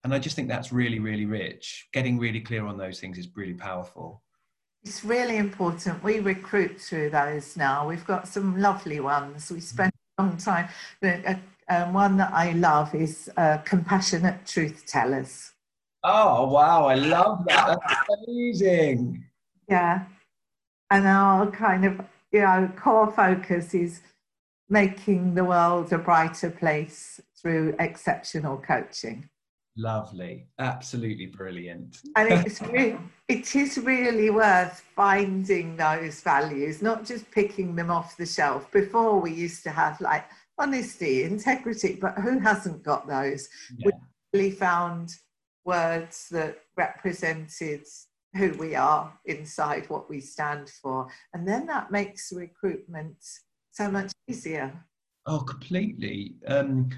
And 0.03 0.13
I 0.13 0.19
just 0.19 0.36
think 0.36 0.47
that's 0.47 0.71
really, 0.71 0.99
really 0.99 1.25
rich. 1.25 1.88
Getting 1.93 2.17
really 2.17 2.41
clear 2.41 2.65
on 2.65 2.77
those 2.77 2.99
things 2.99 3.17
is 3.17 3.27
really 3.36 3.53
powerful. 3.53 4.23
It's 4.84 5.05
really 5.05 5.38
important. 5.38 6.03
We 6.03 6.19
recruit 6.19 6.82
through 6.82 7.11
those 7.11 7.55
now. 7.55 7.88
We've 7.88 8.05
got 8.05 8.27
some 8.27 8.59
lovely 8.59 8.99
ones. 8.99 9.51
We 9.51 9.59
spend 9.59 9.91
a 10.17 10.23
long 10.23 10.38
time. 10.38 10.69
Uh, 11.03 11.36
um, 11.69 11.93
one 11.93 12.17
that 12.17 12.34
I 12.34 12.53
love 12.53 12.93
is 12.95 13.29
uh, 13.38 13.59
compassionate 13.59 14.45
truth 14.45 14.86
tellers. 14.88 15.51
Oh 16.03 16.47
wow! 16.47 16.86
I 16.86 16.95
love 16.95 17.45
that. 17.47 17.77
That's 17.88 18.07
amazing. 18.27 19.23
Yeah, 19.69 20.05
and 20.89 21.05
our 21.05 21.51
kind 21.51 21.86
of 21.86 22.01
you 22.32 22.41
know 22.41 22.71
core 22.75 23.11
focus 23.11 23.75
is 23.75 24.01
making 24.67 25.36
the 25.36 25.45
world 25.45 25.93
a 25.93 25.99
brighter 25.99 26.49
place 26.49 27.21
through 27.39 27.75
exceptional 27.79 28.57
coaching. 28.57 29.29
Lovely, 29.78 30.47
absolutely 30.59 31.28
brilliant. 31.28 31.99
and 32.17 32.32
it's 32.32 32.61
really, 32.61 32.97
it 33.30 33.55
is 33.55 33.78
really 33.78 34.30
worth 34.30 34.84
finding 34.95 35.78
those 35.78 36.22
values, 36.22 36.82
not 36.82 37.05
just 37.05 37.30
picking 37.32 37.76
them 37.76 37.89
off 37.89 38.17
the 38.17 38.26
shelf. 38.26 38.69
Before 38.72 39.19
we 39.19 39.32
used 39.32 39.63
to 39.63 39.69
have 39.69 40.01
like 40.01 40.26
honesty, 40.57 41.24
integrity, 41.24 41.97
but 42.01 42.15
who 42.15 42.39
hasn't 42.39 42.84
got 42.84 43.07
those? 43.07 43.47
Yeah. 43.78 43.91
We 44.34 44.39
really 44.39 44.51
found 44.51 45.13
words 45.63 46.28
that 46.32 46.57
represented 46.76 47.86
who 48.36 48.51
we 48.53 48.76
are 48.76 49.13
inside, 49.26 49.89
what 49.89 50.09
we 50.09 50.19
stand 50.19 50.69
for, 50.69 51.07
and 51.34 51.47
then 51.47 51.65
that 51.67 51.91
makes 51.91 52.32
recruitment 52.34 53.17
so 53.72 53.89
much 53.89 54.11
easier. 54.28 54.74
Oh, 55.26 55.39
completely. 55.39 56.36
Um, 56.47 56.89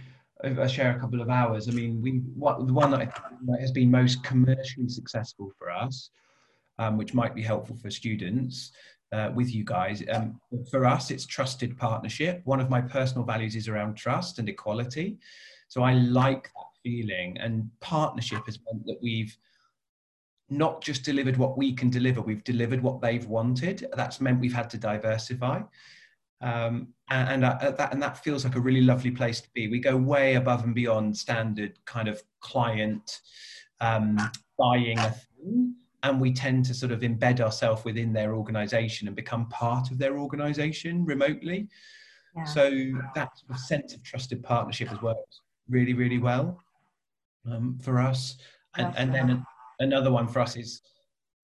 I 0.43 0.67
share 0.67 0.95
a 0.95 0.99
couple 0.99 1.21
of 1.21 1.29
ours. 1.29 1.69
I 1.69 1.71
mean, 1.71 2.01
we 2.01 2.21
what 2.35 2.65
the 2.67 2.73
one 2.73 2.91
that, 2.91 3.01
I, 3.01 3.61
has 3.61 3.71
been 3.71 3.89
most 3.89 4.23
commercially 4.23 4.89
successful 4.89 5.51
for 5.57 5.71
us, 5.71 6.09
um, 6.79 6.97
which 6.97 7.13
might 7.13 7.33
be 7.33 7.41
helpful 7.41 7.77
for 7.77 7.89
students 7.89 8.71
uh, 9.13 9.31
with 9.33 9.53
you 9.53 9.63
guys. 9.63 10.03
Um, 10.11 10.39
for 10.69 10.85
us, 10.85 11.11
it's 11.11 11.25
trusted 11.25 11.77
partnership. 11.77 12.41
One 12.43 12.59
of 12.59 12.69
my 12.69 12.81
personal 12.81 13.23
values 13.23 13.55
is 13.55 13.69
around 13.69 13.95
trust 13.95 14.39
and 14.39 14.49
equality. 14.49 15.17
So 15.69 15.81
I 15.81 15.93
like 15.93 16.43
that 16.43 16.71
feeling, 16.83 17.37
and 17.39 17.69
partnership 17.79 18.45
has 18.45 18.59
meant 18.65 18.85
that 18.85 18.99
we've 19.01 19.35
not 20.49 20.81
just 20.81 21.03
delivered 21.03 21.37
what 21.37 21.57
we 21.57 21.73
can 21.73 21.89
deliver, 21.89 22.21
we've 22.21 22.43
delivered 22.43 22.83
what 22.83 23.01
they've 23.01 23.25
wanted. 23.25 23.87
That's 23.95 24.19
meant 24.19 24.41
we've 24.41 24.53
had 24.53 24.69
to 24.71 24.77
diversify. 24.77 25.61
Um, 26.43 26.89
and, 27.09 27.43
and 27.43 27.45
uh, 27.45 27.71
that 27.71 27.93
and 27.93 28.01
that 28.03 28.23
feels 28.23 28.43
like 28.43 28.55
a 28.55 28.59
really 28.59 28.81
lovely 28.81 29.11
place 29.11 29.39
to 29.41 29.49
be. 29.53 29.69
We 29.69 29.79
go 29.79 29.95
way 29.95 30.35
above 30.35 30.63
and 30.63 30.75
beyond 30.75 31.15
standard 31.17 31.79
kind 31.85 32.07
of 32.07 32.21
client 32.41 33.21
um, 33.79 34.19
buying 34.59 34.99
a 34.99 35.11
thing, 35.11 35.75
and 36.03 36.19
we 36.19 36.33
tend 36.33 36.65
to 36.65 36.73
sort 36.73 36.91
of 36.91 36.99
embed 36.99 37.39
ourselves 37.39 37.85
within 37.85 38.11
their 38.11 38.35
organization 38.35 39.07
and 39.07 39.15
become 39.15 39.47
part 39.47 39.89
of 39.89 39.97
their 39.97 40.17
organization 40.17 41.05
remotely. 41.05 41.69
Yeah. 42.35 42.43
So 42.43 42.69
that 43.15 43.37
sort 43.37 43.51
of 43.51 43.59
sense 43.59 43.93
of 43.93 44.03
trusted 44.03 44.43
partnership 44.43 44.89
has 44.89 45.01
worked 45.01 45.39
really, 45.69 45.93
really 45.93 46.17
well 46.17 46.61
um, 47.49 47.77
for 47.81 47.99
us. 47.99 48.37
And, 48.75 48.93
and 48.97 49.13
then 49.13 49.45
another 49.79 50.11
one 50.11 50.27
for 50.27 50.39
us 50.39 50.55
is 50.57 50.81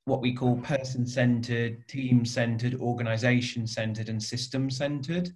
what 0.10 0.22
we 0.22 0.34
call 0.34 0.58
person 0.58 1.06
centered, 1.06 1.88
team 1.88 2.26
centered, 2.26 2.76
organization 2.82 3.66
centered, 3.68 4.10
and 4.10 4.22
system 4.22 4.70
centered. 4.70 5.32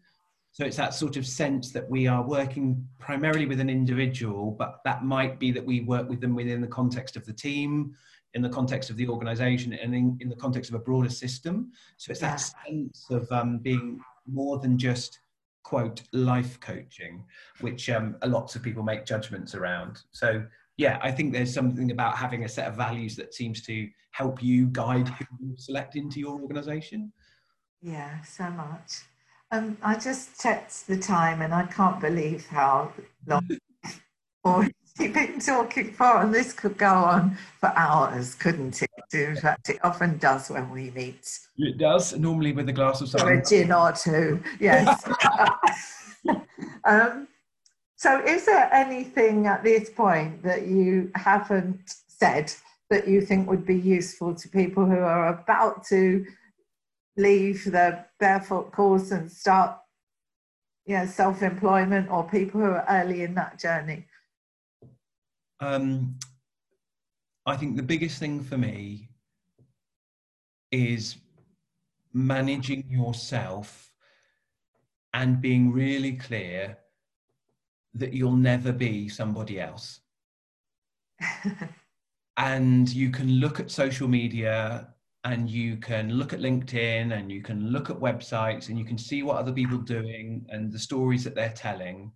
So 0.52 0.66
it's 0.66 0.78
that 0.78 0.94
sort 0.94 1.16
of 1.18 1.26
sense 1.26 1.72
that 1.72 1.90
we 1.90 2.08
are 2.08 2.22
working 2.22 2.88
primarily 3.00 3.46
with 3.46 3.60
an 3.60 3.70
individual, 3.70 4.52
but 4.52 4.82
that 4.86 5.04
might 5.04 5.40
be 5.40 5.52
that 5.52 5.66
we 5.66 5.82
work 5.82 6.10
with 6.10 6.22
them 6.22 6.36
within 6.36 6.62
the 6.62 6.68
context 6.68 7.16
of 7.16 7.26
the 7.26 7.34
team, 7.34 7.96
in 8.34 8.42
the 8.42 8.50
context 8.50 8.90
of 8.90 8.98
the 8.98 9.08
organization, 9.08 9.74
and 9.74 9.96
in, 9.96 10.18
in 10.20 10.30
the 10.30 10.36
context 10.36 10.70
of 10.70 10.76
a 10.76 10.84
broader 10.84 11.10
system. 11.10 11.72
So 11.98 12.12
it's 12.12 12.22
that 12.22 12.36
sense 12.36 13.08
of 13.10 13.32
um, 13.32 13.60
being 13.60 14.00
more 14.28 14.60
than 14.60 14.78
just 14.78 15.20
quote 15.64 16.02
life 16.12 16.60
coaching, 16.60 17.24
which 17.62 17.90
um, 17.90 18.16
lots 18.26 18.56
of 18.56 18.62
people 18.62 18.84
make 18.84 19.06
judgments 19.06 19.56
around. 19.56 20.02
So 20.12 20.46
yeah, 20.78 21.00
I 21.02 21.12
think 21.12 21.34
there's 21.34 21.54
something 21.54 21.92
about 21.92 22.18
having 22.18 22.44
a 22.44 22.50
set 22.50 22.68
of 22.68 22.76
values 22.76 23.16
that 23.18 23.34
seems 23.34 23.62
to 23.64 23.88
help 24.12 24.42
you 24.42 24.68
guide 24.68 25.08
who 25.08 25.26
you 25.40 25.56
select 25.58 25.96
into 25.96 26.20
your 26.20 26.40
organisation. 26.40 27.12
Yeah, 27.82 28.22
so 28.24 28.50
much. 28.50 29.02
Um, 29.52 29.78
I 29.84 29.96
just 29.96 30.42
checked 30.42 30.88
the 30.88 30.98
time 30.98 31.42
and 31.42 31.54
I 31.54 31.66
can't 31.66 32.00
believe 32.00 32.48
how 32.48 32.92
long 33.28 33.48
or 34.44 34.68
you've 35.00 35.14
been 35.14 35.40
talking 35.40 35.94
for, 35.94 36.22
and 36.22 36.34
this 36.34 36.54
could 36.54 36.78
go 36.78 36.88
on 36.88 37.38
for 37.60 37.72
hours, 37.76 38.36
couldn't 38.36 38.82
it? 38.82 38.90
In 39.14 39.36
fact, 39.36 39.70
it 39.70 39.80
often 39.84 40.18
does 40.18 40.50
when 40.50 40.72
we 40.72 40.90
meet. 40.92 41.40
It 41.58 41.78
does, 41.78 42.18
normally 42.18 42.52
with 42.52 42.68
a 42.70 42.74
glass 42.74 43.02
of 43.02 43.10
something. 43.10 43.30
Or 43.30 43.34
a 43.34 43.46
gin 43.46 43.72
or 43.72 43.92
two, 43.92 44.42
yes. 44.60 45.04
um, 46.86 47.28
so, 48.04 48.20
is 48.26 48.46
there 48.46 48.70
anything 48.74 49.48
at 49.48 49.64
this 49.64 49.90
point 49.90 50.44
that 50.44 50.68
you 50.68 51.10
haven't 51.16 51.80
said 52.10 52.52
that 52.90 53.08
you 53.08 53.22
think 53.22 53.50
would 53.50 53.66
be 53.66 53.80
useful 53.80 54.36
to 54.36 54.50
people 54.50 54.86
who 54.86 54.98
are 54.98 55.30
about 55.30 55.86
to 55.86 56.26
leave 57.16 57.64
the 57.64 58.04
barefoot 58.20 58.74
course 58.74 59.12
and 59.12 59.32
start 59.32 59.78
you 60.86 60.98
know, 60.98 61.06
self-employment 61.06 62.10
or 62.12 62.28
people 62.28 62.60
who 62.60 62.72
are 62.72 62.86
early 62.90 63.24
in 63.24 63.36
that 63.36 63.58
journey? 63.58 64.06
Um, 65.62 66.20
I 67.46 67.56
think 67.56 67.78
the 67.78 67.84
biggest 67.84 68.20
thing 68.20 68.44
for 68.44 68.58
me 68.58 69.12
is 70.74 71.16
managing 72.12 72.84
yourself 72.90 73.94
and 75.14 75.40
being 75.40 75.72
really 75.72 76.18
clear 76.18 76.80
that 77.96 78.14
you'll 78.14 78.36
never 78.36 78.72
be 78.72 79.08
somebody 79.08 79.60
else. 79.60 80.00
and 82.38 82.90
you 82.90 83.10
can 83.10 83.30
look 83.34 83.60
at 83.60 83.70
social 83.72 84.08
media 84.08 84.88
and 85.26 85.50
you 85.50 85.78
can 85.78 86.12
look 86.12 86.34
at 86.34 86.40
LinkedIn 86.40 87.18
and 87.18 87.32
you 87.32 87.42
can 87.42 87.70
look 87.70 87.90
at 87.90 87.96
websites 87.96 88.70
and 88.70 88.78
you 88.78 88.84
can 88.84 88.98
see 88.98 89.24
what 89.24 89.38
other 89.38 89.54
people 89.54 89.80
are 89.80 89.84
doing 89.84 90.46
and 90.50 90.72
the 90.72 90.80
stories 90.80 91.24
that 91.24 91.36
they're 91.36 91.54
telling. 91.56 92.12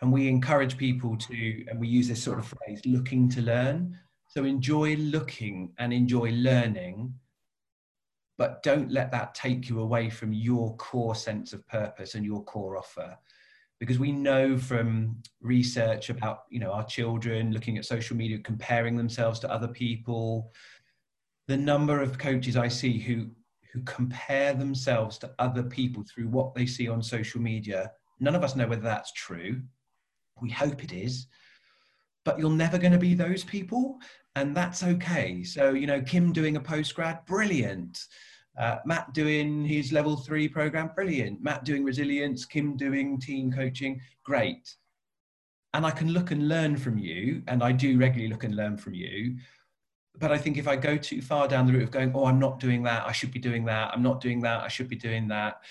And 0.00 0.12
we 0.12 0.28
encourage 0.28 0.76
people 0.76 1.16
to, 1.16 1.64
and 1.68 1.80
we 1.80 1.88
use 1.88 2.08
this 2.08 2.22
sort 2.22 2.38
of 2.38 2.46
phrase, 2.46 2.80
looking 2.84 3.28
to 3.30 3.42
learn. 3.42 3.98
So 4.28 4.44
enjoy 4.44 4.96
looking 4.96 5.72
and 5.78 5.92
enjoy 5.92 6.30
learning, 6.32 7.14
but 8.36 8.62
don't 8.62 8.92
let 8.92 9.10
that 9.12 9.34
take 9.34 9.68
you 9.68 9.80
away 9.80 10.10
from 10.10 10.32
your 10.32 10.76
core 10.76 11.14
sense 11.14 11.52
of 11.52 11.66
purpose 11.66 12.14
and 12.14 12.24
your 12.24 12.44
core 12.44 12.76
offer 12.76 13.16
because 13.80 13.98
we 13.98 14.10
know 14.10 14.58
from 14.58 15.16
research 15.40 16.10
about 16.10 16.40
you 16.50 16.60
know 16.60 16.72
our 16.72 16.84
children 16.84 17.52
looking 17.52 17.78
at 17.78 17.84
social 17.84 18.16
media 18.16 18.38
comparing 18.38 18.96
themselves 18.96 19.38
to 19.40 19.50
other 19.50 19.68
people 19.68 20.52
the 21.46 21.56
number 21.56 22.00
of 22.00 22.18
coaches 22.18 22.56
i 22.56 22.68
see 22.68 22.98
who 22.98 23.26
who 23.72 23.80
compare 23.82 24.54
themselves 24.54 25.18
to 25.18 25.30
other 25.38 25.62
people 25.62 26.02
through 26.02 26.28
what 26.28 26.54
they 26.54 26.66
see 26.66 26.88
on 26.88 27.02
social 27.02 27.40
media 27.40 27.90
none 28.20 28.34
of 28.34 28.42
us 28.42 28.56
know 28.56 28.66
whether 28.66 28.82
that's 28.82 29.12
true. 29.12 29.60
We 30.40 30.50
hope 30.50 30.84
it 30.84 30.92
is 30.92 31.26
but 32.24 32.38
you're 32.38 32.50
never 32.50 32.76
going 32.76 32.92
to 32.92 32.98
be 32.98 33.14
those 33.14 33.42
people 33.42 33.98
and 34.36 34.54
that's 34.54 34.82
okay. 34.82 35.42
So 35.42 35.70
you 35.70 35.86
know 35.86 36.00
kim 36.00 36.32
doing 36.32 36.56
a 36.56 36.60
postgrad 36.60 37.24
brilliant 37.26 38.04
uh, 38.58 38.78
Matt 38.84 39.12
doing 39.12 39.64
his 39.64 39.92
level 39.92 40.16
three 40.16 40.48
program, 40.48 40.90
brilliant. 40.94 41.42
Matt 41.42 41.64
doing 41.64 41.84
resilience, 41.84 42.44
Kim 42.44 42.76
doing 42.76 43.20
team 43.20 43.52
coaching, 43.52 44.00
great. 44.24 44.76
And 45.74 45.86
I 45.86 45.90
can 45.90 46.12
look 46.12 46.30
and 46.30 46.48
learn 46.48 46.76
from 46.76 46.98
you, 46.98 47.42
and 47.46 47.62
I 47.62 47.72
do 47.72 47.98
regularly 47.98 48.28
look 48.28 48.44
and 48.44 48.56
learn 48.56 48.76
from 48.76 48.94
you. 48.94 49.36
But 50.18 50.32
I 50.32 50.38
think 50.38 50.56
if 50.56 50.66
I 50.66 50.74
go 50.74 50.96
too 50.96 51.22
far 51.22 51.46
down 51.46 51.66
the 51.66 51.72
route 51.72 51.84
of 51.84 51.90
going, 51.92 52.10
oh, 52.14 52.24
I'm 52.24 52.40
not 52.40 52.58
doing 52.58 52.82
that, 52.82 53.06
I 53.06 53.12
should 53.12 53.30
be 53.30 53.38
doing 53.38 53.64
that, 53.66 53.92
I'm 53.94 54.02
not 54.02 54.20
doing 54.20 54.40
that, 54.40 54.62
I 54.62 54.68
should 54.68 54.88
be 54.88 54.96
doing 54.96 55.28
that, 55.28 55.62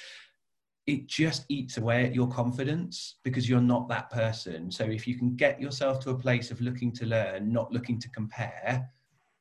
it 0.85 1.07
just 1.07 1.43
eats 1.49 1.75
away 1.75 2.05
at 2.05 2.15
your 2.15 2.29
confidence 2.29 3.15
because 3.23 3.49
you're 3.49 3.59
not 3.59 3.89
that 3.89 4.09
person. 4.09 4.71
So 4.71 4.85
if 4.85 5.05
you 5.05 5.17
can 5.17 5.35
get 5.35 5.59
yourself 5.59 5.99
to 6.01 6.11
a 6.11 6.17
place 6.17 6.49
of 6.49 6.61
looking 6.61 6.93
to 6.93 7.05
learn, 7.05 7.51
not 7.51 7.73
looking 7.73 7.99
to 7.99 8.09
compare, 8.11 8.89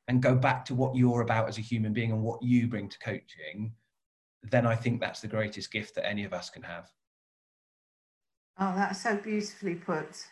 and 0.09 0.23
go 0.23 0.35
back 0.35 0.65
to 0.67 0.75
what 0.75 0.95
you're 0.95 1.23
about 1.23 1.49
as 1.49 1.59
a 1.59 1.63
human 1.63 1.93
being 1.93 2.13
and 2.13 2.23
what 2.23 2.43
you 2.43 2.69
bring 2.69 2.89
to 2.89 2.99
coaching, 2.99 3.73
then 4.51 4.67
I 4.67 4.77
think 4.77 5.01
that's 5.01 5.21
the 5.21 5.29
greatest 5.29 5.73
gift 5.73 5.95
that 5.97 6.07
any 6.07 6.25
of 6.25 6.33
us 6.33 6.51
can 6.51 6.63
have. 6.63 6.91
Oh, 8.59 8.75
that's 8.77 9.03
so 9.03 9.17
beautifully 9.17 9.75
put. 9.75 10.27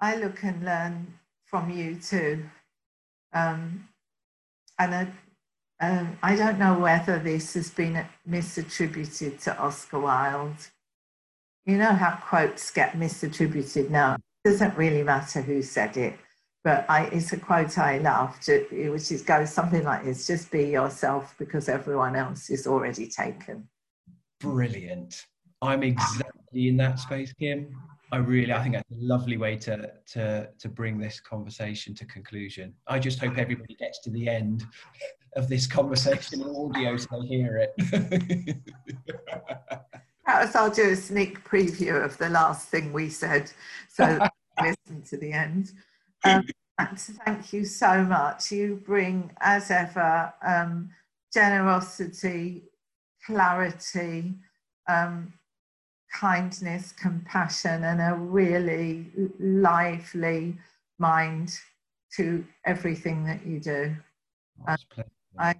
I 0.00 0.16
look 0.16 0.42
and 0.44 0.64
learn 0.64 1.14
from 1.44 1.70
you 1.70 1.96
too. 1.96 2.44
Um, 3.32 3.88
and 4.78 4.94
I, 4.94 5.08
um, 5.80 6.18
I 6.22 6.36
don't 6.36 6.58
know 6.58 6.78
whether 6.78 7.18
this 7.18 7.54
has 7.54 7.70
been 7.70 8.04
misattributed 8.28 9.42
to 9.42 9.58
Oscar 9.58 9.98
Wilde, 9.98 10.70
you 11.66 11.78
know 11.78 11.92
how 11.92 12.16
quotes 12.16 12.70
get 12.70 12.92
misattributed 12.92 13.88
now. 13.88 14.16
It 14.44 14.50
doesn't 14.50 14.76
really 14.76 15.02
matter 15.02 15.40
who 15.40 15.62
said 15.62 15.96
it, 15.96 16.18
but 16.64 16.86
I, 16.88 17.04
it's 17.12 17.32
a 17.32 17.36
quote 17.36 17.76
I 17.76 17.98
loved, 17.98 18.48
which 18.48 19.12
is 19.12 19.22
goes 19.22 19.52
something 19.52 19.84
like 19.84 20.04
this: 20.04 20.26
"Just 20.26 20.50
be 20.50 20.64
yourself 20.64 21.34
because 21.38 21.68
everyone 21.68 22.16
else 22.16 22.48
is 22.48 22.66
already 22.66 23.06
taken." 23.06 23.68
Brilliant. 24.40 25.26
I'm 25.60 25.82
exactly 25.82 26.68
in 26.68 26.76
that 26.78 26.98
space, 26.98 27.32
Kim. 27.34 27.76
I 28.12 28.16
really, 28.16 28.52
I 28.52 28.62
think 28.62 28.74
that's 28.74 28.90
a 28.90 28.94
lovely 29.04 29.36
way 29.36 29.56
to 29.58 29.90
to 30.12 30.48
to 30.58 30.68
bring 30.68 30.98
this 30.98 31.20
conversation 31.20 31.94
to 31.96 32.06
conclusion. 32.06 32.72
I 32.86 32.98
just 32.98 33.18
hope 33.18 33.36
everybody 33.36 33.74
gets 33.74 34.00
to 34.00 34.10
the 34.10 34.28
end 34.28 34.64
of 35.36 35.48
this 35.48 35.66
conversation 35.66 36.40
in 36.40 36.56
audio 36.56 36.96
so 36.96 37.20
they 37.20 37.26
hear 37.26 37.58
it. 37.58 38.56
Perhaps 40.24 40.56
I'll 40.56 40.70
do 40.70 40.90
a 40.90 40.96
sneak 40.96 41.44
preview 41.44 42.02
of 42.02 42.16
the 42.16 42.30
last 42.30 42.68
thing 42.68 42.92
we 42.92 43.10
said, 43.10 43.50
so 43.90 44.18
listen 44.62 45.02
to 45.10 45.18
the 45.18 45.32
end. 45.32 45.72
Um, 46.24 46.46
thank 46.96 47.52
you 47.52 47.64
so 47.64 48.02
much. 48.02 48.50
You 48.50 48.82
bring, 48.84 49.30
as 49.40 49.70
ever, 49.70 50.32
um, 50.46 50.90
generosity, 51.32 52.64
clarity, 53.24 54.34
um, 54.88 55.32
kindness, 56.12 56.92
compassion, 56.92 57.84
and 57.84 58.00
a 58.00 58.14
really 58.14 59.10
lively 59.38 60.56
mind 60.98 61.58
to 62.16 62.44
everything 62.64 63.24
that 63.24 63.44
you 63.44 63.60
do. 63.60 63.96
Um, 64.66 64.76
I 65.38 65.54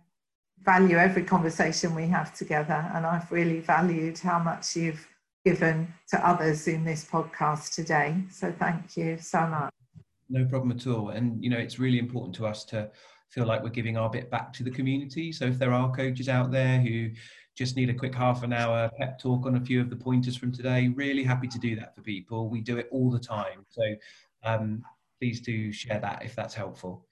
value 0.63 0.97
every 0.97 1.25
conversation 1.25 1.95
we 1.95 2.07
have 2.07 2.35
together, 2.35 2.91
and 2.95 3.05
I've 3.05 3.31
really 3.31 3.61
valued 3.61 4.19
how 4.19 4.39
much 4.39 4.77
you've 4.77 5.07
given 5.45 5.93
to 6.09 6.27
others 6.27 6.69
in 6.69 6.85
this 6.85 7.05
podcast 7.05 7.75
today. 7.75 8.17
So 8.31 8.53
thank 8.53 8.97
you 8.97 9.19
so 9.19 9.47
much. 9.47 9.73
No 10.29 10.45
problem 10.45 10.73
at 10.73 10.87
all. 10.87 11.11
And 11.11 11.43
you 11.43 11.51
know, 11.51 11.59
it's 11.59 11.79
really 11.79 11.99
important 11.99 12.35
to 12.37 12.47
us 12.47 12.65
to 12.67 12.91
feel 13.29 13.47
like 13.47 13.63
we're 13.63 13.71
giving 13.71 13.97
our 13.97 14.09
bit 14.09 14.31
back 14.31 14.53
to 14.55 14.63
the 14.63 14.71
community. 14.71 15.33
So 15.33 15.47
if 15.47 15.59
there 15.59 15.73
are 15.73 15.95
coaches 15.95 16.29
out 16.29 16.51
there 16.51 16.81
who 16.81 17.11
just 17.57 17.77
need 17.77 17.91
a 17.91 17.95
quick 17.95 18.15
half 18.15 18.43
an 18.43 18.53
hour 18.53 18.91
pep 18.99 19.19
talk 19.19 19.47
on 19.47 19.57
a 19.57 19.61
few 19.61 19.81
of 19.81 19.91
the 19.91 19.97
pointers 19.97 20.37
from 20.37 20.53
today, 20.53 20.89
really 20.89 21.23
happy 21.23 21.49
to 21.49 21.59
do 21.59 21.77
that 21.77 21.95
for 21.95 22.03
people. 22.03 22.49
We 22.49 22.61
do 22.61 22.79
it 22.79 22.89
all 22.91 23.11
the 23.11 23.19
time. 23.19 23.65
So 23.71 23.83
um, 24.45 24.83
please 25.21 25.41
do 25.41 25.73
share 25.73 26.01
that 26.01 26.25
if 26.25 26.35
that's 26.35 26.55
helpful. 26.55 27.07